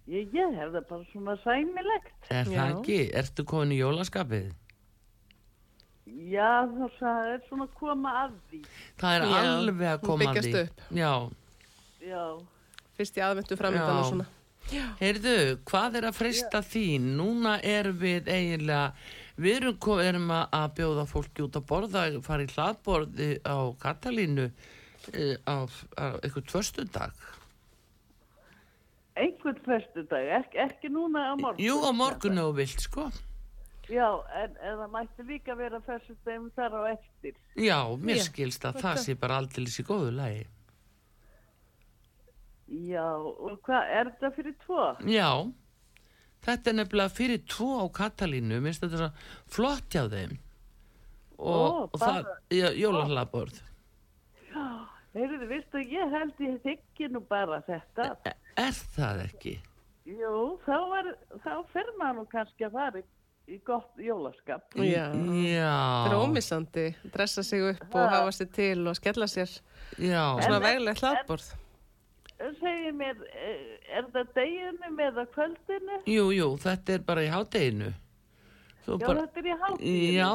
Ég, 0.09 0.31
ég 0.33 0.55
hef 0.57 0.71
það 0.73 0.87
bara 0.89 1.05
svona 1.13 1.35
sæmilegt. 1.43 2.13
Er 2.31 2.45
Já. 2.45 2.55
það 2.63 2.71
ekki? 2.79 2.99
Ertu 3.23 3.45
komin 3.45 3.73
í 3.77 3.81
jólaskapið? 3.83 4.53
Já, 6.09 6.65
það 6.99 7.27
er 7.35 7.43
svona 7.49 7.67
að 7.69 7.75
koma 7.77 8.13
að 8.25 8.37
því. 8.51 8.63
Það 8.99 9.17
er 9.19 9.27
Já, 9.29 9.43
alveg 9.53 9.89
að 9.93 10.01
koma 10.07 10.25
að 10.25 10.29
byggjast 10.29 10.49
því 10.49 10.63
upp. 10.63 10.81
Já, 10.97 11.13
Já, 12.09 12.23
Fyrst 12.99 13.19
í 13.19 13.23
aðvendu 13.23 13.57
framöndan 13.59 13.95
Já. 13.95 13.99
og 14.01 14.07
svona. 14.13 14.27
Heyrðu, 15.01 15.35
hvað 15.69 15.95
er 16.01 16.07
að 16.09 16.17
frista 16.19 16.61
þín? 16.65 17.05
Núna 17.17 17.59
erum 17.65 17.99
við 18.01 18.27
eiginlega, 18.29 18.93
við 19.39 19.57
erum, 19.61 19.79
erum 20.03 20.31
að, 20.35 20.47
bjóða 20.79 21.07
fólki 21.09 21.45
út 21.47 21.57
að 21.61 21.67
borða, 21.71 22.05
fara 22.27 22.45
í 22.47 22.53
hlaðborði 22.53 23.29
á 23.47 23.57
Katalínu 23.83 24.49
á, 25.47 25.57
á 25.97 26.07
eitthvað 26.23 26.49
tvöstundag. 26.53 27.13
einhvern 29.19 29.59
föstudag, 29.67 30.29
ekki, 30.39 30.59
ekki 30.63 30.89
núna 30.95 31.25
á 31.31 31.35
morgun. 31.35 31.65
Jú, 31.65 31.79
á 31.83 31.91
morgun 31.91 32.39
þú 32.39 32.53
vilt, 32.55 32.85
sko. 32.85 33.09
Já, 33.89 34.05
en, 34.37 34.53
en 34.63 34.77
það 34.83 34.91
mætti 34.93 35.25
líka 35.27 35.55
vera 35.59 35.81
föstudagum 35.83 36.51
þar 36.55 36.77
á 36.77 36.83
eftir. 36.93 37.35
Já, 37.57 37.79
mér 37.99 38.21
skilst 38.23 38.67
að 38.69 38.79
það 38.83 38.93
að- 38.93 39.03
sé 39.07 39.17
bara 39.19 39.39
aldeilis 39.41 39.79
í 39.81 39.85
góðu 39.89 40.13
lagi. 40.15 40.45
Já, 42.69 43.07
og 43.17 43.57
hvað, 43.65 43.91
er 43.97 44.11
þetta 44.13 44.31
fyrir 44.37 44.55
tvo? 44.67 44.83
Já, 45.09 45.31
þetta 46.47 46.71
er 46.71 46.77
nefnilega 46.79 47.15
fyrir 47.15 47.41
tvo 47.51 47.71
á 47.83 47.87
Katalínu, 47.99 48.61
minnst 48.65 48.83
þetta 48.85 48.95
er 48.99 49.03
svo 49.07 49.11
flott 49.57 49.89
hjá 49.95 50.05
þeim. 50.13 50.37
Og, 51.39 51.55
Ó, 51.55 51.89
og 51.95 52.01
það, 52.03 52.31
jólahlaðborð. 52.81 53.61
Já, 54.49 54.65
heyrðu, 55.15 55.47
veistu, 55.53 55.83
ég 55.87 56.11
held 56.17 56.41
ég 56.43 56.57
þykki 56.65 57.11
nú 57.15 57.21
bara 57.31 57.61
þetta. 57.67 58.09
E- 58.27 58.37
Er 58.59 58.75
það 58.97 59.21
ekki? 59.29 59.53
Jú, 60.09 60.59
þá, 60.65 60.75
var, 60.91 61.13
þá 61.45 61.53
fer 61.71 61.93
maður 62.01 62.17
nú 62.19 62.25
kannski 62.33 62.67
að 62.67 62.73
fara 62.75 62.99
í, 62.99 63.05
í 63.55 63.59
gott 63.69 64.01
jólaskap. 64.03 64.65
Já. 64.81 65.05
Já. 65.45 65.77
Það 65.79 66.09
er 66.11 66.17
ómissandi, 66.25 66.87
dressa 67.15 67.45
sig 67.47 67.63
upp 67.69 67.95
og 67.95 68.11
hafa 68.17 68.33
sér 68.35 68.51
til 68.57 68.87
og 68.89 68.97
skella 68.99 69.29
sér 69.31 69.53
Já. 70.01 70.25
svona 70.43 70.59
veglegt 70.65 71.05
hlaðborð. 71.05 71.53
Segir 72.39 72.93
mér, 72.95 73.17
eh, 73.35 73.79
er 73.99 74.05
það 74.15 74.29
deginum 74.37 75.01
eða 75.03 75.25
kvöldinu? 75.35 75.97
Jú, 76.07 76.29
jú, 76.31 76.53
þetta 76.63 76.95
er 76.95 77.03
bara 77.09 77.25
í 77.27 77.33
hátteginu. 77.33 77.89
Já, 78.89 78.95
bara, 79.03 79.25
þetta 79.27 79.41
er 79.41 79.49
í 79.49 79.57
hátteginu. 79.63 80.13
já, 80.15 80.31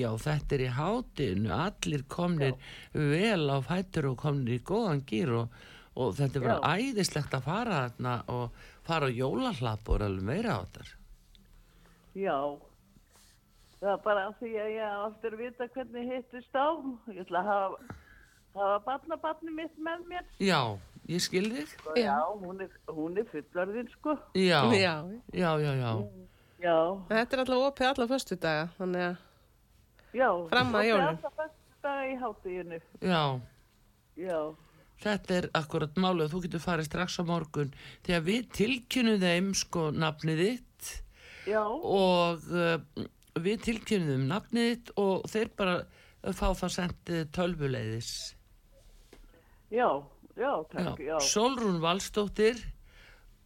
já, 0.00 0.08
þetta 0.24 0.56
er 0.56 0.64
í 0.64 0.70
hátteginu. 0.78 1.52
Allir 1.58 2.04
komnir 2.08 2.56
vel 2.92 3.44
á 3.52 3.58
fætur 3.60 4.08
og 4.10 4.16
komnir 4.24 4.56
í 4.56 4.64
góðan 4.64 5.04
gýr 5.04 5.34
og, 5.42 5.60
og 5.94 6.16
þetta 6.16 6.40
er 6.40 6.48
bara 6.48 6.72
æðislegt 6.80 7.36
að 7.36 7.46
fara 7.46 7.84
þarna 7.84 8.16
og 8.32 8.64
fara 8.88 9.12
á 9.12 9.16
jólahlapp 9.20 9.92
og 9.92 10.06
alveg 10.08 10.28
meira 10.32 10.56
á 10.56 10.60
þetta. 10.64 10.96
Já. 12.16 12.38
Það 13.82 13.92
er 13.92 14.02
bara 14.08 14.28
því 14.40 14.54
að 14.62 14.72
ég 14.72 14.88
að 14.88 15.36
vita 15.36 15.68
hvernig 15.76 16.10
hittist 16.16 16.56
á. 16.56 16.68
Ég 17.12 17.24
ætla 17.26 17.44
að 17.44 17.52
hafa, 17.52 18.00
hafa 18.54 18.78
barnabarni 18.86 19.54
mitt 19.56 19.78
með 19.78 20.02
mér. 20.10 20.26
Já, 20.42 20.60
ég 21.08 21.22
skil 21.24 21.46
þig. 21.54 21.72
Og 21.88 21.98
já, 22.00 22.16
hún 22.42 22.60
er, 22.66 22.74
hún 22.88 23.18
er 23.22 23.28
fullorðin, 23.32 23.88
sko. 23.96 24.16
Já, 24.38 24.60
Já. 24.76 24.94
já, 25.32 25.50
já, 25.62 25.72
já. 25.80 25.92
Já, 26.62 26.76
Þetta 27.08 27.34
er 27.36 27.40
alltaf 27.42 27.64
opið 27.68 27.88
alla 27.88 28.06
föstudaga, 28.12 28.66
þannig 28.78 29.06
að 29.08 29.16
já. 30.14 30.28
Fram 30.52 30.76
að 30.78 30.86
jólum. 30.86 31.16
Það 31.24 31.32
alltaf 31.32 31.56
dag 31.82 32.04
í 32.12 32.18
hátteginu. 32.20 32.78
Já, 33.02 33.22
Já, 34.22 34.38
þetta 35.02 35.34
er 35.40 35.48
akkurat 35.58 35.96
málið. 35.98 36.28
Þú 36.34 36.42
getur 36.44 36.62
farið 36.62 36.86
strax 36.90 37.16
á 37.18 37.22
morgun 37.26 37.72
þegar 38.06 38.22
við 38.28 38.44
tilkynum 38.58 39.18
þeim 39.22 39.48
sko 39.58 39.88
nafnið 39.96 40.42
þitt 40.44 40.92
já, 41.50 41.62
og 41.64 42.44
uh, 42.52 42.76
við 43.42 43.64
tilkynum 43.66 44.12
þeim 44.12 44.28
nafnið 44.30 44.68
þitt 44.70 44.92
og 45.02 45.26
þeir 45.32 45.50
bara 45.58 45.76
fá 46.30 46.46
það 46.54 46.74
sendið 46.76 47.24
tölvuleiðis. 47.34 48.12
Já, 49.72 49.88
já, 50.36 50.52
takk, 50.72 51.00
já. 51.06 51.16
Solrún 51.24 51.80
Valstóttir 51.82 52.60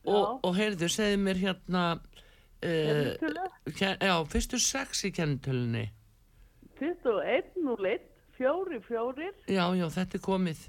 og, 0.07 0.41
og 0.47 0.53
heyrðu, 0.59 0.89
segðu 0.93 1.23
mér 1.23 1.41
hérna 1.43 1.85
uh, 1.97 2.61
Kennitölu? 2.61 3.47
ken, 3.79 3.97
já, 4.03 4.15
fyrstu 4.35 4.61
sex 4.63 5.05
í 5.09 5.13
kennitölunni. 5.17 5.87
21.01, 6.81 8.01
fjóri, 8.37 8.81
fjórir. 8.85 9.33
já, 9.49 9.65
já, 9.79 9.87
þetta 9.97 10.19
er 10.19 10.25
komið. 10.27 10.65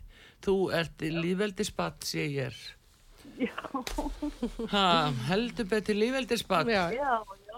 Þú 0.46 0.56
ert 0.78 1.02
lífveldisbatt 1.02 2.06
sé 2.06 2.28
ég. 2.30 2.54
Er 2.54 2.76
Já, 3.38 3.54
ha, 4.72 4.86
heldur 5.28 5.68
betur 5.70 5.98
lífveldisbatt 5.98 6.70
já, 6.72 6.88
já, 6.96 7.18
já. 7.50 7.58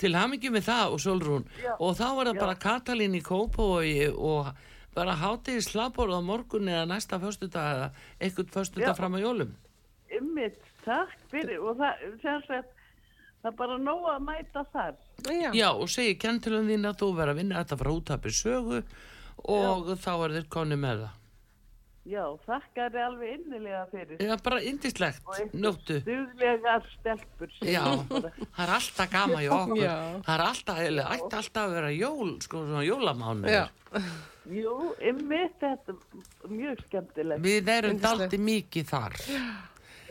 til 0.00 0.16
hamingi 0.16 0.50
með 0.52 0.66
það 0.66 0.96
og 0.96 1.00
Solrún 1.00 1.44
Já. 1.62 1.72
og 1.78 1.94
þá 1.96 2.04
var 2.16 2.30
það 2.30 2.40
bara 2.40 2.56
Katalín 2.60 3.14
í 3.16 3.22
Kópavogi 3.24 4.08
og 4.10 4.50
bara 4.94 5.14
hátegi 5.16 5.62
slapor 5.64 6.10
á 6.12 6.20
morgun 6.20 6.68
eða 6.68 6.86
næsta 6.90 7.18
föstudag 7.22 7.68
eða 7.74 7.88
eitthvað 8.20 8.52
föstudag 8.56 8.92
Já. 8.92 8.96
fram 8.98 9.14
á 9.16 9.20
jólum 9.22 9.54
Ymmit, 10.12 10.58
takk 10.84 11.14
fyrir. 11.32 11.56
Og 11.64 11.78
það, 11.80 12.02
sem 12.20 12.42
sagt, 12.44 12.74
það 13.40 13.48
er 13.48 13.56
bara 13.56 13.78
nóg 13.80 14.02
að 14.12 14.18
mæta 14.26 14.64
þar. 14.72 14.94
já. 15.24 15.48
Já, 15.56 15.70
og 15.72 15.88
segi 15.88 16.18
kentilum 16.20 16.68
þín 16.68 16.84
að 16.90 16.98
þú 17.00 17.08
verður 17.16 17.32
að 17.32 17.40
vinna 17.40 17.62
þetta 17.62 17.78
frá 17.80 17.90
útapir 17.94 18.34
sögu 18.36 18.82
og 19.48 19.88
þá 19.96 20.12
er 20.26 20.34
þér 20.36 20.48
konni 20.52 20.76
með 20.76 21.06
það. 21.06 21.18
Já, 22.02 22.24
þakka 22.42 22.88
þér 22.90 23.04
alveg 23.06 23.34
innilega 23.36 23.82
fyrir. 23.92 24.18
Já, 24.26 24.32
bara 24.42 24.56
indislegt, 24.66 25.28
njóttu. 25.54 26.00
Duglegar 26.02 26.82
stelpur. 26.96 27.52
Já, 27.62 27.84
það 28.10 28.26
er 28.64 28.72
alltaf 28.74 29.12
gama 29.12 29.38
í 29.44 29.50
okkur. 29.54 29.78
Já. 29.84 29.94
Það 30.26 30.34
er 30.34 30.44
alltaf, 30.48 30.80
eða 30.88 31.04
ætti 31.14 31.38
alltaf 31.38 31.62
að 31.62 31.76
vera 31.76 31.92
jól, 31.94 32.32
sko, 32.42 32.64
svona 32.66 32.82
jólamánu. 32.88 33.52
Já. 33.54 33.62
Jú, 34.50 34.74
ymmit, 35.12 35.54
þetta 35.62 35.94
er 35.94 36.50
mjög 36.50 36.82
skemmtilegt. 36.88 37.44
Við 37.46 37.72
erum 37.76 38.02
daldi 38.02 38.42
mikið 38.50 38.90
þar. 38.90 39.18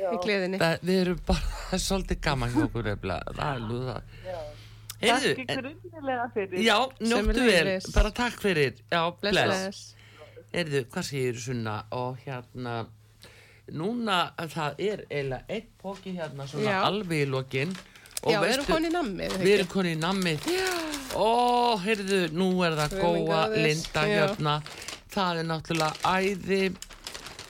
í 0.02 0.18
gleðinni. 0.24 0.64
Það, 0.64 0.80
við 0.88 1.04
erum 1.04 1.24
bara, 1.28 1.54
það 1.68 1.78
er 1.82 1.86
svolítið 1.90 2.22
gaman 2.30 2.56
hjá 2.56 2.66
okkur 2.70 2.88
nefnilega. 2.94 3.38
Það 3.42 3.56
er 3.58 3.66
nú 3.68 3.82
það. 3.90 4.12
Takk 5.02 5.10
Heyrðu, 5.10 5.30
ykkur 5.42 5.68
innilega 5.74 6.26
fyrir. 6.36 6.62
Já, 6.62 6.78
njóttu 7.04 7.44
vel, 7.52 7.70
bara 7.98 8.12
takk 8.24 8.40
fyrir. 8.48 8.80
Já, 8.94 9.02
Bless, 9.20 9.44
bless. 9.44 9.90
Erðu, 10.54 10.82
hvað 10.92 11.06
segir 11.08 11.38
Sunna 11.40 11.78
og 11.96 12.18
hérna 12.26 12.74
núna 13.72 14.18
það 14.52 14.82
er 14.84 15.04
eiginlega 15.08 15.46
einn 15.56 15.68
póki 15.80 16.12
hérna 16.18 16.48
svona 16.50 16.66
Já. 16.74 16.80
alveg 16.90 17.22
í 17.26 17.30
lokin 17.32 17.72
Já, 18.22 18.38
við 18.44 18.52
erum 18.54 18.66
konið 18.68 18.92
nammið. 18.98 19.36
við 19.42 19.54
erum 19.56 19.70
konið 19.72 19.96
nammið 20.02 20.48
ó, 21.16 21.30
heyrðu, 21.86 22.20
nú 22.38 22.50
er 22.68 22.76
það 22.78 22.98
Guð 22.98 23.14
minn 23.16 23.28
góa 23.30 23.40
góður. 23.48 23.64
linda 23.66 24.04
Já. 24.08 24.12
hérna 24.18 24.56
það 25.16 25.40
er 25.42 25.48
náttúrulega 25.54 26.16
æði 26.20 26.62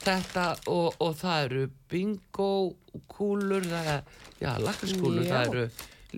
þetta 0.01 0.45
og, 0.71 0.95
og 1.01 1.17
það 1.19 1.43
eru 1.47 1.65
bingo 1.91 2.51
kúlur 3.11 3.65
það 3.67 3.89
er, 3.97 4.05
já, 4.41 4.51
lakriskúlur 4.61 5.25
Já. 5.25 5.33
það 5.33 5.51
eru 5.51 5.65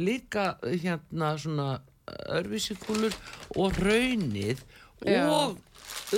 líka 0.04 0.46
hérna 0.84 1.34
svona 1.40 1.70
örvísikúlur 2.36 3.14
og 3.56 3.78
raunið 3.80 4.64
Já. 5.08 5.24
og 5.32 5.58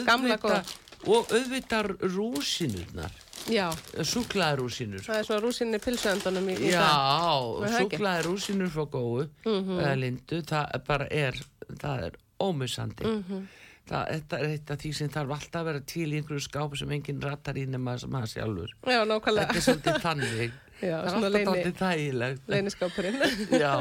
Gamla 0.05 0.37
auðvitað 0.37 0.73
og 1.05 1.31
auðvitað 1.35 1.91
rúsinurnar 2.15 3.11
Já, 3.51 3.67
súklaði 4.01 4.57
rúsinur 4.63 5.03
það 5.05 5.19
er 5.19 5.27
svona 5.27 5.41
rúsinni 5.43 5.79
pilsuendunum 5.83 6.47
í, 6.49 6.55
í 6.65 6.71
Já, 6.71 6.81
Er 6.81 7.67
það 7.69 7.75
ekki? 7.83 7.97
súklaði 7.99 8.23
rúsinur 8.25 8.71
frá 8.73 8.85
góðu. 8.95 9.27
Mhm. 9.45 9.75
eða 9.83 9.95
lindu, 10.01 10.39
það 10.49 10.79
bara 10.87 11.07
er 11.11 11.37
það 11.77 12.03
er 12.07 12.17
ómissandi. 12.41 13.05
Mhm. 13.05 13.45
það, 13.85 14.07
þetta 14.15 14.39
er 14.39 14.45
eitt 14.49 14.71
af 14.73 14.79
því 14.81 14.93
sem 14.97 15.09
þarf 15.13 15.31
alltaf 15.37 15.61
að 15.61 15.65
vera 15.69 15.79
til 15.85 16.07
í 16.09 16.17
einhverju 16.17 16.41
skápu 16.47 16.77
sem 16.79 16.89
enginn 16.95 17.21
rattar 17.21 17.53
í 17.61 17.67
nema 17.69 17.99
sem 18.01 18.09
maður 18.09 18.31
sjálfur. 18.33 18.71
Já, 18.89 19.03
nákvæmlega. 19.05 19.45
þetta 19.45 19.61
er 19.61 19.65
svolítið 19.67 20.01
þannig 20.01 20.51
Já, 20.81 20.91
það 20.91 21.05
er 21.05 21.09
svona 21.09 21.25
alltaf 21.25 21.35
leyni- 21.35 21.47
dálítið 21.47 21.75
þægilegt 21.79 22.49
leyniskápurinn. 22.51 23.19
Já, 23.63 23.73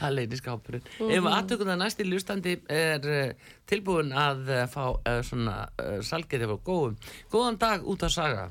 það 0.00 0.06
er 0.08 0.14
leyniskápurinn 0.16 0.82
Mhm. 0.98 1.10
Ef 1.16 1.28
aðtökum 1.34 1.70
það 1.70 1.78
næsti 1.84 2.06
ljústandi 2.08 2.54
er 2.74 3.06
uh, 3.06 3.52
tilbúin 3.70 4.10
að 4.12 4.40
uh, 4.50 4.64
fá 4.72 4.82
uh, 4.98 5.20
svona 5.22 5.56
uh, 5.78 6.00
salgetið 6.02 6.48
frá 6.50 6.58
góðum 6.66 6.96
Góðan 7.30 7.58
dag 7.62 7.86
út 7.86 8.02
að 8.08 8.14
saga 8.16 8.48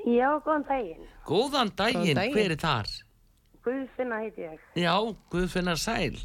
Já, 0.00 0.30
góðan 0.40 0.64
daginn. 0.70 1.08
Góðan 1.28 1.70
daginn, 1.76 2.14
daginn. 2.16 2.32
hver 2.38 2.54
er 2.56 2.60
þar? 2.62 2.92
Guðfinna 3.60 4.22
heiti 4.22 4.46
ég. 4.46 4.60
Já, 4.80 4.94
Guðfinnar 5.34 5.76
Sæl 5.76 6.16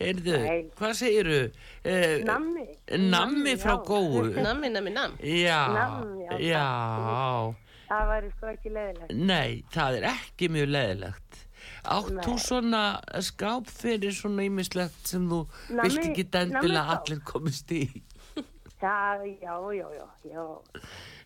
Heyrðu, 0.00 0.32
Sæl. 0.40 0.64
hvað 0.80 0.94
segiru? 0.96 1.38
Uh, 1.84 2.24
Nammi. 2.26 2.64
Nammi 3.12 3.52
frá 3.60 3.76
góðu 3.86 4.32
Nammi, 4.42 4.70
nammi, 4.74 4.90
nam. 4.96 5.14
Já, 5.22 5.60
Nammi, 5.76 6.24
já, 6.26 6.38
já 6.50 6.64
Það 7.90 8.04
væri 8.12 8.28
sko 8.36 8.46
ekki 8.52 8.70
leðilegt. 8.74 9.14
Nei, 9.26 9.64
það 9.74 9.96
er 10.00 10.04
ekki 10.12 10.48
mjög 10.54 10.68
leðilegt 10.76 11.40
Átt 11.90 12.10
þú 12.24 12.34
svona 12.40 12.82
skáp 13.24 13.66
fyrir 13.68 14.14
svona 14.16 14.44
ýmislegt 14.46 15.10
sem 15.10 15.26
þú 15.28 15.40
Nammi- 15.74 15.82
vilt 15.90 16.04
ekki 16.06 16.24
dendilega 16.32 16.94
allir 16.96 17.20
komist 17.26 17.72
í 17.76 17.82
Já, 18.80 19.20
já, 19.20 19.54
já, 19.76 19.86
já, 19.92 20.06
já. 20.24 20.44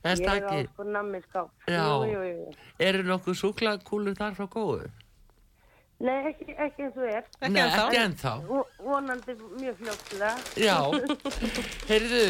Er 0.03 0.17
það 0.19 0.25
Ég 0.25 0.41
ekki? 0.41 0.57
á 0.67 0.73
sko 0.73 0.85
nammi 0.91 1.21
skáp. 1.23 1.51
Já. 1.71 1.85
Eru 2.83 3.05
nokkuð 3.07 3.37
súklakúlur 3.39 4.17
þar 4.19 4.35
frá 4.35 4.49
góðu? 4.51 4.89
Nei, 6.01 6.17
ekki, 6.29 6.55
ekki 6.59 6.83
eins 6.89 6.97
og 6.99 7.05
er. 7.07 7.25
Nei, 7.49 7.63
ekki 7.63 7.99
ennþá. 8.01 8.33
Vo- 8.49 8.67
Vonandi 8.83 9.37
mjög 9.61 9.77
fljóttilega. 9.79 10.35
Já, 10.59 10.77
heyrðu, 11.91 12.23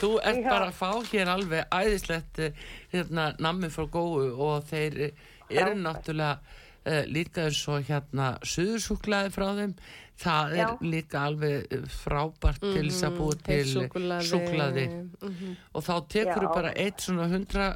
þú 0.00 0.10
ert 0.22 0.40
Já. 0.40 0.48
bara 0.48 0.70
að 0.70 0.78
fá 0.80 0.90
hér 1.12 1.30
alveg 1.34 1.76
æðislegt 1.76 2.40
eh, 2.46 2.64
hérna, 2.94 3.28
nammi 3.42 3.70
frá 3.74 3.84
góðu 3.94 4.32
og 4.42 4.64
þeir 4.70 4.98
eh, 5.08 5.26
eru 5.52 5.74
náttúrulega 5.84 6.38
uh, 6.40 7.02
líka 7.12 7.44
eins 7.48 7.60
og 7.68 7.84
hérna 7.90 8.32
suðursúklaði 8.48 9.34
frá 9.34 9.50
þeim 9.60 9.74
það 10.22 10.52
er 10.56 10.60
Já. 10.62 10.66
líka 10.86 11.22
alveg 11.28 11.72
eh, 11.76 11.84
frábært 12.02 12.62
til 12.64 12.86
þess 12.88 13.06
að 13.08 13.16
búa 13.20 13.36
Mhm, 13.36 13.44
til 13.44 13.58
heilsúkkulaði. 13.60 14.28
súklaði 14.32 14.86
Mhm. 15.28 15.54
og 15.74 15.84
þá 15.86 15.94
tekur 16.16 16.48
Já. 16.48 16.52
bara 16.56 16.72
eitt 16.74 17.00
svona 17.06 17.28
100 17.28 17.68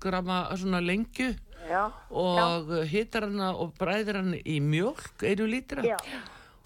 grama 0.00 0.38
svona 0.60 0.80
lengju 0.84 1.32
Já. 1.64 1.82
og 2.10 2.70
hitar 2.90 3.26
hana 3.28 3.52
og 3.56 3.74
bræðir 3.80 4.18
hana 4.20 4.36
í 4.44 4.58
mjölk 4.60 5.24
einu 5.24 5.46
lítra 5.48 5.84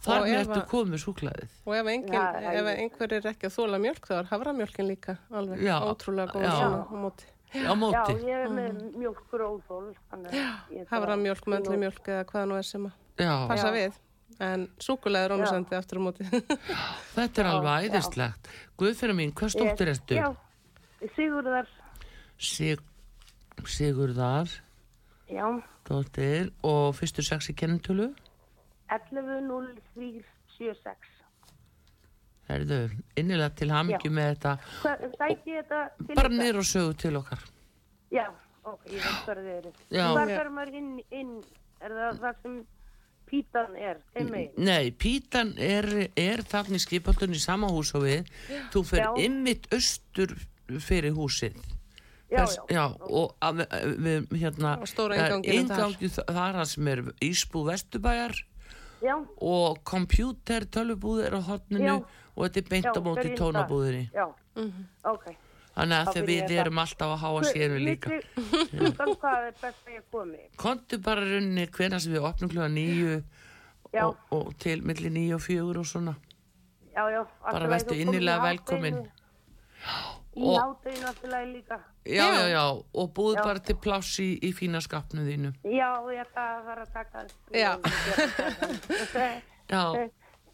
þar 0.02 0.28
ertu 0.30 0.60
komið 0.70 1.02
súklaðið 1.04 1.56
Og 1.66 1.74
ef, 1.78 1.90
engin, 1.94 2.14
Já, 2.14 2.52
ef 2.60 2.70
einhver 2.74 3.14
er 3.18 3.28
ekki 3.32 3.48
að 3.50 3.56
þóla 3.56 3.80
mjölk 3.82 4.06
þá 4.08 4.14
er 4.20 4.30
haframjölkin 4.32 4.88
líka 4.88 5.16
alveg 5.30 5.62
Já, 5.66 5.76
ótrúlega 5.82 6.34
góð 6.34 6.46
á 6.48 6.68
móti. 6.94 7.30
á 7.54 7.72
móti 7.78 7.96
Já, 7.96 8.04
ég 8.28 8.42
er 8.44 8.50
með 8.52 8.82
mjölkur 9.00 9.42
óþól. 9.46 9.86
Haframjölk, 10.90 11.46
möndlumjölk 11.48 12.10
eða 12.12 12.26
hvað 12.28 12.44
nú 12.50 12.58
er 12.58 12.66
sem 12.68 12.84
að 12.90 13.24
Já. 13.24 13.32
passa 13.48 13.70
Já. 13.70 13.74
við. 13.78 13.96
En 14.44 14.66
súkulega 14.78 15.26
er 15.26 15.32
ómisandi 15.34 15.74
aftur 15.74 15.98
á 15.98 16.02
móti. 16.04 16.26
Þetta 17.16 17.40
er 17.42 17.48
Já, 17.48 17.52
alveg 17.54 17.88
æðislegt. 17.88 18.50
Guðfinna 18.78 19.16
mín, 19.16 19.32
hvað 19.34 19.54
stóttir 19.56 19.90
ertu? 19.94 20.18
Já, 20.20 20.28
Sigurðar. 21.16 21.72
Sig, 22.38 22.84
Sigurðar, 23.66 24.52
Já, 25.28 25.44
dóttir 25.88 26.48
og 26.64 26.94
fyrstu 26.96 27.22
sex 27.26 27.50
í 27.52 27.54
kennitölu. 27.58 28.06
11.0376. 28.88 31.10
Herðu, 32.48 32.78
innilega 33.20 33.50
til 33.58 33.68
hamingju 33.74 34.08
Já. 34.08 34.14
með 34.16 34.26
þetta. 34.32 34.52
Ég 34.88 35.12
þetta 35.44 35.80
til 35.98 36.14
Bara 36.16 36.28
ykkar? 36.30 36.38
niður 36.38 36.58
og 36.62 36.66
sögu 36.70 36.92
til 37.02 37.14
okkar. 37.20 37.40
Já, 38.14 38.24
ok, 38.64 38.80
ég 38.88 39.00
veit 39.04 39.20
hvað 39.26 39.38
þið 39.42 39.50
eru. 39.58 39.72
Já. 39.92 40.06
Hvað 40.16 40.28
Já. 40.32 40.36
fer 40.38 40.48
maður 40.56 40.74
inn, 40.80 40.92
inn, 41.12 41.34
er 41.84 41.90
það 41.98 42.12
það 42.22 42.34
sem 42.42 42.54
pítan 43.28 43.70
er? 43.76 43.96
Nei, 44.56 44.86
pítan 44.96 45.48
er, 45.60 45.84
er 46.16 46.40
þarna 46.48 46.80
í 46.80 46.84
skipaldunni 46.86 47.36
í 47.36 47.44
sama 47.44 47.68
hús 47.68 47.92
og 47.98 48.02
við. 48.08 48.24
Þú 48.72 48.80
fer 48.94 49.04
Já. 49.04 49.10
ymmit 49.26 49.68
austur 49.76 50.30
fyrir 50.80 51.12
húsið. 51.16 51.52
Já, 52.28 52.42
Þess- 52.44 52.58
já, 52.74 52.82
og 53.08 53.30
að, 53.40 53.62
við, 54.04 54.26
hérna 54.36 54.74
er 54.84 55.54
innganginum 55.54 56.10
þar. 56.12 56.32
þar 56.36 56.58
sem 56.68 56.88
er 56.92 57.00
Ísbú 57.24 57.62
Vesturbæjar 57.64 58.34
Já. 59.00 59.14
og 59.40 59.78
kompjúter 59.88 60.66
tölvubúð 60.68 61.22
er 61.24 61.36
á 61.38 61.40
hotninu 61.46 61.86
Já. 61.86 61.94
og 62.36 62.42
þetta 62.44 62.58
er 62.60 62.68
beint 62.68 62.88
á 62.90 62.92
Já, 62.92 63.00
móti 63.06 63.32
tónabúðinni 63.38 64.02
þar. 64.12 64.18
Já, 64.18 64.26
ok. 65.08 65.24
þannig 65.78 65.96
að 66.02 66.12
þegar 66.12 66.28
við 66.28 66.54
erum 66.60 66.78
alltaf 66.84 67.14
að 67.14 67.20
háa 67.24 67.42
séru 67.48 67.78
líka 67.80 68.10
Klukkan 68.74 69.14
hvað 69.22 69.48
er 69.48 69.54
best 69.62 69.86
að 69.88 69.92
ég 69.96 70.04
komi? 70.12 70.44
kontu 70.60 70.98
bara 70.98 71.24
runni 71.24 71.66
hvena 71.78 72.00
sem 72.02 72.12
við 72.12 72.28
opnum 72.28 72.50
klúa 72.52 72.68
nýju 72.68 73.22
Já. 73.94 74.04
og, 74.04 74.16
og 74.36 74.52
til 74.60 74.82
milli 74.84 75.08
nýju 75.14 75.38
og 75.38 75.46
fjögur 75.48 75.78
og 75.80 75.86
svona 75.88 76.16
Já, 76.92 77.04
já. 77.14 77.22
Bara 77.40 77.68
í 77.94 78.00
innilega 78.02 78.42
velkomin. 78.42 79.06
Í 80.38 80.54
alltaf 80.62 81.24
lagi 81.32 81.52
líka. 81.52 81.78
já, 82.06 82.26
já, 82.38 82.46
já, 82.54 82.62
og 82.94 83.10
búið 83.16 83.36
Já. 83.36 83.42
bara 83.44 83.58
til 83.60 83.76
pláss 83.76 84.18
í, 84.22 84.28
í 84.42 84.52
fína 84.54 84.80
skapnu 84.80 85.24
þínu 85.26 85.52
Já, 85.64 85.90
ég 86.14 86.22
ætla 86.24 86.46
að 86.46 86.64
fara 86.68 86.86
að 86.86 86.92
taka 86.94 87.26
Já. 87.62 87.72
já, 89.68 89.82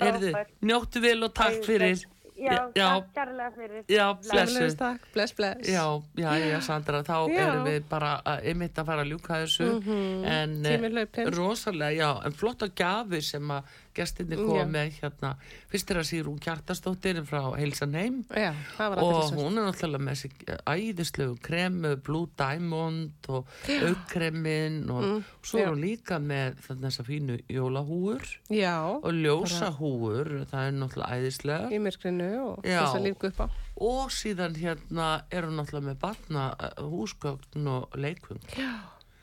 erðu, 0.03 0.33
njóttu 0.67 1.01
vel 1.05 1.23
og 1.29 1.33
takk 1.37 1.63
fyrir 1.67 2.03
Já, 2.35 2.57
já, 2.75 2.89
takk 2.99 3.13
kærlega 3.15 3.51
fyrir. 3.55 3.83
já, 3.87 4.07
blessu 4.19 4.65
takk, 4.77 5.05
bless, 5.15 5.33
bless. 5.39 5.69
Já, 5.71 5.85
já, 6.19 6.33
já, 6.43 6.57
Sandra, 6.67 7.05
þá 7.07 7.31
Já. 7.31 7.45
erum 7.45 7.69
við 7.69 7.85
bara 7.89 8.17
einmitt 8.43 8.75
að 8.83 8.89
fara 8.91 9.05
að 9.05 9.13
ljúka 9.13 9.37
þessu 9.45 9.69
Mhm. 9.79 10.25
en 10.27 10.57
Tíminn 10.65 10.99
eh, 10.99 11.31
rosalega, 11.31 11.93
já, 11.95 12.27
en 12.27 12.33
flotta 12.33 12.67
gafi 12.75 13.21
sem 13.23 13.43
að 13.55 13.63
gestinni 13.95 14.37
Já. 14.37 14.45
koma 14.47 14.65
með 14.75 14.93
hérna, 15.01 15.31
fyrst 15.73 15.91
er 15.95 16.01
að 16.03 16.09
Sigrún 16.11 16.41
Kjartastóttir 16.43 17.21
frá 17.29 17.43
Heilsan 17.59 17.95
heim 17.95 18.21
Já, 18.35 18.53
og 18.79 19.33
hún 19.37 19.59
er 19.61 19.69
náttúrulega 19.69 20.03
með 20.09 20.15
sig 20.25 20.33
æðislegu 20.67 21.37
krem, 21.43 21.81
Blue 22.05 22.29
Diamond 22.39 23.29
og 23.29 23.47
aukremin 23.69 24.81
og 24.91 25.05
Mm, 25.05 25.25
svo 25.43 25.59
er 25.59 25.67
já. 25.67 25.71
hún 25.71 25.81
líka 25.85 26.19
með 26.19 26.57
þarna 26.67 26.89
þessa 26.91 27.05
fínu 27.07 27.39
jólahúur 27.49 28.23
Já. 28.51 28.77
og 29.03 29.13
ljósahúur, 29.13 30.47
það 30.51 30.67
er 30.69 30.73
náttúrulega 30.79 31.19
æðislega 31.19 31.71
Í 31.73 31.79
myrkrinu 31.85 32.31
og 32.49 32.65
Já. 32.65 32.81
þess 32.85 32.97
að 32.99 33.07
líka 33.09 33.27
upp 33.31 33.41
á. 33.41 33.47
og 33.77 34.11
síðan 34.11 34.55
hérna 34.57 35.09
er 35.31 35.43
hún 35.49 35.57
náttúrulega 35.61 35.89
með 35.93 35.99
batna 36.01 36.45
húsgögn 36.79 37.67
og 37.69 37.89
leikvöng 37.97 38.41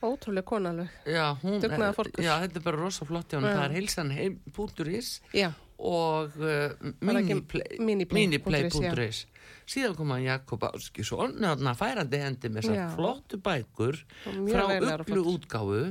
Ótrúlega 0.02 0.43
konalög. 0.49 0.89
já, 1.06 1.28
hún 1.43 1.60
Dugnaðar 1.62 1.93
fólkur. 1.95 2.24
já, 2.26 2.34
þetta 2.41 2.58
er 2.58 2.64
bara 2.66 2.78
rosa 2.82 3.06
flott 3.06 3.30
hjá 3.30 3.38
hún 3.39 3.49
það 3.52 3.66
er 3.68 3.76
heilsan 3.78 4.12
heim.is 4.12 5.22
Já. 5.34 5.52
og 5.78 6.36
uh, 6.41 6.72
miniplay.is, 7.82 9.26
síðan 9.70 9.95
kom 9.97 10.12
hann 10.14 10.24
Jakob 10.26 10.64
Áskísson 10.72 11.36
þarna 11.41 11.74
færandi 11.78 12.20
hendi 12.22 12.49
með 12.52 12.68
þessar 12.70 12.95
flottu 12.95 13.39
bækur 13.43 13.99
frá 14.24 14.66
flottar. 14.78 15.22
útgáfu 15.34 15.84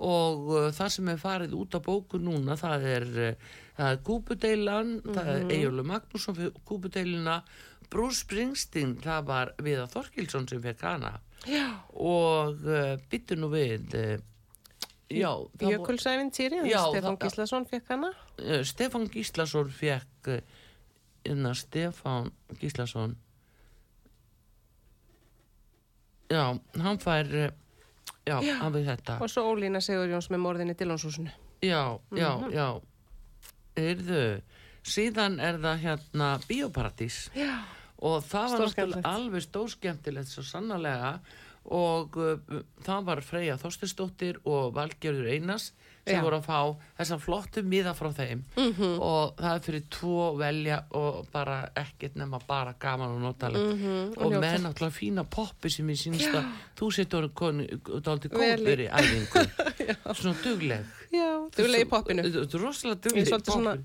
og 0.00 0.46
uh, 0.54 0.68
það 0.72 0.92
sem 0.96 1.10
er 1.12 1.18
farið 1.20 1.56
út 1.60 1.74
á 1.76 1.80
bóku 1.84 2.20
núna 2.22 2.56
það 2.60 2.86
er, 2.94 3.08
uh, 3.10 3.56
það 3.76 3.90
er 3.94 3.98
Kúpudeilan 4.06 4.94
það 5.04 5.26
er 5.34 5.40
Mhm. 5.44 5.50
Egilur 5.56 5.84
Magnússon 5.90 6.36
fyrir 6.38 6.54
Kúpudeilina 6.64 7.40
Bruce 7.90 8.22
Springsteen 8.24 8.96
það 9.02 9.24
var 9.26 9.52
Viðar 9.58 9.90
Þorkilsson 9.92 10.48
sem 10.48 10.62
fekk 10.62 10.80
hana 10.86 11.12
Já. 11.46 11.80
og 11.96 12.58
uh, 12.66 12.96
byttu 13.10 13.36
nú 13.36 13.48
við 13.52 13.94
uh, 13.96 14.18
já, 15.10 15.30
Jökulsæfintýri, 15.60 16.58
Stefán 16.68 17.16
Gíslason 17.22 17.64
fekk 17.66 17.88
hana. 17.94 18.10
uh, 18.38 18.60
Stefán 18.64 19.08
Gíslason 19.10 19.70
fekk 19.72 20.42
innan 21.24 21.54
Stefán 21.54 22.30
Gíslason 22.60 23.16
já, 26.30 26.44
hann 26.78 26.98
fær 27.02 27.26
já, 28.26 28.36
Já. 28.44 28.54
hann 28.60 28.72
við 28.74 28.86
þetta 28.92 29.16
Og 29.20 29.30
svo 29.32 29.42
Ólína 29.50 29.80
Sigurjóns 29.82 30.28
með 30.30 30.38
morðinni 30.44 30.74
Dillonshúsinu. 30.78 31.30
já, 31.62 31.98
já, 32.12 32.30
Mhm. 32.36 32.52
já 32.52 32.80
Yrðu, 33.76 34.42
síðan 34.84 35.40
er 35.40 35.58
það 35.58 35.78
hérna 35.82 36.38
Bíóparadís 36.48 37.30
Já. 37.34 37.64
Og 38.00 38.24
það 38.24 38.50
var 38.56 38.64
náttúrulega 38.66 39.14
alveg 39.14 39.46
stórskemmtilegt 39.48 40.28
svo 40.32 40.42
sannarlega. 40.46 41.18
Og 41.70 42.16
uh, 42.16 42.62
það 42.86 43.04
var 43.04 43.20
Freyja 43.20 43.58
Þorstinsdóttir 43.60 44.38
og 44.48 44.70
Valgerður 44.74 45.26
Einars 45.28 45.66
sem 46.08 46.16
Já. 46.16 46.22
voru 46.24 46.38
að 46.40 46.46
fá 46.48 46.60
þessa 46.96 47.18
flottu 47.20 47.60
miða 47.62 47.92
frá 47.94 48.08
þeim. 48.16 48.40
Mhm. 48.56 48.94
og 49.04 49.34
það 49.36 49.52
er 49.58 49.60
fyrir 49.66 49.82
tvo 49.92 50.22
velja 50.40 50.78
og 50.96 51.26
bara 51.30 51.58
ekkert 51.76 52.16
nema 52.16 52.40
bara 52.48 52.72
gaman 52.80 53.12
og 53.18 53.20
notalegt 53.20 53.76
Mhm, 53.76 54.16
og 54.16 54.24
og 54.24 54.32
með 54.40 54.56
náttúrulega 54.64 54.96
fína 54.96 55.24
poppi 55.28 55.70
sem 55.70 55.86
ég 55.92 56.00
sínst 56.00 56.32
að 56.34 56.48
þú 56.80 56.88
Vel 58.32 58.56
í- 58.56 58.64
góður 58.64 58.80
í 58.80 58.88
æfingu. 58.88 59.44
Svona 60.16 60.36
dugleg. 60.42 60.84
Já, 61.12 61.28
dugleg 61.60 61.84
í 61.84 61.90
poppinu. 61.92 62.22
Rosalega 62.56 63.00
dugleg 63.04 63.28
í 63.28 63.30
poppinu. 63.30 63.76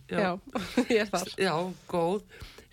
Ég 0.95 1.01
er 1.03 1.11
þar. 1.11 1.27
Já, 1.37 1.53
góð. 1.91 2.23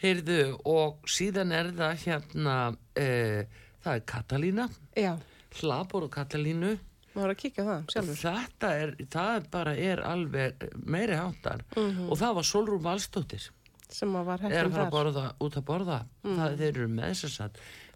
Heyrðu, 0.03 0.38
og 0.66 1.05
síðan 1.07 1.53
er 1.55 1.68
það 1.78 2.00
hérna, 2.07 2.57
uh, 2.98 3.42
það 3.84 3.92
er 3.98 4.00
Katalína, 4.12 4.68
Já, 4.98 5.12
Hlabor 5.61 6.05
og 6.09 6.11
Katalínu. 6.14 6.78
maður 7.14 7.28
er 7.28 7.34
að 7.34 7.40
kíkja 7.42 7.62
á 7.62 7.66
það 7.68 7.82
sjálfur. 7.92 8.20
Þetta 8.22 8.70
er, 8.82 8.94
það 9.12 9.32
er 9.36 9.48
bara 9.53 9.74
er 9.76 10.00
alveg 10.09 10.66
meiri 10.86 11.18
háttar. 11.18 11.62
Mhm. 11.76 12.09
Og 12.11 12.16
það 12.18 12.34
var 12.34 12.42
Solrún 12.48 12.82
Valstóttir. 12.82 13.50
Sem 13.92 14.09
að 14.16 14.24
var 14.24 14.40
Er 14.40 14.48
heppin 14.48 14.72
að 14.72 14.72
fara 14.72 14.82
þar. 14.82 14.86
að 14.86 14.92
borða, 14.96 15.34
út 15.40 15.57
að 15.61 15.64
borða. 15.68 15.98
Mhm. 16.24 16.36
Það 16.38 16.57
þeir 16.59 16.68
eru 16.76 16.88
með 16.88 17.11
þess 17.12 17.40
að 17.44 17.50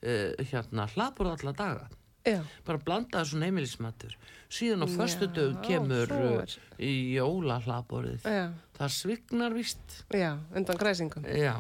uh, 0.05 0.45
hérna, 0.51 0.87
Hlabor 0.95 1.27
alla 1.33 1.53
daga. 1.53 1.89
Já. 2.27 2.43
Bara 2.67 2.79
blanda 2.79 3.21
þessu 3.23 3.41
heimilismatur. 3.41 4.15
Síðan 4.51 4.83
á 4.83 4.87
Já, 4.91 4.97
föstu 4.99 5.27
dögum 5.33 5.63
kemur 5.63 6.11
er- 6.11 6.59
í 6.79 7.15
jóla 7.15 7.61
hlaborið. 7.63 8.21
Já. 8.27 8.53
Það 8.79 8.91
svignar 9.01 9.55
vist. 9.55 10.05
Já, 10.11 10.37
undan 10.55 10.77
græsingum. 10.77 11.25
Já. 11.25 11.55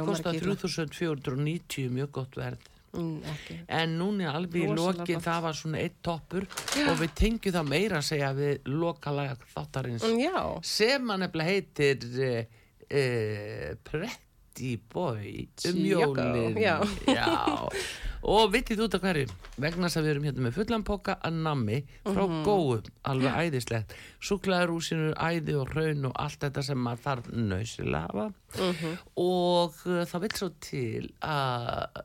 Kostar 0.00 0.34
ekki 0.34 0.44
illa. 0.46 0.54
3490, 0.56 1.88
mjög 1.92 2.10
gott 2.12 2.34
verð. 2.36 2.58
Mm. 2.92 3.22
En 3.68 3.94
núna 3.98 4.32
alveg 4.36 4.62
í 4.62 4.74
gott. 4.76 4.98
það 5.24 5.42
var 5.42 5.52
svona 5.56 5.78
eitt 5.80 5.94
toppur 6.04 6.44
Já. 6.76 6.90
og 6.92 6.98
við 7.00 7.14
tengjum 7.16 7.52
það 7.54 7.68
meira 7.70 7.96
að 8.02 8.04
segja 8.10 8.32
við 8.36 8.58
lokalega 8.68 9.36
þáttarins 9.54 10.02
Mm, 10.04 10.18
já. 10.20 10.60
sem 10.62 11.08
hann 11.08 11.20
nefnilega 11.20 11.50
heitir 11.50 12.04
uh, 12.20 12.44
uh, 12.92 13.74
Pretty 13.84 14.76
Boy 14.92 15.48
um 15.70 15.80
jólin 15.88 16.56
já. 16.60 16.76
Og 18.22 18.52
vitið 18.54 18.84
út 18.84 18.94
af 18.94 19.02
hverju? 19.02 19.26
Vegna 19.58 19.88
þess 19.88 19.98
að 19.98 20.04
við 20.06 20.10
erum 20.12 20.26
hérna 20.28 20.42
með 20.46 20.54
fullan 20.58 20.84
póka 20.86 21.16
að 21.26 21.38
nammi 21.42 21.78
frá 22.04 22.22
Mhm. 22.28 22.44
góum, 22.46 22.84
alveg 23.04 23.32
æðislegt. 23.42 23.94
Súklaðurúsinu, 24.22 25.14
æði 25.18 25.56
og 25.58 25.72
raun 25.74 26.04
og 26.06 26.12
allt 26.14 26.38
þetta 26.40 26.62
sem 26.62 26.78
maður 26.78 27.02
þarf 27.06 27.26
nöðsilega 27.32 28.02
að 28.02 28.06
hafa. 28.12 28.26
Mhm. 28.58 28.98
og 29.16 29.74
uh, 29.86 30.04
það 30.06 30.20
vil 30.20 30.30
svo 30.38 30.48
til 30.60 31.10
að 31.22 32.02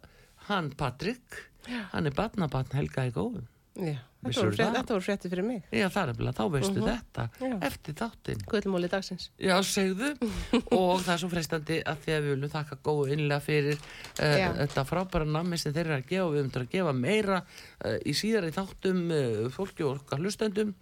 hann 0.47 0.69
Patrik 0.71 1.43
hann 1.91 2.07
er 2.07 2.11
barnabarn 2.15 2.71
Helga 2.73 3.07
í 3.09 3.11
góðum 3.11 3.45
Já, 3.77 3.97
þetta 4.25 4.41
voru, 4.41 4.51
frétt, 4.51 4.57
það? 4.67 4.75
þetta 4.77 4.93
voru 4.95 5.05
frétti 5.05 5.29
fyrir 5.29 5.45
mig. 5.45 5.63
Já, 5.71 5.87
það 5.93 6.09
er 6.09 6.13
bara, 6.17 6.31
þá 6.33 6.43
veistu 6.55 6.79
Mhm. 6.81 6.87
þetta 6.89 7.25
Já. 7.41 7.57
eftir 7.67 7.93
þáttinn 7.99 8.41
Guðlumóli 8.49 8.89
dagsins. 8.89 9.27
Já, 9.39 9.55
segðu 9.61 10.09
og 10.79 11.01
það 11.05 11.11
er 11.13 11.21
svo 11.21 11.29
freistandi 11.29 11.77
að 11.85 11.97
því 12.05 12.15
að 12.15 12.23
við 12.25 12.31
viljum 12.33 12.53
þakka 12.55 12.77
góðu 12.87 13.11
innlega 13.13 13.39
fyrir 13.45 13.77
uh, 13.77 14.55
þetta 14.63 14.85
frábæra 14.89 15.27
nammi 15.29 15.57
sem 15.61 15.73
þeir 15.75 15.85
eru 15.85 15.99
að 15.99 16.07
gefa 16.09 16.31
við 16.33 16.39
höfum 16.41 16.51
til 16.55 16.61
að 16.63 16.71
gefa 16.73 16.93
meira 16.93 17.37
uh, 17.85 17.97
í 18.05 18.13
síðari 18.17 18.51
þáttum 18.55 19.03
uh, 19.11 19.49
fólki 19.53 19.85
og 19.85 19.99
okkar 20.01 20.19
hlustendum 20.25 20.73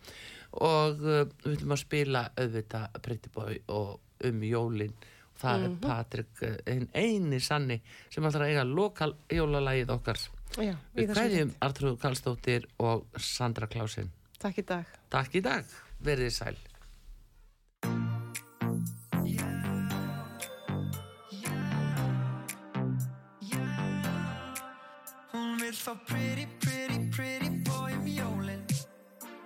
og 0.56 1.04
uh, 1.04 1.26
við 1.44 1.58
viljum 1.58 1.76
að 1.76 1.84
spila 1.84 2.24
auðvitað 2.40 3.02
Pretty 3.04 3.30
Boy 3.36 3.60
og 3.68 4.00
um 4.24 4.42
jólin 4.48 4.94
það 5.36 5.60
Mhm. 5.60 5.66
er 5.66 5.76
Patrik 5.84 6.42
uh, 6.48 6.56
einn 6.72 6.88
eini 6.96 7.42
sanni 7.44 7.82
sem 8.10 8.24
að 8.24 8.40
eiga 8.48 8.64
lokal 8.64 9.12
jólalagið 9.30 9.92
okkar 9.92 10.16
Já, 10.56 10.76
við 10.96 11.12
hverjum 11.12 11.52
Artrúð 11.66 11.98
Karlsdóttir 12.00 12.68
og 12.80 13.04
Sandra 13.20 13.68
Klásin. 13.68 14.08
Takk 14.40 14.62
í 14.62 14.64
dag. 14.68 14.96
Takk 15.12 15.36
í 15.36 15.42
dag, 15.44 15.76
verið 16.00 16.30
þið 16.30 16.36
sæl. 16.38 16.58
Hún 25.34 25.58
vill 25.60 25.76
fá 25.76 25.92
pretty, 26.08 26.48
pretty, 26.64 27.00
pretty 27.12 27.50
boy 27.68 27.92
um 27.98 28.08
jólin. 28.08 28.64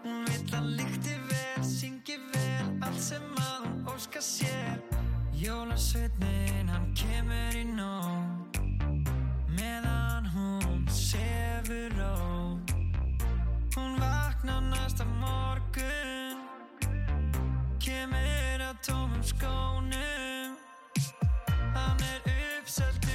Hún 0.03 0.27
vill 0.29 0.57
að 0.59 0.69
lykti 0.77 1.15
vel, 1.31 1.63
syngi 1.65 2.19
vel 2.33 2.67
Allt 2.85 3.01
sem 3.01 3.25
að 3.41 3.65
hún 3.65 3.89
óska 3.95 4.21
sér. 4.21 4.77
Jólasveitnin, 5.39 6.69
hann 6.69 6.93
kemur 6.97 7.57
í 7.57 7.65
nóg 7.71 8.38
sefur 11.09 11.89
ró 11.97 12.15
Hún 13.75 13.91
vaknar 13.99 14.61
næsta 14.61 15.05
morgun. 15.21 16.37
Kemur 17.79 18.61
að 18.69 18.75
tómum 18.85 19.23
skónum. 19.31 20.57
Hann 21.73 22.01
er 22.13 22.21
uppseldur 22.59 23.08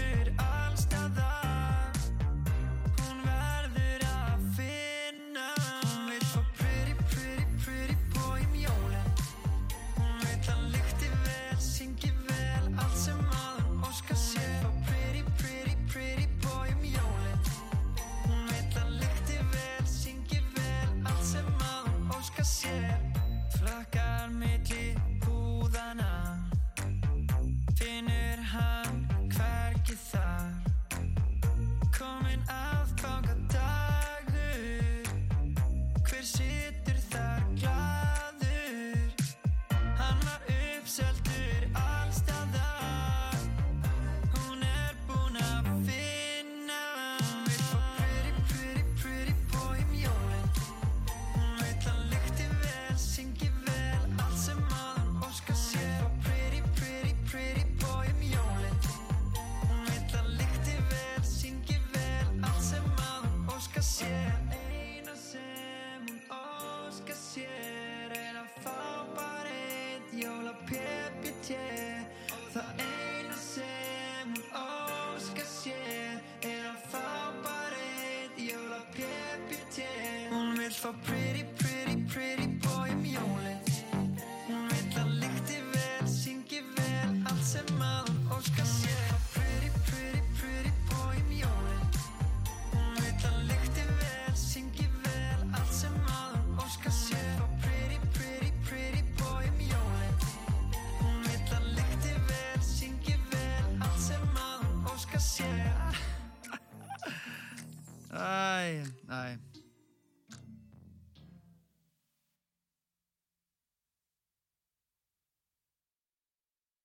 fá 80.85 80.93
pretty 81.07 81.24